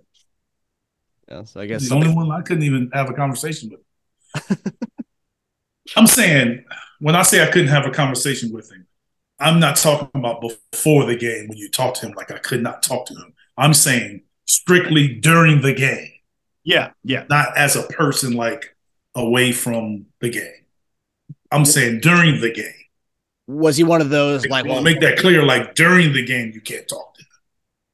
yeah, 1.30 1.44
so 1.44 1.60
I 1.60 1.66
guess 1.66 1.82
He's 1.82 1.90
the 1.90 1.96
only 1.96 2.14
one 2.14 2.32
I 2.32 2.42
couldn't 2.42 2.64
even 2.64 2.90
have 2.94 3.10
a 3.10 3.14
conversation 3.14 3.70
with. 3.70 4.64
I'm 5.98 6.08
saying 6.08 6.64
when 7.00 7.16
I 7.16 7.24
say 7.24 7.44
I 7.44 7.52
couldn't 7.52 7.68
have 7.68 7.86
a 7.86 7.92
conversation 7.92 8.52
with 8.54 8.72
him, 8.72 8.88
I'm 9.40 9.60
not 9.60 9.76
talking 9.76 10.10
about 10.14 10.42
before 10.42 11.06
the 11.06 11.16
game 11.16 11.48
when 11.48 11.58
you 11.58 11.70
talk 11.70 11.96
to 11.96 12.08
him 12.08 12.14
like 12.16 12.32
I 12.32 12.38
could 12.38 12.64
not 12.64 12.82
talk 12.82 13.06
to 13.08 13.14
him. 13.14 13.34
I'm 13.58 13.74
saying 13.74 14.24
strictly 14.48 15.08
during 15.16 15.62
the 15.62 15.74
game, 15.74 16.12
Yeah, 16.64 16.92
yeah. 17.04 17.26
not 17.30 17.56
as 17.58 17.76
a 17.76 17.84
person 17.84 18.34
like 18.34 18.76
away 19.16 19.52
from 19.52 20.08
the 20.22 20.30
game. 20.30 20.66
I'm 21.52 21.66
saying 21.66 22.00
during 22.02 22.42
the 22.42 22.52
game. 22.52 22.74
was 23.48 23.78
he 23.78 23.84
one 23.84 24.02
of 24.02 24.10
those 24.10 24.42
Like, 24.44 24.52
like, 24.52 24.66
well, 24.66 24.76
well, 24.76 24.84
make 24.84 25.00
that 25.02 25.18
clear. 25.20 25.44
Like 25.44 25.76
during 25.76 26.14
the 26.14 26.26
game, 26.26 26.52
you 26.54 26.62
can't 26.62 26.88
talk 26.88 27.14
to 27.16 27.22
him. 27.22 27.28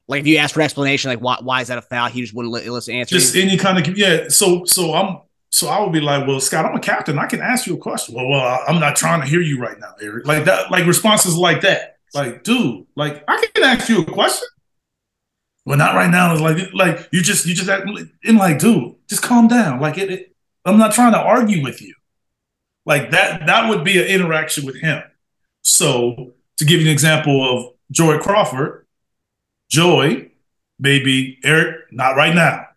like 0.08 0.22
if 0.22 0.28
you 0.28 0.38
ask 0.38 0.54
for 0.54 0.62
an 0.62 0.66
explanation, 0.66 1.10
like 1.10 1.20
why 1.20 1.38
why 1.42 1.62
is 1.62 1.68
that 1.68 1.78
a 1.78 1.82
foul? 1.82 2.10
He 2.10 2.22
just 2.22 2.34
wouldn't 2.34 2.54
let, 2.54 2.66
listen 2.68 2.96
answer. 2.96 3.16
Just 3.16 3.36
you? 3.36 3.44
any 3.44 3.58
kind 3.58 3.78
of 3.78 3.98
yeah. 3.98 4.28
So 4.30 4.66
so 4.66 4.94
I'm 4.94 5.20
so 5.52 5.68
I 5.70 5.80
would 5.82 5.92
be 5.94 6.02
like, 6.02 6.26
well, 6.28 6.40
Scott, 6.40 6.66
I'm 6.66 6.76
a 6.76 6.80
captain. 6.80 7.20
I 7.20 7.28
can 7.28 7.40
ask 7.42 7.68
you 7.68 7.76
a 7.76 7.78
question. 7.78 8.16
Well, 8.16 8.28
well, 8.28 8.64
I'm 8.68 8.80
not 8.80 8.96
trying 8.96 9.22
to 9.22 9.28
hear 9.28 9.40
you 9.42 9.60
right 9.60 9.80
now, 9.80 9.94
Eric. 10.02 10.26
Like 10.26 10.46
that, 10.46 10.72
like 10.72 10.88
responses 10.88 11.36
like 11.38 11.62
that. 11.62 11.98
Like, 12.16 12.44
dude, 12.44 12.88
like 12.96 13.24
I 13.28 13.46
can 13.54 13.64
ask 13.64 13.88
you 13.88 14.02
a 14.02 14.06
question. 14.06 14.48
Well, 15.66 15.78
not 15.78 15.96
right 15.96 16.10
now. 16.10 16.34
It's 16.34 16.42
like 16.42 16.74
like 16.74 17.10
you 17.12 17.22
just 17.22 17.46
you 17.46 17.56
just 17.56 17.70
act, 17.70 17.88
and 18.26 18.38
like, 18.38 18.60
dude, 18.60 18.96
just 19.08 19.22
calm 19.24 19.48
down. 19.48 19.80
Like 19.80 19.98
it, 19.98 20.12
it 20.12 20.36
I'm 20.66 20.78
not 20.78 20.94
trying 20.94 21.14
to 21.14 21.20
argue 21.20 21.64
with 21.64 21.82
you. 21.82 21.94
Like 22.86 23.12
that 23.12 23.46
that 23.48 23.70
would 23.70 23.84
be 23.84 24.00
an 24.02 24.08
interaction 24.08 24.66
with 24.66 24.80
him. 24.82 25.02
So 25.62 26.34
to 26.58 26.66
give 26.66 26.82
you 26.82 26.88
an 26.88 26.92
example 26.94 27.42
of 27.50 27.74
Joey 27.92 28.20
Crawford, 28.20 28.86
Joey, 29.70 30.32
maybe 30.80 31.40
Eric, 31.44 31.92
not 31.92 32.16
right 32.16 32.36
now. 32.36 32.68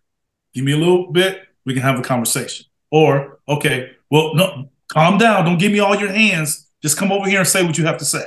Give 0.55 0.65
me 0.65 0.73
a 0.73 0.77
little 0.79 1.11
bit, 1.13 1.43
we 1.65 1.75
can 1.75 1.83
have 1.83 1.99
a 1.99 2.03
conversation. 2.03 2.67
Or, 2.91 3.41
okay, 3.49 3.91
well, 4.11 4.35
no, 4.35 4.71
calm 4.89 5.19
down. 5.19 5.45
Don't 5.45 5.59
give 5.59 5.73
me 5.73 5.81
all 5.81 5.97
your 5.97 6.11
hands. 6.11 6.67
Just 6.83 6.97
come 6.97 7.13
over 7.13 7.29
here 7.29 7.41
and 7.41 7.49
say 7.49 7.65
what 7.65 7.77
you 7.77 7.85
have 7.85 7.99
to 7.99 8.05
say. 8.05 8.25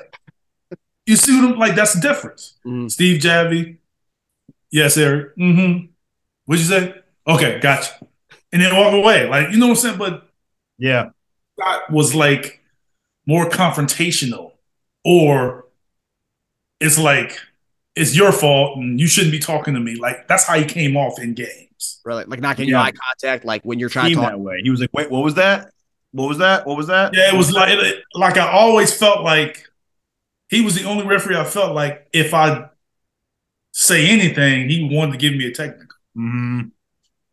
You 1.06 1.16
see 1.16 1.36
what 1.42 1.54
I'm 1.54 1.58
like? 1.60 1.76
That's 1.76 1.94
the 1.94 2.02
difference. 2.02 2.56
Mhm. 2.66 2.92
Steve 2.92 3.20
Javie. 3.20 3.78
Yes, 4.72 4.98
Eric. 4.98 5.36
Mm-hmm. 5.38 5.86
What'd 6.46 6.64
you 6.64 6.70
say? 6.70 6.96
Okay, 7.28 7.60
gotcha. 7.60 7.92
And 8.52 8.62
then 8.62 8.76
walk 8.76 8.94
away. 8.94 9.28
Like, 9.28 9.52
you 9.52 9.58
know 9.58 9.68
what 9.68 9.78
I'm 9.78 9.82
saying? 9.82 9.98
But 9.98 10.28
Yeah. 10.78 11.10
Scott 11.60 11.92
was 11.92 12.16
like 12.16 12.62
more 13.26 13.50
confrontational, 13.50 14.54
or 15.04 15.66
it's 16.80 16.98
like 16.98 17.38
it's 17.96 18.16
your 18.16 18.32
fault 18.32 18.78
and 18.78 19.00
you 19.00 19.08
shouldn't 19.08 19.32
be 19.34 19.40
talking 19.40 19.74
to 19.74 19.80
me. 19.80 19.96
Like 19.96 20.28
that's 20.28 20.46
how 20.46 20.58
he 20.58 20.64
came 20.66 20.96
off 20.96 21.20
in 21.20 21.34
games. 21.34 22.00
Really, 22.06 22.24
like 22.26 22.40
not 22.40 22.56
getting 22.58 22.72
Yeah. 22.72 22.82
eye 22.82 22.92
contact, 22.94 23.44
like 23.46 23.64
when 23.64 23.78
you're 23.78 23.90
trying 23.90 24.06
Seemed 24.08 24.18
to 24.18 24.22
talk. 24.24 24.32
that 24.32 24.40
way. 24.40 24.62
He 24.64 24.70
was 24.70 24.80
like, 24.80 24.94
wait, 24.94 25.12
what 25.12 25.24
was 25.24 25.36
that? 25.36 25.72
What 26.12 26.28
was 26.30 26.38
that? 26.40 26.66
What 26.66 26.78
was 26.78 26.88
that? 26.88 27.14
Yeah, 27.14 27.34
it 27.34 27.38
was 27.38 27.52
like 27.52 27.70
it, 27.78 28.04
like 28.16 28.38
I 28.38 28.50
always 28.52 28.98
felt 28.98 29.24
like 29.24 29.66
he 30.50 30.62
was 30.62 30.76
the 30.76 30.86
only 30.86 31.06
referee 31.06 31.36
I 31.36 31.44
felt 31.44 31.76
like 31.76 32.08
if 32.14 32.34
I 32.34 32.70
say 33.72 34.08
anything, 34.08 34.70
he 34.70 34.90
wanted 34.92 35.14
to 35.14 35.18
give 35.18 35.34
me 35.38 35.46
a 35.48 35.52
technical, 35.52 35.98
Mhm. 36.18 36.72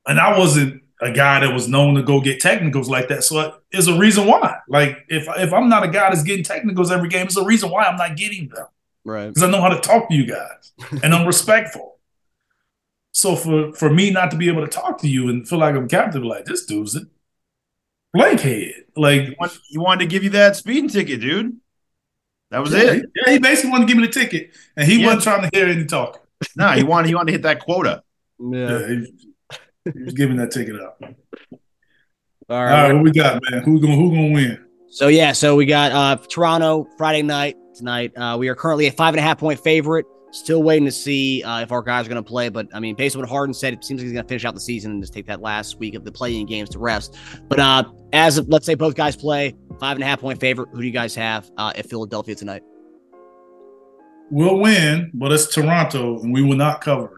and 0.07 0.21
I 0.21 0.39
wasn't 0.39 0.83
a 1.03 1.11
guy 1.11 1.41
that 1.41 1.53
was 1.53 1.69
known 1.69 1.95
to 1.97 2.03
go 2.03 2.21
get 2.21 2.41
technicals 2.41 2.89
like 2.89 3.09
that. 3.09 3.23
So 3.25 3.59
there's 3.73 3.87
a 3.89 3.99
reason 3.99 4.27
why. 4.27 4.57
Like 4.69 5.05
if 5.09 5.27
if 5.37 5.53
I'm 5.53 5.69
not 5.69 5.83
a 5.85 5.89
guy 5.89 6.09
that's 6.09 6.23
getting 6.23 6.45
technicals 6.45 6.91
every 6.91 7.09
game, 7.09 7.27
it's 7.27 7.37
a 7.37 7.45
reason 7.45 7.71
why 7.71 7.85
I'm 7.85 7.97
not 7.97 8.17
getting 8.17 8.49
them. 8.49 8.67
Right. 9.05 9.29
because 9.29 9.43
I 9.45 9.51
know 9.51 9.61
how 9.61 9.69
to 9.69 9.79
talk 9.81 10.09
to 10.09 10.15
you 10.17 10.27
guys 10.27 10.73
and 11.03 11.15
I'm 11.15 11.27
respectful. 11.35 11.99
So 13.13 13.37
for 13.37 13.73
for 13.75 13.89
me 13.91 14.11
not 14.11 14.31
to 14.33 14.37
be 14.37 14.49
able 14.49 14.63
to 14.63 14.69
talk 14.69 14.99
to 15.03 15.09
you 15.09 15.29
and 15.29 15.47
feel 15.49 15.59
like 15.59 15.75
I'm 15.75 15.89
captive, 15.89 16.25
like 16.25 16.45
this 16.47 16.65
dude's 16.67 16.97
a 16.97 17.03
blank 18.13 18.41
head. 18.41 18.73
Like 18.97 19.23
He 19.23 19.35
wanted, 19.39 19.59
he 19.69 19.79
wanted 19.79 20.01
to 20.05 20.07
give 20.07 20.25
you 20.25 20.31
that 20.31 20.57
speeding 20.57 20.89
ticket, 20.89 21.21
dude. 21.21 21.57
That 22.51 22.61
was 22.61 22.73
yeah, 22.73 22.81
it. 22.81 22.95
he, 22.95 23.03
yeah, 23.27 23.33
he 23.35 23.39
basically 23.39 23.71
wanted 23.71 23.87
to 23.87 23.93
give 23.93 24.01
me 24.01 24.07
the 24.07 24.13
ticket, 24.13 24.51
and 24.77 24.89
he 24.89 25.01
Yeah. 25.01 25.07
wasn't 25.07 25.23
trying 25.25 25.51
to 25.51 25.57
hear 25.57 25.67
any 25.67 25.85
talking. 25.85 26.23
No, 26.57 26.71
he 26.71 26.83
wanted 26.83 27.09
he 27.09 27.15
wanted 27.15 27.27
to 27.27 27.33
hit 27.33 27.43
that 27.43 27.61
quota. 27.61 28.03
Yeah. 28.39 28.79
Yeah, 28.79 28.89
he, 28.89 29.07
he 29.95 30.03
was 30.03 30.15
giving 30.15 30.37
that 30.37 30.51
ticket 30.51 30.81
up. 30.81 30.99
All 31.03 31.09
All 32.49 32.65
right. 32.65 32.83
right, 32.83 32.93
what 32.93 33.03
we 33.03 33.11
got, 33.11 33.41
man? 33.51 33.63
Who's 33.63 33.81
gonna 33.81 33.97
who 33.97 34.11
gonna 34.11 34.33
win? 34.33 34.65
So 34.89 35.09
yeah, 35.09 35.33
so 35.33 35.57
we 35.57 35.67
got 35.67 35.93
uh 35.93 36.17
Toronto 36.29 36.87
Friday 36.97 37.23
night 37.23 37.57
tonight. 37.75 38.17
Uh, 38.17 38.37
we 38.39 38.49
are 38.49 38.55
currently 38.55 38.87
a 38.87 38.93
five 38.93 39.15
and 39.15 39.19
a 39.19 39.23
half 39.23 39.39
point 39.39 39.61
favorite. 39.61 40.07
Still 40.33 40.63
waiting 40.63 40.85
to 40.85 40.93
see 40.93 41.43
uh, 41.45 41.61
if 41.61 41.73
our 41.73 41.81
guys 41.81 42.05
are 42.05 42.11
going 42.11 42.23
to 42.23 42.29
play, 42.29 42.51
but 42.51 42.67
I 42.75 42.81
mean, 42.81 42.95
based 42.95 43.17
on 43.17 43.23
what 43.23 43.31
Harden 43.31 43.55
said, 43.55 43.73
it 43.73 43.83
seems 43.83 44.01
like 44.01 44.05
he's 44.05 44.13
going 44.13 44.25
to 44.25 44.29
finish 44.29 44.45
out 44.45 44.53
the 44.55 44.61
season 44.61 44.91
and 44.91 45.03
just 45.03 45.15
take 45.15 45.25
that 45.27 45.41
last 45.41 45.79
week 45.79 45.95
of 45.95 46.05
the 46.05 46.13
playing 46.13 46.45
games 46.45 46.69
to 46.71 46.79
rest. 46.79 47.17
But 47.49 47.59
uh, 47.59 47.85
as 48.13 48.37
of, 48.37 48.47
let's 48.49 48.67
say 48.67 48.75
both 48.75 48.97
guys 48.97 49.17
play, 49.17 49.55
five 49.81 49.97
and 49.97 50.03
a 50.03 50.07
half 50.07 50.21
point 50.21 50.39
favorite. 50.39 50.69
Who 50.73 50.81
do 50.81 50.87
you 50.87 50.93
guys 50.93 51.15
have 51.15 51.51
uh, 51.57 51.73
at 51.75 51.89
Philadelphia 51.89 52.35
tonight? 52.35 52.63
We'll 54.31 54.59
win, 54.59 55.11
but 55.15 55.33
it's 55.33 55.55
Toronto, 55.55 56.21
and 56.21 56.33
we 56.33 56.43
will 56.43 56.57
not 56.57 56.81
cover. 56.81 57.17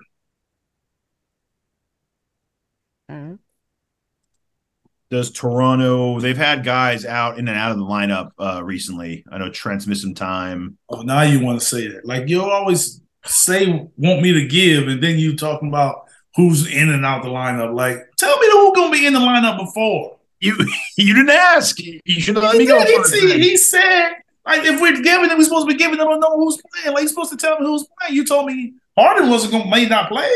Does 5.10 5.30
Toronto? 5.30 6.20
They've 6.20 6.36
had 6.36 6.64
guys 6.64 7.06
out 7.06 7.38
in 7.38 7.48
and 7.48 7.56
out 7.56 7.70
of 7.70 7.78
the 7.78 7.84
lineup 7.84 8.32
uh, 8.38 8.62
recently. 8.62 9.24
I 9.32 9.38
know 9.38 9.48
Trent's 9.48 9.86
missed 9.86 10.02
some 10.02 10.14
time. 10.14 10.76
Oh, 10.90 11.00
now 11.00 11.22
you 11.22 11.40
want 11.40 11.58
to 11.58 11.64
say 11.64 11.88
that? 11.88 12.04
Like 12.04 12.28
you 12.28 12.42
always 12.42 13.00
say, 13.24 13.88
want 13.96 14.20
me 14.20 14.32
to 14.34 14.46
give, 14.46 14.86
and 14.86 15.02
then 15.02 15.18
you 15.18 15.34
talking 15.34 15.68
about 15.68 16.04
who's 16.36 16.70
in 16.70 16.90
and 16.90 17.06
out 17.06 17.22
the 17.22 17.30
lineup. 17.30 17.74
Like, 17.74 17.96
tell 18.18 18.38
me 18.38 18.50
who's 18.50 18.76
gonna 18.76 18.92
be 18.92 19.06
in 19.06 19.14
the 19.14 19.18
lineup 19.18 19.58
before. 19.58 20.18
You 20.40 20.54
you 20.98 21.14
didn't 21.14 21.30
ask. 21.30 21.78
You 21.80 22.20
should 22.20 22.36
have 22.36 22.44
let 22.44 22.56
me 22.56 22.66
go. 22.66 22.84
did. 22.84 22.96
first. 22.98 23.14
he, 23.14 23.38
he 23.38 23.56
said, 23.56 24.10
like, 24.48 24.64
if 24.66 24.80
we're 24.80 25.00
giving 25.00 25.30
it, 25.30 25.36
we're 25.38 25.44
supposed 25.44 25.68
to 25.68 25.72
be 25.72 25.78
giving 25.78 25.98
them 25.98 26.08
to 26.08 26.18
know 26.18 26.36
who's 26.36 26.60
playing. 26.72 26.94
Like, 26.94 27.02
you're 27.02 27.08
supposed 27.08 27.30
to 27.30 27.36
tell 27.36 27.58
me 27.60 27.66
who's 27.66 27.86
playing. 27.98 28.14
You 28.14 28.24
told 28.24 28.46
me 28.46 28.74
Harden 28.96 29.30
wasn't 29.30 29.52
gonna 29.52 29.70
may 29.70 29.86
not 29.86 30.08
play. 30.10 30.30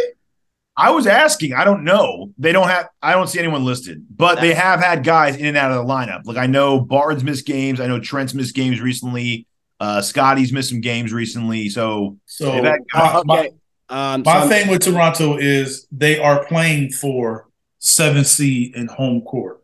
I 0.77 0.91
was 0.91 1.07
asking. 1.07 1.53
I 1.53 1.65
don't 1.65 1.85
know. 1.85 2.33
They 2.39 2.53
don't 2.53 2.69
have. 2.69 2.89
I 3.03 3.13
don't 3.13 3.27
see 3.27 3.39
anyone 3.39 3.65
listed, 3.65 4.07
but 4.17 4.41
they 4.41 4.55
have 4.55 4.81
had 4.81 5.05
guys 5.05 5.37
in 5.37 5.47
and 5.47 5.57
out 5.57 5.71
of 5.71 5.87
the 5.87 5.93
lineup. 5.93 6.23
Like 6.25 6.39
I 6.39 6.47
know 6.47 6.81
Barnes 6.81 7.23
missed 7.25 7.45
games. 7.47 7.81
I 7.81 7.87
know 7.87 8.01
Trent's 8.01 8.33
missed 8.33 8.55
games 8.55 8.81
recently. 8.81 9.47
Uh, 9.81 10.01
Scotty's 10.01 10.53
missed 10.53 10.71
some 10.71 10.81
games 10.81 11.13
recently. 11.13 11.69
So 11.69 12.17
So 12.25 12.53
They've 12.53 12.65
had 12.65 12.79
my, 12.95 13.23
my, 13.25 13.39
Okay. 13.41 13.51
Um, 13.89 14.23
my 14.25 14.43
so- 14.43 14.49
thing 14.49 14.69
with 14.69 14.83
Toronto 14.83 15.37
is 15.37 15.87
they 15.93 16.19
are 16.19 16.45
playing 16.47 16.93
for 16.93 17.49
seven 17.81 18.25
seed 18.25 18.75
and 18.77 18.89
home 18.89 19.21
court 19.23 19.63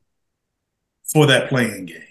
for 1.04 1.26
that 1.26 1.48
playing 1.48 1.87
game. 1.87 2.07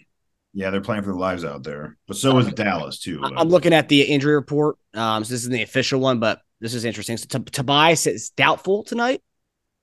Yeah, 0.58 0.72
they're 0.72 0.82
playing 0.82 1.03
for 1.03 1.10
their 1.10 1.20
lives 1.20 1.45
out 1.45 1.62
there. 1.62 1.95
But 2.08 2.18
so 2.18 2.36
is 2.39 2.51
Dallas 2.51 2.99
too. 2.99 3.22
I- 3.24 3.32
I'm 3.38 3.47
looking 3.49 3.74
at 3.74 3.89
the 3.89 4.01
injury 4.01 4.34
report. 4.34 4.78
Um, 4.95 5.24
so 5.24 5.32
this 5.36 5.43
is 5.43 5.49
the 5.49 5.62
official 5.62 5.99
one, 5.99 6.20
but 6.20 6.41
this 6.60 6.74
is 6.74 6.84
interesting. 6.84 7.16
So 7.18 7.28
T- 7.30 7.43
Tobias 7.51 8.08
is 8.08 8.32
doubtful 8.32 8.84
tonight. 8.84 9.22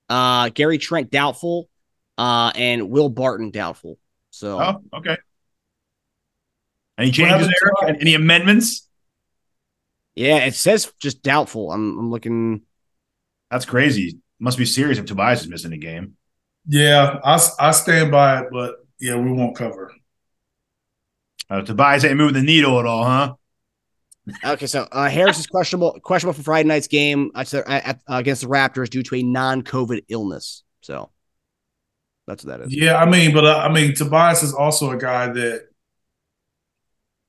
Uh, 0.09 0.49
Gary 0.49 0.79
Trent 0.79 1.13
doubtful. 1.13 1.69
Uh, 2.19 2.51
and 2.57 2.91
Will 2.91 3.09
Barton 3.09 3.53
doubtful. 3.53 3.99
So 4.31 4.61
Oh, 4.61 4.83
okay. 4.99 5.17
Any 6.99 7.13
changes 7.13 7.47
there? 7.47 7.71
Tobias? 7.81 7.99
Any 8.01 8.15
amendments? 8.15 8.89
yeah, 10.17 10.39
it 10.39 10.55
says 10.55 10.93
just 11.01 11.23
doubtful. 11.23 11.71
I'm, 11.71 11.99
I'm 11.99 12.11
looking. 12.11 12.63
That's 13.49 13.65
crazy. 13.65 14.19
Must 14.41 14.59
be 14.59 14.65
serious 14.65 14.99
if 14.99 15.07
Tobias 15.07 15.43
is 15.43 15.49
missing 15.49 15.73
a 15.73 15.77
game. 15.77 16.17
Yeah, 16.67 17.21
I, 17.23 17.39
I 17.61 17.71
stand 17.71 18.11
by 18.11 18.41
it, 18.41 18.49
but 18.51 18.77
yeah, 18.99 19.17
we 19.17 19.31
won't 19.31 19.57
cover. 19.57 19.93
Uh, 21.51 21.63
Tobias 21.63 22.05
ain't 22.05 22.17
moving 22.17 22.35
the 22.35 22.43
needle 22.43 22.79
at 22.81 22.87
all, 22.87 23.05
huh? 23.05 23.35
Okay, 24.45 24.67
so 24.67 24.89
uh, 24.91 25.09
Harris 25.09 25.39
is 25.39 25.47
questionable 25.47 25.99
questionable 26.01 26.35
for 26.35 26.43
Friday 26.43 26.67
night's 26.67 26.89
game 26.89 27.31
uh, 27.35 27.45
to- 27.45 27.69
uh, 27.69 27.95
against 28.09 28.43
the 28.43 28.49
Raptors 28.49 28.89
due 28.89 29.03
to 29.03 29.17
a 29.17 29.23
non-COVID 29.23 30.05
illness. 30.09 30.63
So 30.81 31.11
That's 32.27 32.45
what 32.45 32.59
that 32.59 32.67
is. 32.67 32.75
Yeah, 32.75 32.97
I 32.97 33.05
mean, 33.05 33.35
but 33.35 33.45
uh, 33.45 33.59
I 33.59 33.71
mean, 33.71 33.95
Tobias 33.95 34.43
is 34.43 34.55
also 34.55 34.91
a 34.91 34.97
guy 34.97 35.27
that 35.27 35.33
I 35.33 35.33
mean, 35.33 35.33
Tobias 35.33 35.33
is 35.33 35.33
also 35.33 35.33
a 35.33 35.33
guy 35.33 35.33
that 35.33 35.69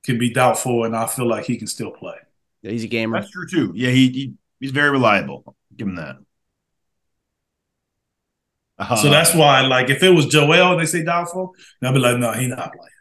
can 0.04 0.18
be 0.18 0.30
doubtful, 0.32 0.86
and 0.86 0.96
I 0.96 1.08
feel 1.08 1.28
like 1.28 1.46
he 1.46 1.58
can 1.58 1.68
still 1.68 1.92
play. 1.92 2.16
Yeah, 2.62 2.72
he's 2.72 2.84
a 2.84 2.88
gamer. 2.88 3.20
That's 3.20 3.32
true 3.32 3.48
too. 3.48 3.74
Yeah, 3.76 3.90
he, 3.90 4.10
he 4.10 4.34
he's 4.60 4.72
very 4.72 4.92
reliable. 4.92 5.56
Give 5.76 5.88
him 5.88 5.96
that. 5.96 6.18
Uh, 8.78 8.96
So 8.96 9.10
that's 9.10 9.34
why, 9.34 9.62
like, 9.62 9.90
if 9.90 10.04
it 10.04 10.10
was 10.10 10.28
Joel 10.28 10.72
and 10.74 10.80
they 10.82 10.86
say 10.86 11.04
doubtful, 11.04 11.54
I'd 11.82 11.94
be 11.94 12.00
like, 12.00 12.18
no, 12.18 12.32
he 12.34 12.48
not 12.48 12.74
playing. 12.74 12.95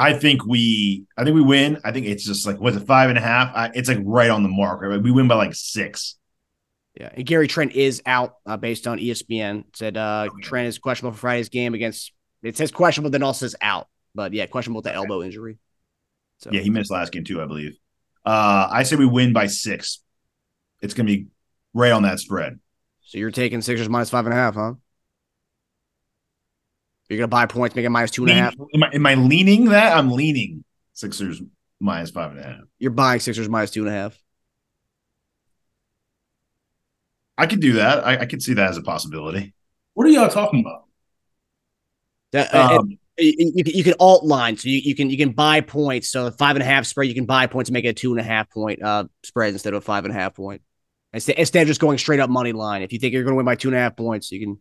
I 0.00 0.14
think 0.14 0.46
we 0.46 1.04
I 1.18 1.24
think 1.24 1.34
we 1.34 1.42
win. 1.42 1.78
I 1.84 1.92
think 1.92 2.06
it's 2.06 2.24
just 2.24 2.46
like 2.46 2.58
what's 2.58 2.74
it 2.74 2.86
five 2.86 3.10
and 3.10 3.18
a 3.18 3.20
half? 3.20 3.54
I, 3.54 3.70
it's 3.74 3.86
like 3.86 3.98
right 4.02 4.30
on 4.30 4.42
the 4.42 4.48
mark. 4.48 4.80
Right? 4.80 5.00
We 5.00 5.10
win 5.10 5.28
by 5.28 5.34
like 5.34 5.54
six. 5.54 6.16
Yeah, 6.98 7.10
and 7.12 7.26
Gary 7.26 7.46
Trent 7.46 7.72
is 7.72 8.02
out 8.06 8.36
uh, 8.46 8.56
based 8.56 8.86
on 8.86 8.98
ESPN. 8.98 9.64
Said 9.74 9.98
uh, 9.98 10.28
Trent 10.42 10.68
is 10.68 10.78
questionable 10.78 11.14
for 11.14 11.20
Friday's 11.20 11.50
game 11.50 11.74
against. 11.74 12.12
It 12.42 12.56
says 12.56 12.70
questionable, 12.70 13.10
then 13.10 13.22
also 13.22 13.44
says 13.44 13.54
out. 13.60 13.88
But 14.14 14.32
yeah, 14.32 14.46
questionable 14.46 14.78
with 14.78 14.86
the 14.86 14.94
elbow 14.94 15.22
injury. 15.22 15.58
So 16.38 16.50
Yeah, 16.50 16.62
he 16.62 16.70
missed 16.70 16.90
last 16.90 17.12
game 17.12 17.24
too, 17.24 17.42
I 17.42 17.44
believe. 17.44 17.76
Uh, 18.24 18.68
I 18.70 18.84
say 18.84 18.96
we 18.96 19.04
win 19.04 19.34
by 19.34 19.48
six. 19.48 20.02
It's 20.80 20.94
gonna 20.94 21.08
be 21.08 21.26
right 21.74 21.92
on 21.92 22.04
that 22.04 22.20
spread. 22.20 22.58
so 23.02 23.18
you're 23.18 23.30
taking 23.30 23.60
Sixers 23.60 23.90
minus 23.90 24.08
five 24.08 24.24
and 24.24 24.32
a 24.32 24.36
half, 24.36 24.54
huh? 24.54 24.74
You're 27.10 27.18
gonna 27.18 27.28
buy 27.28 27.46
points, 27.46 27.74
make 27.74 27.84
it 27.84 27.88
minus 27.90 28.12
two 28.12 28.22
and 28.22 28.30
a 28.30 28.34
half. 28.34 28.54
Am 28.72 28.82
I, 28.84 28.90
am 28.94 29.04
I 29.06 29.14
leaning 29.14 29.66
that? 29.66 29.96
I'm 29.96 30.12
leaning 30.12 30.64
Sixers 30.92 31.42
minus 31.80 32.10
five 32.10 32.30
and 32.30 32.40
a 32.40 32.42
half. 32.44 32.60
You're 32.78 32.92
buying 32.92 33.18
Sixers 33.18 33.48
minus 33.48 33.72
two 33.72 33.80
and 33.80 33.88
a 33.88 33.92
half. 33.92 34.16
I 37.36 37.46
could 37.46 37.60
do 37.60 37.74
that. 37.74 38.06
I, 38.06 38.18
I 38.18 38.26
could 38.26 38.42
see 38.42 38.54
that 38.54 38.70
as 38.70 38.76
a 38.76 38.82
possibility. 38.82 39.54
What 39.94 40.06
are 40.06 40.10
y'all 40.10 40.28
talking 40.28 40.60
about? 40.60 40.84
That- 42.32 42.54
uh, 42.54 42.78
Um, 42.80 42.98
you, 43.18 43.34
you, 43.56 43.64
can- 43.64 43.74
you 43.74 43.84
can 43.84 43.94
alt 43.98 44.24
line, 44.24 44.56
so 44.56 44.68
you, 44.68 44.80
you 44.82 44.94
can 44.94 45.10
you 45.10 45.16
can 45.18 45.32
buy 45.32 45.60
points. 45.60 46.08
So 46.10 46.24
the 46.26 46.32
five 46.32 46.56
and 46.56 46.62
a 46.62 46.66
half 46.66 46.86
spread, 46.86 47.08
you 47.08 47.14
can 47.14 47.26
buy 47.26 47.46
points 47.48 47.68
and 47.68 47.74
make 47.74 47.84
it 47.84 47.88
a 47.88 47.92
two 47.92 48.12
and 48.12 48.20
a 48.20 48.24
half 48.24 48.48
point 48.50 48.82
uh 48.82 49.04
spread 49.24 49.52
instead 49.52 49.74
of 49.74 49.78
a 49.78 49.80
five 49.84 50.04
and 50.04 50.14
a 50.14 50.16
half 50.16 50.34
point. 50.36 50.62
Instead, 51.12 51.36
instead 51.38 51.62
of 51.62 51.68
just 51.68 51.80
going 51.80 51.98
straight 51.98 52.20
up 52.20 52.30
money 52.30 52.52
line. 52.52 52.82
If 52.82 52.92
you 52.92 52.98
think 53.00 53.12
you're 53.12 53.24
going 53.24 53.32
to 53.32 53.36
win 53.36 53.44
by 53.46 53.56
two 53.56 53.68
and 53.68 53.76
a 53.76 53.80
half 53.80 53.96
points, 53.96 54.30
you 54.30 54.38
can. 54.46 54.60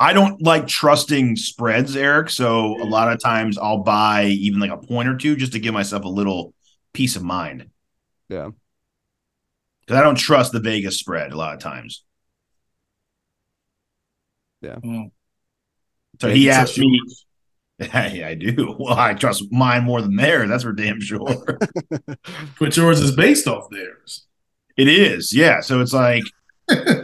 I 0.00 0.12
don't 0.12 0.40
like 0.42 0.66
trusting 0.68 1.36
spreads, 1.36 1.96
Eric. 1.96 2.30
So 2.30 2.80
a 2.80 2.84
lot 2.84 3.12
of 3.12 3.20
times 3.20 3.58
I'll 3.58 3.82
buy 3.82 4.26
even 4.26 4.60
like 4.60 4.70
a 4.70 4.76
point 4.76 5.08
or 5.08 5.16
two 5.16 5.36
just 5.36 5.52
to 5.52 5.58
give 5.58 5.74
myself 5.74 6.04
a 6.04 6.08
little 6.08 6.54
peace 6.92 7.16
of 7.16 7.22
mind. 7.24 7.68
Yeah. 8.28 8.50
Because 9.80 9.98
I 10.00 10.02
don't 10.02 10.14
trust 10.16 10.52
the 10.52 10.60
Vegas 10.60 10.98
spread 10.98 11.32
a 11.32 11.36
lot 11.36 11.54
of 11.54 11.60
times. 11.60 12.04
Mm. 14.84 15.10
So 16.20 16.28
Yeah, 16.28 16.34
he 16.34 16.44
you 16.44 16.50
asked 16.50 16.74
trust 16.74 16.78
me. 16.78 17.00
yours. 17.02 17.24
Yeah, 18.14 18.28
I 18.28 18.34
do. 18.34 18.74
Well, 18.80 18.98
I 18.98 19.14
trust 19.14 19.44
mine 19.52 19.84
more 19.84 20.02
than 20.02 20.16
theirs. 20.16 20.48
That's 20.48 20.64
for 20.64 20.72
damn 20.72 21.00
sure. 21.00 21.58
But 22.60 22.76
yours 22.76 23.00
is 23.00 23.14
based 23.14 23.46
off 23.46 23.70
theirs. 23.70 24.26
it 24.76 24.88
is. 24.88 25.32
Yeah. 25.32 25.60
So 25.60 25.80
it's 25.80 25.92
like 25.92 26.24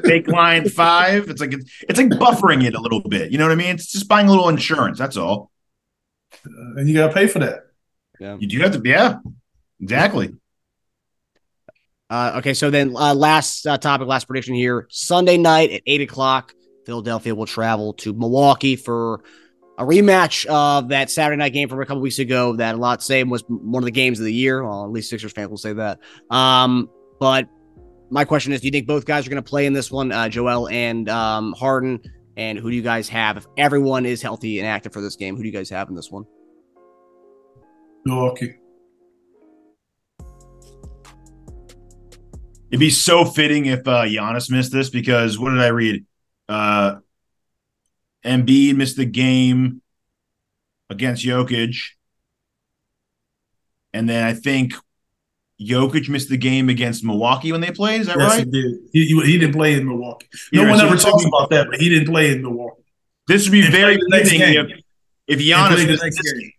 take 0.05 0.29
line 0.29 0.69
five. 0.69 1.29
It's 1.29 1.41
like 1.41 1.53
it's, 1.53 1.83
it's 1.89 1.99
like 1.99 2.09
buffering 2.11 2.65
it 2.65 2.75
a 2.75 2.81
little 2.81 3.01
bit. 3.01 3.33
You 3.33 3.39
know 3.39 3.45
what 3.45 3.53
I 3.53 3.57
mean? 3.57 3.75
It's 3.75 3.91
just 3.91 4.09
buying 4.09 4.27
a 4.29 4.31
little 4.31 4.49
insurance. 4.49 4.99
That's 4.99 5.17
all. 5.17 5.51
Uh, 6.47 6.77
and 6.77 6.89
you 6.89 6.95
got 6.95 7.09
to 7.09 7.15
pay 7.15 7.27
for 7.27 7.39
that. 7.41 7.61
You 8.21 8.47
do 8.47 8.59
have 8.61 8.73
to. 8.73 8.89
Yeah. 8.89 9.19
Exactly. 9.81 10.35
Uh, 12.11 12.35
okay, 12.37 12.55
so 12.55 12.71
then 12.71 12.95
uh, 12.97 13.15
last 13.15 13.67
uh, 13.67 13.77
topic, 13.77 14.07
last 14.07 14.27
prediction 14.27 14.55
here. 14.55 14.87
Sunday 14.91 15.37
night 15.37 15.71
at 15.71 15.83
eight 15.87 16.01
o'clock, 16.01 16.55
Philadelphia 16.87 17.35
will 17.35 17.47
travel 17.47 17.95
to 17.95 18.13
Milwaukee 18.13 18.77
for 18.77 19.25
a 19.79 19.85
rematch 19.85 20.47
of 20.47 20.91
that 20.91 21.11
Saturday 21.11 21.39
night 21.39 21.53
game 21.53 21.69
from 21.69 21.81
a 21.81 21.87
couple 21.87 22.03
weeks 22.03 22.19
ago. 22.19 22.55
That 22.57 22.77
a 22.77 22.79
lot 22.79 23.03
say 23.03 23.25
was 23.25 23.43
one 23.49 23.83
of 23.83 23.87
the 23.87 23.91
games 23.91 24.21
of 24.21 24.27
the 24.27 24.33
year. 24.33 24.63
Well, 24.63 24.85
at 24.85 24.91
least 24.91 25.11
Sixers 25.11 25.33
fans 25.33 25.49
will 25.49 25.57
say 25.57 25.73
that. 25.73 25.99
Um, 26.31 26.89
but 27.19 27.49
my 28.15 28.25
question 28.25 28.53
is, 28.53 28.61
do 28.61 28.69
you 28.69 28.71
think 28.71 28.87
both 28.87 29.07
guys 29.07 29.27
are 29.27 29.31
going 29.31 29.43
to 29.43 29.49
play 29.49 29.67
in 29.67 29.73
this 29.73 29.91
one, 29.91 30.13
uh, 30.13 30.29
Joel 30.29 30.69
and 30.69 31.09
um, 31.09 31.53
Harden? 31.53 32.01
And 32.37 32.57
who 32.57 32.71
do 32.71 32.77
you 32.77 32.83
guys 32.83 33.09
have 33.09 33.37
if 33.37 33.47
everyone 33.57 34.07
is 34.07 34.23
healthy 34.23 34.61
and 34.61 34.69
active 34.69 34.93
for 34.93 35.01
this 35.01 35.17
game? 35.17 35.35
Who 35.37 35.43
do 35.43 35.49
you 35.49 35.53
guys 35.53 35.69
have 35.71 35.89
in 35.89 35.97
this 35.97 36.13
one? 36.13 36.25
Milwaukee. 38.05 38.55
It'd 42.71 42.81
be 42.81 42.91
so 42.91 43.25
fitting 43.25 43.67
if 43.67 43.87
uh 43.87 44.05
Giannis 44.05 44.51
missed 44.51 44.73
this 44.73 44.91
because 44.91 45.39
what 45.39 45.51
did 45.51 45.61
I 45.61 45.69
read? 45.69 46.05
Uh 46.49 46.97
Embiid 48.25 48.77
missed 48.77 48.97
the 48.97 49.05
game 49.05 49.81
against 50.91 51.25
Jokic. 51.25 51.77
And 53.93 54.09
then 54.09 54.25
I 54.25 54.35
think 54.35 54.75
Jokic 55.61 56.09
missed 56.09 56.29
the 56.29 56.37
game 56.37 56.69
against 56.69 57.05
Milwaukee 57.05 57.53
when 57.53 57.61
they 57.61 57.71
played. 57.71 58.01
Is 58.03 58.07
that 58.09 58.19
Yes, 58.19 58.31
right? 58.31 58.45
he 58.45 58.51
did. 58.51 58.75
He, 58.93 59.07
he, 59.07 59.21
he 59.33 59.39
didn't 59.39 59.55
play 59.55 59.75
in 59.75 59.87
Milwaukee. 59.87 60.29
No 60.53 60.63
Yeah, 60.63 60.71
one 60.71 60.79
so 60.79 60.87
ever 60.87 60.95
it's 60.97 61.05
talks 61.05 61.23
gonna 61.25 61.29
about 61.37 61.51
that, 61.51 61.69
but 61.71 61.81
he 61.81 61.89
didn't 61.89 62.09
play 62.09 62.33
in 62.33 62.43
Milwaukee. 62.43 62.83
This 63.29 63.45
would 63.47 63.53
be 63.53 63.63
They 63.63 63.71
very 63.71 63.99
played 64.11 64.27
fitting 64.29 64.41
if, 64.41 64.67
if 65.29 65.39
Giannis 65.41 65.87
the 65.87 65.97
next 66.03 66.21
game. 66.21 66.39
game. 66.41 66.53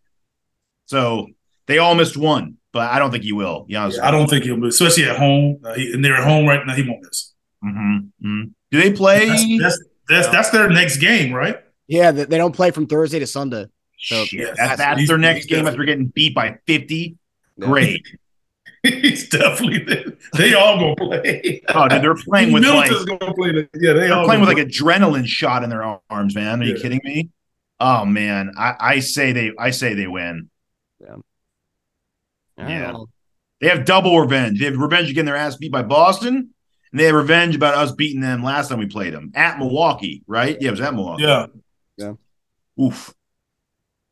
So 0.88 1.28
they 1.68 1.78
all 1.80 1.96
missed 1.96 2.16
one, 2.18 2.58
but 2.72 2.90
I 2.92 3.00
don't 3.00 3.12
think 3.12 3.24
he 3.24 3.32
will. 3.34 3.66
Giannis, 3.70 4.00
I 4.02 4.12
don't 4.12 4.30
think 4.30 4.46
he'll 4.46 4.58
miss, 4.58 4.80
especially 4.80 5.10
at 5.10 5.18
home. 5.18 5.60
Uh, 5.64 5.74
he, 5.74 5.92
and 5.94 6.04
they're 6.04 6.16
at 6.16 6.24
home 6.24 6.46
right 6.48 6.66
now. 6.66 6.74
He 6.76 6.84
won't 6.88 7.02
miss. 7.04 7.34
Mhm, 7.64 8.10
mhm. 8.24 8.52
Do 8.72 8.82
they 8.82 8.92
play? 8.94 9.28
That's 9.28 9.46
that's 9.60 9.80
that's, 10.08 10.28
that's 10.30 10.50
their 10.52 10.70
next 10.70 10.98
game, 10.98 11.34
right? 11.34 11.58
Yeah, 11.88 12.12
they, 12.12 12.26
they 12.26 12.38
don't 12.38 12.56
play 12.56 12.72
from 12.72 12.88
Thursday 12.88 13.20
to 13.20 13.28
Sunday. 13.28 13.66
So, 13.98 14.24
Shit, 14.26 14.40
yeah, 14.40 14.46
that- 14.48 14.56
that's- 14.58 14.78
that's 14.78 15.08
their 15.08 15.18
next 15.18 15.48
game 15.48 15.68
after 15.68 15.84
getting 15.84 16.08
beat 16.08 16.34
by 16.36 16.58
50. 16.68 17.18
Great. 17.60 18.06
He's 18.86 19.30
definitely 19.30 19.84
there. 19.84 20.14
They 20.34 20.54
all 20.54 20.78
gonna 20.78 20.96
play. 20.96 21.62
Oh, 21.70 21.88
dude, 21.88 22.02
they're 22.04 22.16
playing 22.16 22.54
with 22.54 22.64
like, 22.66 22.90
gonna 22.90 23.34
play. 23.34 23.52
The, 23.52 23.70
yeah, 23.76 23.94
they 23.94 24.00
they're 24.02 24.14
all 24.14 24.26
playing 24.26 24.42
with 24.42 24.50
gonna 24.50 24.64
like 24.64 24.68
adrenaline 24.68 25.26
shot 25.26 25.64
in 25.64 25.70
their 25.70 26.00
arms, 26.10 26.36
man. 26.36 26.62
Are 26.62 26.66
you 26.66 26.76
kidding 26.76 27.02
me? 27.04 27.30
Oh 27.80 28.06
man, 28.06 28.52
I, 28.58 28.76
I 28.80 29.00
say 29.00 29.32
they 29.32 29.52
I 29.58 29.72
say 29.72 29.94
they 29.94 30.08
win. 30.08 30.50
Yeah. 32.58 32.94
Oh, 32.96 33.08
They 33.60 33.68
have 33.68 33.86
double 33.86 34.20
revenge. 34.20 34.60
They 34.60 34.66
have 34.66 34.78
revenge 34.78 35.10
of 35.10 35.16
getting 35.16 35.26
their 35.26 35.36
ass 35.36 35.58
beat 35.58 35.72
by 35.72 35.84
Boston, 35.84 36.36
and 36.92 37.00
they 37.00 37.06
have 37.06 37.16
revenge 37.16 37.56
about 37.56 37.74
us 37.74 37.92
beating 37.92 38.22
them 38.22 38.44
last 38.44 38.70
time 38.70 38.80
we 38.80 38.86
played 38.86 39.14
them 39.14 39.32
at 39.36 39.58
Milwaukee, 39.58 40.24
right? 40.28 40.58
Yeah, 40.62 40.70
it 40.70 40.72
was 40.72 40.82
at 40.82 40.94
Milwaukee. 40.94 41.24
Yeah. 41.24 41.48
Yeah, 41.98 42.14
Oof. 42.82 43.15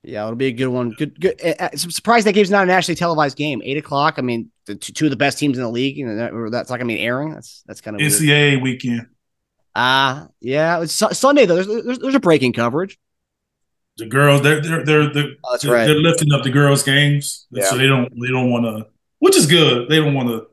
Yeah, 0.03 0.23
it'll 0.23 0.35
be 0.35 0.47
a 0.47 0.51
good 0.51 0.67
one. 0.67 0.91
Good, 0.91 1.19
good. 1.19 1.39
uh, 1.41 1.53
uh, 1.59 1.69
I'm 1.71 1.77
surprised 1.91 2.27
that 2.27 2.33
game's 2.33 2.49
not 2.51 2.63
a 2.63 2.65
nationally 2.65 2.97
televised 2.97 3.37
game. 3.37 3.61
Eight 3.63 3.77
o'clock. 3.77 4.15
I 4.17 4.21
mean, 4.21 4.51
the 4.65 4.75
two, 4.75 4.91
two 4.91 5.05
of 5.05 5.11
the 5.11 5.17
best 5.17 5.39
teams 5.39 5.57
in 5.57 5.63
the 5.63 5.69
league. 5.69 5.95
You 5.95 6.05
know, 6.07 6.15
that, 6.17 6.51
that's 6.51 6.69
like 6.69 6.81
I 6.81 6.83
mean, 6.83 6.97
airing. 6.97 7.31
That's 7.33 7.63
that's 7.65 7.79
kind 7.79 7.95
of 7.95 8.01
weird. 8.01 8.11
NCAA 8.11 8.61
weekend. 8.61 9.07
Ah, 9.75 10.27
yeah. 10.41 10.81
It's 10.81 10.93
Su- 10.93 11.13
Sunday 11.13 11.45
though. 11.45 11.55
There's, 11.55 11.67
there's 11.85 11.99
there's 11.99 12.15
a 12.15 12.19
breaking 12.19 12.51
coverage. 12.53 12.99
The 13.97 14.07
girls, 14.07 14.41
they're 14.41 14.59
they're 14.61 14.83
they're 14.83 15.13
they're, 15.13 15.29
Oh, 15.45 15.57
they're, 15.61 15.71
right. 15.71 15.85
they're 15.85 15.95
lifting 15.95 16.33
up 16.33 16.43
the 16.43 16.49
girls' 16.49 16.83
games, 16.83 17.47
Yeah. 17.51 17.65
so 17.65 17.77
they 17.77 17.87
don't 17.87 18.09
they 18.19 18.27
don't 18.27 18.49
want 18.51 18.65
to, 18.65 18.87
which 19.19 19.35
is 19.37 19.45
good. 19.45 19.87
They 19.87 19.97
don't 19.97 20.13
want 20.15 20.29
to 20.29 20.47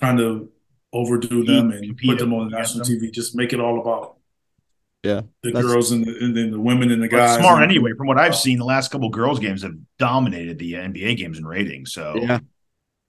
kind 0.00 0.18
of 0.18 0.48
overdo 0.92 1.44
them 1.44 1.70
and 1.70 1.96
put 2.04 2.18
them 2.18 2.32
on 2.34 2.48
national 2.48 2.84
TV. 2.84 3.12
Just 3.12 3.36
make 3.36 3.52
it 3.52 3.60
all 3.60 3.80
about 3.80 4.16
Yeah, 5.02 5.22
the 5.42 5.52
that's- 5.52 5.64
girls 5.64 5.92
and 5.92 6.04
the, 6.06 6.14
and 6.24 6.36
then 6.36 6.50
the 6.50 6.60
women 6.60 6.90
and 6.90 7.02
the 7.02 7.08
But 7.08 7.16
guys. 7.16 7.38
smart 7.38 7.62
And- 7.62 7.70
anyway. 7.70 7.92
From 7.96 8.06
what 8.06 8.18
I've 8.18 8.36
seen, 8.36 8.58
the 8.58 8.64
last 8.64 8.90
couple 8.90 9.08
girls 9.08 9.38
games 9.38 9.62
have 9.62 9.74
dominated 9.98 10.58
the 10.58 10.74
NBA 10.74 11.16
games 11.16 11.38
in 11.38 11.46
ratings. 11.46 11.92
So 11.92 12.16
Yeah. 12.16 12.40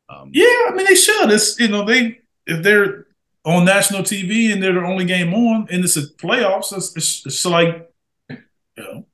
um, 0.10 0.30
Yeah, 0.34 0.46
I 0.70 0.74
mean 0.76 0.86
they 0.88 0.96
should. 0.96 1.30
It's 1.32 1.60
you 1.60 1.68
know 1.68 1.84
they 1.86 2.20
if 2.48 2.64
they're 2.64 3.08
on 3.44 3.66
national 3.66 4.04
TV 4.04 4.54
and 4.54 4.62
they're 4.64 4.74
the 4.74 4.82
only 4.86 5.04
game 5.06 5.34
on 5.34 5.68
and 5.70 5.84
it's 5.84 5.98
a 5.98 6.04
playoffs, 6.04 6.76
it's, 6.76 6.96
it's, 6.96 7.26
it's 7.26 7.46
like 7.46 7.90
you 8.30 8.38
know 8.78 9.06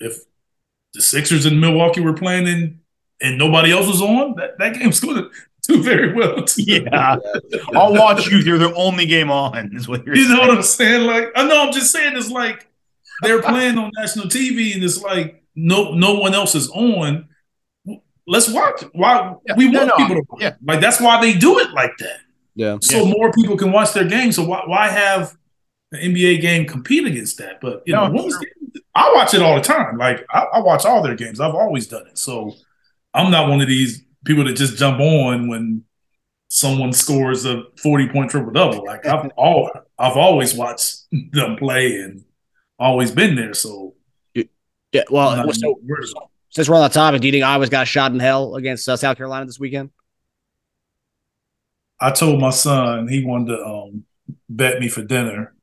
if 0.00 0.18
the 0.94 1.02
Sixers 1.02 1.44
and 1.44 1.60
Milwaukee 1.60 2.00
were 2.00 2.12
playing 2.14 2.48
and 2.48 2.78
and 3.20 3.36
nobody 3.38 3.70
else 3.70 3.86
was 3.86 4.00
on, 4.02 4.34
that, 4.36 4.58
that 4.58 4.74
game's 4.78 5.00
going 5.00 5.16
to 5.16 5.30
do 5.68 5.82
very 5.82 6.12
well. 6.12 6.42
Too. 6.44 6.62
yeah, 6.62 7.16
I'll 7.74 7.94
watch 7.94 8.26
you. 8.28 8.38
You're 8.38 8.58
the 8.58 8.74
only 8.74 9.06
game 9.06 9.30
on. 9.30 9.74
Is 9.74 9.88
what 9.88 10.04
you're 10.06 10.14
saying. 10.16 10.28
You 10.28 10.34
know 10.34 10.40
saying. 10.40 10.48
what 10.48 10.56
I'm 10.58 10.62
saying? 10.62 11.06
Like 11.06 11.32
I 11.36 11.46
know 11.48 11.62
I'm 11.66 11.72
just 11.72 11.90
saying 11.92 12.16
it's 12.16 12.30
like 12.30 12.68
they're 13.22 13.42
playing 13.42 13.78
on 13.78 13.90
national 13.96 14.26
TV 14.26 14.74
and 14.74 14.82
it's 14.84 15.00
like 15.02 15.42
no 15.54 15.92
no 15.94 16.14
one 16.14 16.34
else 16.34 16.54
is 16.54 16.68
on. 16.70 17.28
Let's 18.26 18.48
watch. 18.48 18.82
Why 18.92 19.34
Yeah, 19.46 19.54
we 19.56 19.66
want 19.68 19.88
no, 19.88 19.96
people 19.96 20.16
to 20.16 20.22
watch. 20.28 20.42
yeah. 20.42 20.54
Like 20.64 20.80
that's 20.80 21.00
why 21.00 21.20
they 21.20 21.34
do 21.34 21.58
it 21.58 21.70
like 21.72 21.96
that. 21.98 22.20
Yeah. 22.56 22.78
so 22.80 23.04
more 23.04 23.32
people 23.32 23.56
can 23.56 23.72
watch 23.72 23.92
their 23.92 24.06
game. 24.06 24.32
So 24.32 24.44
why, 24.44 24.62
why 24.66 24.88
have 24.88 25.36
an 25.92 26.12
NBA 26.14 26.40
game 26.40 26.66
compete 26.66 27.04
against 27.06 27.38
that? 27.38 27.60
But 27.60 27.82
you 27.84 27.94
know, 27.94 28.06
No, 28.06 28.12
women's 28.14 28.36
game, 28.38 28.72
I 28.94 29.12
watch 29.14 29.34
it 29.34 29.42
all 29.42 29.56
the 29.56 29.60
time. 29.60 29.98
Like 29.98 30.24
I, 30.30 30.44
I 30.54 30.60
watch 30.60 30.84
all 30.86 31.02
their 31.02 31.16
games. 31.16 31.40
I've 31.40 31.54
always 31.54 31.86
done 31.88 32.06
it. 32.06 32.16
So 32.16 32.54
I'm 33.12 33.30
not 33.30 33.48
one 33.50 33.60
of 33.60 33.68
these 33.68 34.02
people 34.24 34.44
that 34.44 34.56
just 34.56 34.76
jump 34.76 35.00
on 35.00 35.48
when 35.48 35.84
someone 36.48 36.92
scores 36.92 37.44
a 37.44 37.64
40 37.82 38.08
point 38.08 38.30
triple 38.30 38.52
double. 38.52 38.84
Like 38.84 39.06
I've 39.06 39.30
all 39.36 39.70
I've 39.98 40.16
always 40.16 40.54
watched 40.54 41.02
them 41.10 41.56
play 41.56 41.96
and 41.96 42.24
always 42.78 43.10
been 43.10 43.34
there. 43.34 43.54
So 43.54 43.94
Yeah. 44.92 45.02
Well, 45.10 45.28
I 45.28 45.50
so 45.52 45.80
since 46.50 46.68
we're 46.68 46.76
on 46.76 46.82
the 46.82 46.88
topic, 46.88 47.20
do 47.20 47.26
you 47.26 47.32
think 47.32 47.44
Iowa's 47.44 47.68
got 47.68 47.82
a 47.82 47.86
shot 47.86 48.12
in 48.12 48.20
hell 48.20 48.54
against 48.54 48.88
uh, 48.88 48.96
South 48.96 49.16
Carolina 49.16 49.44
this 49.44 49.58
weekend? 49.58 49.90
I 52.00 52.12
told 52.12 52.40
my 52.40 52.50
son 52.50 53.08
he 53.08 53.24
wanted 53.24 53.56
to 53.56 53.64
um, 53.64 54.04
bet 54.48 54.78
me 54.78 54.88
for 54.88 55.02
dinner. 55.02 55.54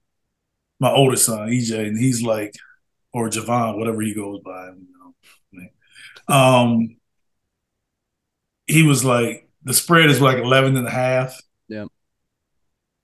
My 0.80 0.92
oldest 0.92 1.26
son, 1.26 1.50
EJ, 1.50 1.88
and 1.88 1.98
he's 1.98 2.24
like, 2.24 2.56
or 3.14 3.30
Javon, 3.30 3.78
whatever 3.78 4.02
he 4.02 4.14
goes 4.14 4.40
by. 4.42 4.72
You 4.72 4.88
know, 5.54 5.64
um, 6.36 6.98
he 8.72 8.84
was 8.84 9.04
like, 9.04 9.48
the 9.64 9.74
spread 9.74 10.10
is 10.10 10.22
like 10.22 10.38
11 10.38 10.78
and 10.78 10.88
a 10.88 10.92
half. 10.92 11.40
Yeah. 11.68 11.86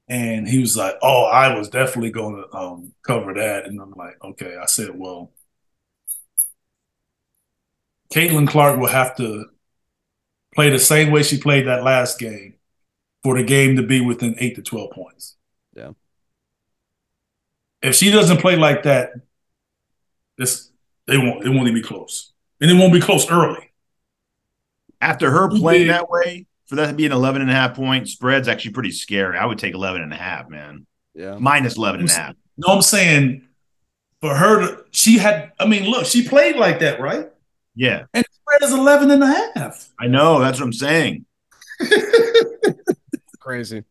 And 0.08 0.48
he 0.48 0.60
was 0.60 0.78
like, 0.78 0.96
oh, 1.02 1.26
I 1.26 1.58
was 1.58 1.70
definitely 1.70 2.12
going 2.12 2.36
to 2.36 2.58
um, 2.58 2.94
cover 3.04 3.34
that. 3.34 3.66
And 3.66 3.80
I'm 3.82 3.92
like, 3.92 4.16
okay. 4.24 4.56
I 4.56 4.66
said, 4.66 4.98
well, 4.98 5.32
Caitlin 8.14 8.48
Clark 8.48 8.80
will 8.80 8.88
have 8.88 9.18
to 9.18 9.48
play 10.56 10.70
the 10.70 10.80
same 10.80 11.12
way 11.12 11.24
she 11.24 11.38
played 11.38 11.68
that 11.68 11.84
last 11.84 12.18
game 12.18 12.56
for 13.24 13.38
the 13.38 13.44
game 13.44 13.76
to 13.76 13.84
be 13.84 14.00
within 14.00 14.36
eight 14.40 14.56
to 14.56 14.62
12 14.62 14.92
points. 14.92 15.36
Yeah. 15.76 15.92
If 17.82 17.96
she 17.96 18.10
doesn't 18.10 18.38
play 18.38 18.56
like 18.56 18.84
that, 18.84 19.12
this 20.38 20.72
they 21.08 21.18
won't 21.18 21.46
it 21.46 21.50
won't 21.50 21.68
even 21.68 21.74
be 21.74 21.82
close. 21.82 22.32
And 22.62 22.72
it 22.72 22.76
won't 22.76 22.94
be 22.94 23.02
close 23.02 23.30
early. 23.30 23.67
After 25.00 25.30
her 25.30 25.50
playing 25.50 25.88
that 25.88 26.10
way, 26.10 26.46
for 26.66 26.76
that 26.76 26.88
to 26.88 26.94
be 26.94 27.06
an 27.06 27.12
11 27.12 27.42
and 27.42 27.50
a 27.50 27.54
half 27.54 27.76
point 27.76 28.08
spread's 28.08 28.48
actually 28.48 28.72
pretty 28.72 28.92
scary. 28.92 29.38
I 29.38 29.46
would 29.46 29.60
take 29.60 29.74
11 29.74 30.02
and 30.02 30.14
a 30.14 30.18
half, 30.18 30.50
man. 30.50 30.86
Yeah. 31.14 31.38
Minus 31.40 31.78
11 31.78 32.02
and 32.02 32.10
a 32.10 32.14
half. 32.14 32.36
No, 32.58 32.74
I'm 32.74 32.82
saying 32.82 33.48
for 34.22 34.36
her 34.36 34.60
to 34.62 34.86
she 34.92 35.18
had 35.18 35.52
I 35.60 35.66
mean, 35.66 35.86
look, 35.86 36.06
she 36.06 36.28
played 36.28 36.56
like 36.56 36.80
that, 36.80 37.00
right? 37.00 37.30
Yeah, 37.76 38.06
And 38.16 38.26
the 38.26 38.30
spread 38.34 38.64
is 38.64 38.74
11 38.74 39.12
and 39.12 39.24
a 39.24 39.28
half. 39.28 39.90
I 40.00 40.08
know. 40.08 40.40
That's 40.40 40.60
what 40.60 40.66
I'm 40.66 40.74
saying. 40.74 41.26
Crazy. 43.40 43.84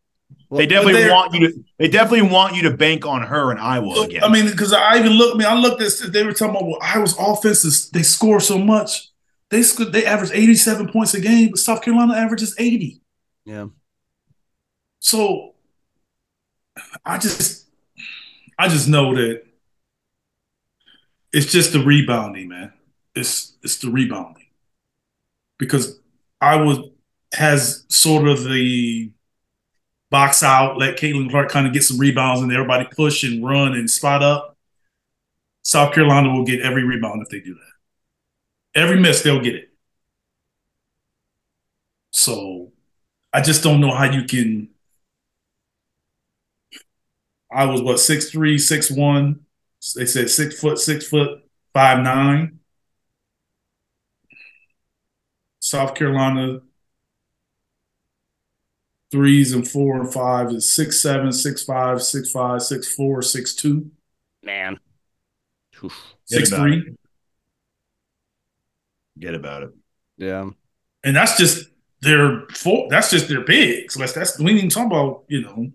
They 0.51 0.67
definitely 0.67 1.09
want 1.09 1.35
you 1.35 1.49
to. 1.49 1.65
They 1.79 1.89
definitely 1.89 2.29
want 2.29 2.55
you 2.55 2.63
to 2.63 2.71
bank 2.71 3.07
on 3.07 3.23
her 3.23 3.51
and 3.51 3.61
Iowa 3.61 4.03
again. 4.03 4.23
I 4.23 4.29
mean, 4.29 4.51
because 4.51 4.73
I 4.73 4.99
even 4.99 5.13
looked. 5.13 5.37
I 5.37 5.39
mean, 5.39 5.47
I 5.49 5.55
looked 5.55 5.83
at. 5.83 6.13
They 6.13 6.25
were 6.25 6.33
talking 6.33 6.57
about 6.57 6.67
well, 6.67 6.79
Iowa's 6.81 7.17
offenses. 7.19 7.91
They 7.91 8.03
score 8.03 8.41
so 8.41 8.59
much. 8.59 9.11
They 9.51 9.63
sc- 9.63 9.91
they 9.93 10.05
average 10.05 10.31
eighty 10.33 10.55
seven 10.55 10.89
points 10.89 11.15
a 11.15 11.21
game, 11.21 11.51
but 11.51 11.59
South 11.59 11.83
Carolina 11.83 12.15
averages 12.15 12.55
eighty. 12.59 13.01
Yeah. 13.45 13.67
So, 14.99 15.55
I 17.05 17.19
just, 17.19 17.67
I 18.59 18.69
just 18.69 18.89
know 18.89 19.15
that 19.15 19.43
it's 21.33 21.53
just 21.53 21.73
the 21.73 21.85
rebounding, 21.85 22.49
man. 22.49 22.73
It's 23.15 23.57
it's 23.63 23.79
the 23.79 23.91
rebounding 23.91 24.47
because 25.59 25.99
I 26.41 26.55
Iowa 26.55 26.85
has 27.33 27.85
sort 27.89 28.29
of 28.29 28.45
the 28.45 29.11
box 30.11 30.43
out, 30.43 30.79
let 30.79 30.97
Caitlin 30.97 31.31
Clark 31.31 31.51
kind 31.51 31.67
of 31.67 31.73
get 31.73 31.83
some 31.83 31.99
rebounds, 31.99 32.43
and 32.43 32.53
everybody 32.53 32.87
push 32.95 33.23
and 33.25 33.45
run 33.45 33.75
and 33.75 33.91
spot 33.91 34.23
up. 34.23 34.57
South 35.63 35.93
Carolina 35.95 36.31
will 36.33 36.45
get 36.45 36.61
every 36.61 36.85
rebound 36.85 37.23
if 37.23 37.29
they 37.29 37.41
do 37.41 37.55
that. 37.55 37.76
Every 38.77 39.01
miss, 39.01 39.23
they'll 39.23 39.41
get 39.41 39.55
it. 39.55 39.71
So 42.11 42.73
I 43.33 43.41
just 43.41 43.63
don't 43.63 43.81
know 43.81 43.95
how 43.95 44.05
you 44.05 44.25
can. 44.25 44.69
I 47.51 47.65
was 47.65 47.81
what 47.81 47.99
six 47.99 48.31
three, 48.31 48.59
six 48.59 48.91
one. 48.91 49.41
They 49.95 50.05
said 50.05 50.29
six 50.29 50.61
foot, 50.61 50.79
six 50.79 51.09
foot, 51.09 51.43
five 51.73 52.03
nine. 52.03 52.61
South 55.59 55.95
Carolina 55.95 56.61
threes 59.11 59.53
and 59.53 59.67
four 59.67 59.99
and 59.99 60.13
five 60.13 60.51
is 60.51 60.69
six 60.69 61.01
seven, 61.01 61.33
six 61.33 61.65
five, 61.65 62.03
six 62.03 62.31
five, 62.31 62.63
six 62.63 62.95
four, 62.95 63.23
six 63.23 63.55
two, 63.55 63.91
Man. 64.43 64.79
Oof. 65.83 66.15
six 66.27 66.51
about 66.51 66.61
three. 66.61 66.97
Get 69.19 69.35
about 69.35 69.63
it. 69.65 69.71
Yeah. 70.19 70.51
and 71.05 71.17
that's 71.17 71.37
just 71.37 71.69
their 72.03 72.47
four. 72.53 72.89
That's 72.91 73.11
just 73.11 73.29
their 73.29 73.43
bigs. 73.43 73.95
That's 73.95 74.13
that's 74.13 74.39
we 74.39 74.51
ain't 74.51 74.59
even 74.59 74.71
talking 74.71 74.91
about 74.91 75.25
you 75.29 75.43
know 75.43 75.71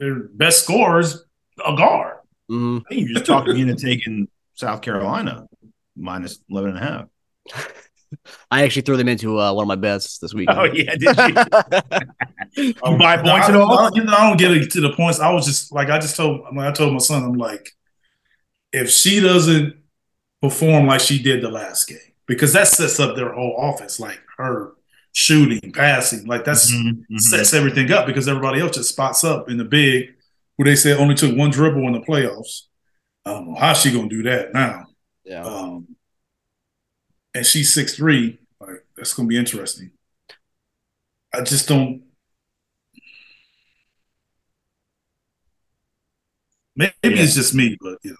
their 0.00 0.20
best 0.20 0.64
scorers 0.64 1.24
a 1.64 1.76
guard. 1.76 2.16
hmm 2.48 2.78
Hey, 2.88 2.98
you 3.00 3.08
just 3.14 3.26
talking 3.26 3.54
me 3.54 3.62
into 3.62 3.74
taking 3.76 4.28
South 4.54 4.82
Carolina 4.82 5.46
minus 5.96 6.38
11 6.50 6.70
and 6.70 6.78
a 6.78 6.82
half. 6.82 7.06
I 8.50 8.62
actually 8.62 8.82
threw 8.82 8.96
them 8.96 9.08
into 9.08 9.38
uh, 9.40 9.52
one 9.52 9.64
of 9.64 9.68
my 9.68 9.76
bets 9.76 10.18
this 10.18 10.32
week. 10.34 10.48
Oh, 10.52 10.64
yeah. 10.64 10.94
Did 10.96 11.18
you? 11.18 11.34
You 12.56 12.96
buy 12.98 13.16
No, 13.16 13.22
points 13.22 13.48
I, 13.48 13.52
at 13.52 13.56
all? 13.56 13.72
I 13.72 13.82
don't, 13.84 13.96
you 13.96 14.04
know, 14.04 14.12
I 14.14 14.28
don't 14.28 14.36
get 14.38 14.52
it 14.52 14.70
to 14.72 14.80
the 14.80 14.92
points. 14.92 15.18
I 15.20 15.30
was 15.32 15.46
just 15.46 15.72
like 15.72 15.90
I 15.90 15.98
just 15.98 16.16
told 16.16 16.42
I, 16.46 16.50
mean, 16.52 16.60
I 16.60 16.72
told 16.72 16.92
my 16.92 16.98
son 16.98 17.24
I'm 17.24 17.34
like 17.34 17.70
if 18.72 18.90
she 18.90 19.20
doesn't 19.20 19.76
perform 20.42 20.86
like 20.86 21.00
she 21.00 21.22
did 21.22 21.42
the 21.42 21.50
last 21.50 21.88
game 21.88 21.98
because 22.26 22.52
that 22.54 22.68
sets 22.68 22.98
up 23.00 23.16
their 23.16 23.32
whole 23.32 23.56
offense 23.58 24.00
like 24.00 24.20
her 24.38 24.72
shooting, 25.12 25.72
passing, 25.72 26.26
like 26.26 26.44
that's 26.44 26.72
Mhm, 26.72 27.04
mhm. 27.10 27.20
sets 27.20 27.54
everything 27.54 27.90
up 27.92 28.06
because 28.06 28.28
everybody 28.28 28.60
else 28.60 28.76
just 28.76 28.88
spots 28.90 29.24
up 29.24 29.48
in 29.50 29.58
the 29.58 29.64
big, 29.64 30.14
who 30.58 30.64
they 30.64 30.76
said 30.76 30.98
only 30.98 31.14
took 31.14 31.36
one 31.36 31.50
dribble 31.50 31.86
in 31.86 31.92
the 31.92 32.00
playoffs. 32.00 32.62
I 33.24 33.32
don't 33.32 33.48
know 33.48 33.54
how 33.54 33.74
she 33.74 33.92
gonna 33.92 34.08
do 34.08 34.22
that 34.24 34.52
now. 34.52 34.86
Yeah. 35.24 35.44
Um, 35.44 35.96
and 37.34 37.44
she's 37.46 37.72
six 37.72 37.94
three. 37.96 38.38
Like 38.60 38.84
that's 38.96 39.14
gonna 39.14 39.28
be 39.28 39.36
interesting. 39.38 39.90
I 41.32 41.42
just 41.42 41.68
don't. 41.68 42.02
Maybe 46.76 46.92
Yeah. 47.04 47.10
it's 47.22 47.34
just 47.34 47.54
me, 47.54 47.76
but 47.80 47.98
you 48.02 48.16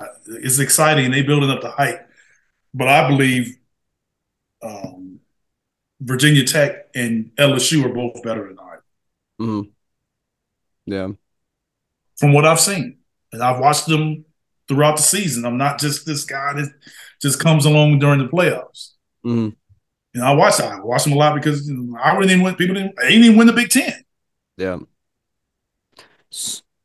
know, 0.00 0.08
it's 0.26 0.58
exciting. 0.58 1.10
They 1.10 1.22
building 1.22 1.50
up 1.50 1.60
the 1.60 1.70
hype, 1.70 2.03
but 2.74 2.88
I 2.88 3.08
believe 3.08 3.56
um, 4.62 5.20
Virginia 6.00 6.44
Tech 6.44 6.88
and 6.94 7.32
LSU 7.38 7.84
are 7.86 7.94
both 7.94 8.22
better 8.22 8.48
than 8.48 8.58
I, 8.58 8.76
hmm 9.38 9.62
Yeah. 10.86 11.12
from 12.16 12.32
what 12.32 12.44
I've 12.44 12.60
seen, 12.60 12.98
and 13.32 13.42
I've 13.42 13.60
watched 13.60 13.86
them 13.86 14.24
throughout 14.68 14.96
the 14.96 15.02
season. 15.02 15.44
I'm 15.44 15.58
not 15.58 15.78
just 15.78 16.06
this 16.06 16.24
guy 16.24 16.54
that 16.54 16.70
just 17.20 17.40
comes 17.40 17.64
along 17.66 17.98
during 17.98 18.20
the 18.20 18.28
playoffs. 18.28 18.90
hmm 19.22 19.48
You 20.14 20.20
know, 20.20 20.26
I 20.26 20.32
watch 20.32 20.60
I 20.60 20.80
watch 20.80 21.04
them 21.04 21.14
a 21.14 21.16
lot 21.16 21.34
because 21.34 21.68
you 21.68 21.74
know, 21.76 21.98
I 21.98 22.14
really 22.14 22.28
didn't 22.28 22.44
win. 22.44 22.54
People 22.56 22.74
didn't. 22.74 22.94
They 22.96 23.08
didn't 23.10 23.24
even 23.24 23.38
win 23.38 23.46
the 23.46 23.52
Big 23.52 23.70
Ten. 23.70 24.04
Yeah. 24.56 24.78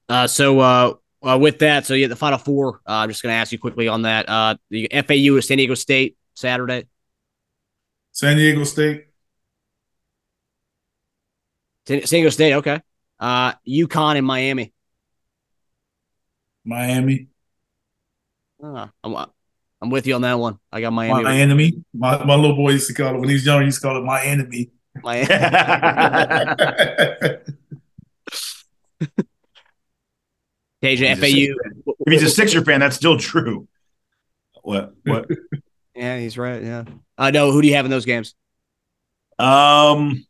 Uh, 0.07 0.27
so 0.27 0.59
uh, 0.59 0.93
uh, 1.21 1.37
with 1.39 1.59
that, 1.59 1.85
so 1.85 1.93
yeah, 1.93 2.07
the 2.07 2.15
final 2.15 2.37
four. 2.37 2.81
Uh, 2.87 2.93
I'm 2.93 3.09
just 3.09 3.23
going 3.23 3.33
to 3.33 3.37
ask 3.37 3.51
you 3.51 3.59
quickly 3.59 3.87
on 3.87 4.03
that. 4.03 4.29
Uh, 4.29 4.55
the 4.69 4.87
FAU 4.91 5.37
is 5.37 5.47
San 5.47 5.57
Diego 5.57 5.73
State 5.73 6.17
Saturday. 6.33 6.85
San 8.11 8.37
Diego 8.37 8.63
State, 8.63 9.07
San, 11.87 12.01
Diego 12.01 12.29
State, 12.29 12.53
okay. 12.53 12.81
Uh, 13.19 13.53
UConn 13.67 14.17
and 14.17 14.25
Miami. 14.25 14.73
Miami, 16.65 17.27
Ah, 18.61 18.91
I'm, 19.03 19.15
I'm 19.81 19.89
with 19.89 20.05
you 20.05 20.15
on 20.15 20.21
that 20.21 20.37
one. 20.37 20.59
I 20.71 20.81
got 20.81 20.91
Miami. 20.91 21.23
my 21.23 21.35
enemy. 21.35 21.83
My, 21.93 22.23
my 22.25 22.35
little 22.35 22.55
boy 22.55 22.71
used 22.71 22.87
to 22.87 22.93
call 22.93 23.15
it 23.15 23.19
when 23.19 23.29
he 23.29 23.35
was 23.35 23.45
young. 23.45 23.61
He 23.61 23.67
used 23.67 23.81
to 23.81 23.87
call 23.87 23.97
it 23.97 24.03
my 24.03 24.21
enemy. 24.23 24.71
Miami. 25.01 25.27
KJ, 30.83 30.97
He's 30.97 31.01
a 31.01 31.15
FAU. 31.15 31.93
If 32.05 32.13
he's 32.13 32.23
a 32.23 32.29
Sixer 32.29 32.63
fan, 32.63 32.79
that's 32.79 32.95
still 32.95 33.17
true. 33.17 33.67
What? 34.63 34.93
What? 35.03 35.27
Yeah, 35.95 36.17
he's 36.17 36.37
right. 36.37 36.63
Yeah. 36.63 36.85
I 37.17 37.31
know. 37.31 37.51
Who 37.51 37.61
do 37.61 37.67
you 37.67 37.75
have 37.75 37.83
in 37.83 37.91
those 37.91 38.05
games? 38.05 38.33
um, 39.37 40.25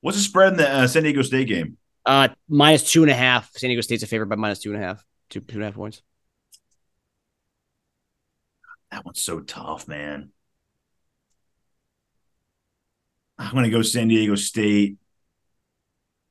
what's 0.00 0.16
the 0.16 0.24
spread 0.24 0.54
in 0.54 0.56
the 0.58 0.68
uh, 0.68 0.86
San 0.88 1.04
Diego 1.04 1.22
State 1.22 1.46
game? 1.46 1.76
Uh, 2.04 2.28
minus 2.48 2.90
two 2.90 3.02
and 3.02 3.12
a 3.12 3.14
half. 3.14 3.52
San 3.54 3.68
Diego 3.68 3.80
State's 3.82 4.02
a 4.02 4.08
favorite 4.08 4.26
by 4.26 4.34
minus 4.34 4.58
two 4.58 4.74
and 4.74 4.82
a 4.82 4.84
half. 4.84 5.04
Two, 5.30 5.38
two 5.40 5.54
and 5.54 5.62
a 5.62 5.66
half 5.66 5.74
points. 5.76 6.02
That 8.90 9.04
one's 9.04 9.20
so 9.20 9.38
tough, 9.38 9.86
man. 9.86 10.30
I'm 13.38 13.54
gonna 13.54 13.70
go 13.70 13.82
San 13.82 14.08
Diego 14.08 14.34
State. 14.34 14.96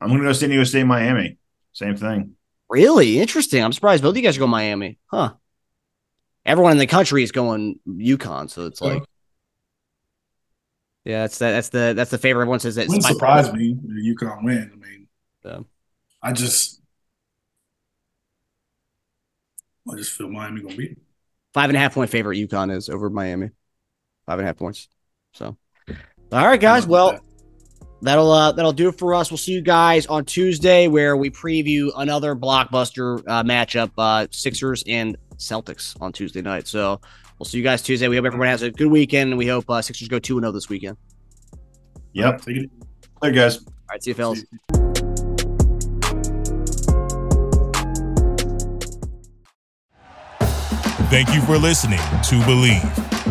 I'm 0.01 0.09
gonna 0.09 0.23
go 0.23 0.33
San 0.33 0.49
Diego 0.49 0.65
State, 0.65 0.83
Miami. 0.83 1.37
Same 1.71 1.95
thing. 1.95 2.35
Really 2.73 3.19
interesting. 3.19 3.63
I'm 3.63 3.71
surprised 3.71 4.01
both 4.01 4.13
of 4.13 4.17
you 4.17 4.23
guys 4.23 4.35
are 4.35 4.39
going 4.39 4.49
Miami. 4.49 4.97
Huh. 5.05 5.33
Everyone 6.43 6.71
in 6.71 6.79
the 6.79 6.87
country 6.87 7.21
is 7.21 7.31
going 7.31 7.79
UConn, 7.87 8.49
so 8.49 8.65
it's 8.65 8.81
like, 8.81 9.03
yeah, 11.05 11.21
that's 11.21 11.37
that. 11.37 11.51
That's 11.51 11.69
the 11.69 11.93
that's 11.95 12.09
the 12.09 12.17
favorite. 12.17 12.41
Everyone 12.41 12.59
says 12.59 12.73
that. 12.75 12.87
Wouldn't 12.87 13.05
surprise 13.05 13.53
me 13.53 13.77
if 13.79 14.19
UConn 14.19 14.43
win. 14.43 14.71
I 14.73 14.75
mean, 14.75 15.07
Yeah. 15.45 15.59
I 16.23 16.31
just, 16.33 16.81
I 19.87 19.95
just 19.95 20.13
feel 20.13 20.29
Miami 20.29 20.61
gonna 20.63 20.75
beat. 20.75 20.95
Them. 20.95 21.03
five 21.53 21.69
and 21.69 21.77
a 21.77 21.79
half 21.79 21.93
point 21.93 22.09
favorite 22.09 22.37
UConn 22.37 22.75
is 22.75 22.89
over 22.89 23.07
Miami. 23.11 23.51
Five 24.25 24.39
and 24.39 24.45
a 24.45 24.47
half 24.47 24.57
points. 24.57 24.87
So, 25.33 25.57
all 26.31 26.47
right, 26.47 26.59
guys. 26.59 26.87
Well, 26.87 27.19
that'll 28.03 28.31
uh, 28.31 28.51
that'll 28.51 28.73
do 28.73 28.89
it 28.89 28.97
for 28.97 29.15
us. 29.15 29.31
We'll 29.31 29.37
see 29.37 29.53
you 29.53 29.61
guys 29.61 30.05
on 30.05 30.25
Tuesday 30.25 30.87
where 30.87 31.17
we 31.17 31.29
preview 31.29 31.91
another 31.95 32.35
blockbuster 32.35 33.23
uh, 33.27 33.43
matchup, 33.43 33.91
uh, 33.97 34.27
Sixers 34.31 34.83
and 34.87 35.17
Celtics 35.37 35.99
on 36.01 36.11
Tuesday 36.11 36.41
night. 36.41 36.67
So 36.67 37.01
we'll 37.39 37.45
see 37.45 37.57
you 37.57 37.63
guys 37.63 37.81
Tuesday. 37.81 38.07
We 38.07 38.17
hope 38.17 38.25
everyone 38.25 38.47
has 38.47 38.61
a 38.61 38.71
good 38.71 38.91
weekend, 38.91 39.31
and 39.31 39.37
we 39.37 39.47
hope 39.47 39.69
uh, 39.69 39.81
Sixers 39.81 40.07
go 40.07 40.19
two 40.19 40.37
and 40.37 40.43
zero 40.43 40.51
this 40.51 40.69
weekend. 40.69 40.97
Yep. 42.13 42.41
Take 42.41 42.57
it. 42.57 42.69
There, 43.21 43.31
guys. 43.31 43.57
All 43.57 43.73
right. 43.89 44.03
See 44.03 44.11
you, 44.11 44.15
fellas. 44.15 44.43
Thank 51.09 51.33
you 51.35 51.41
for 51.41 51.57
listening 51.57 51.99
to 51.99 52.39
Bleav. 52.41 53.12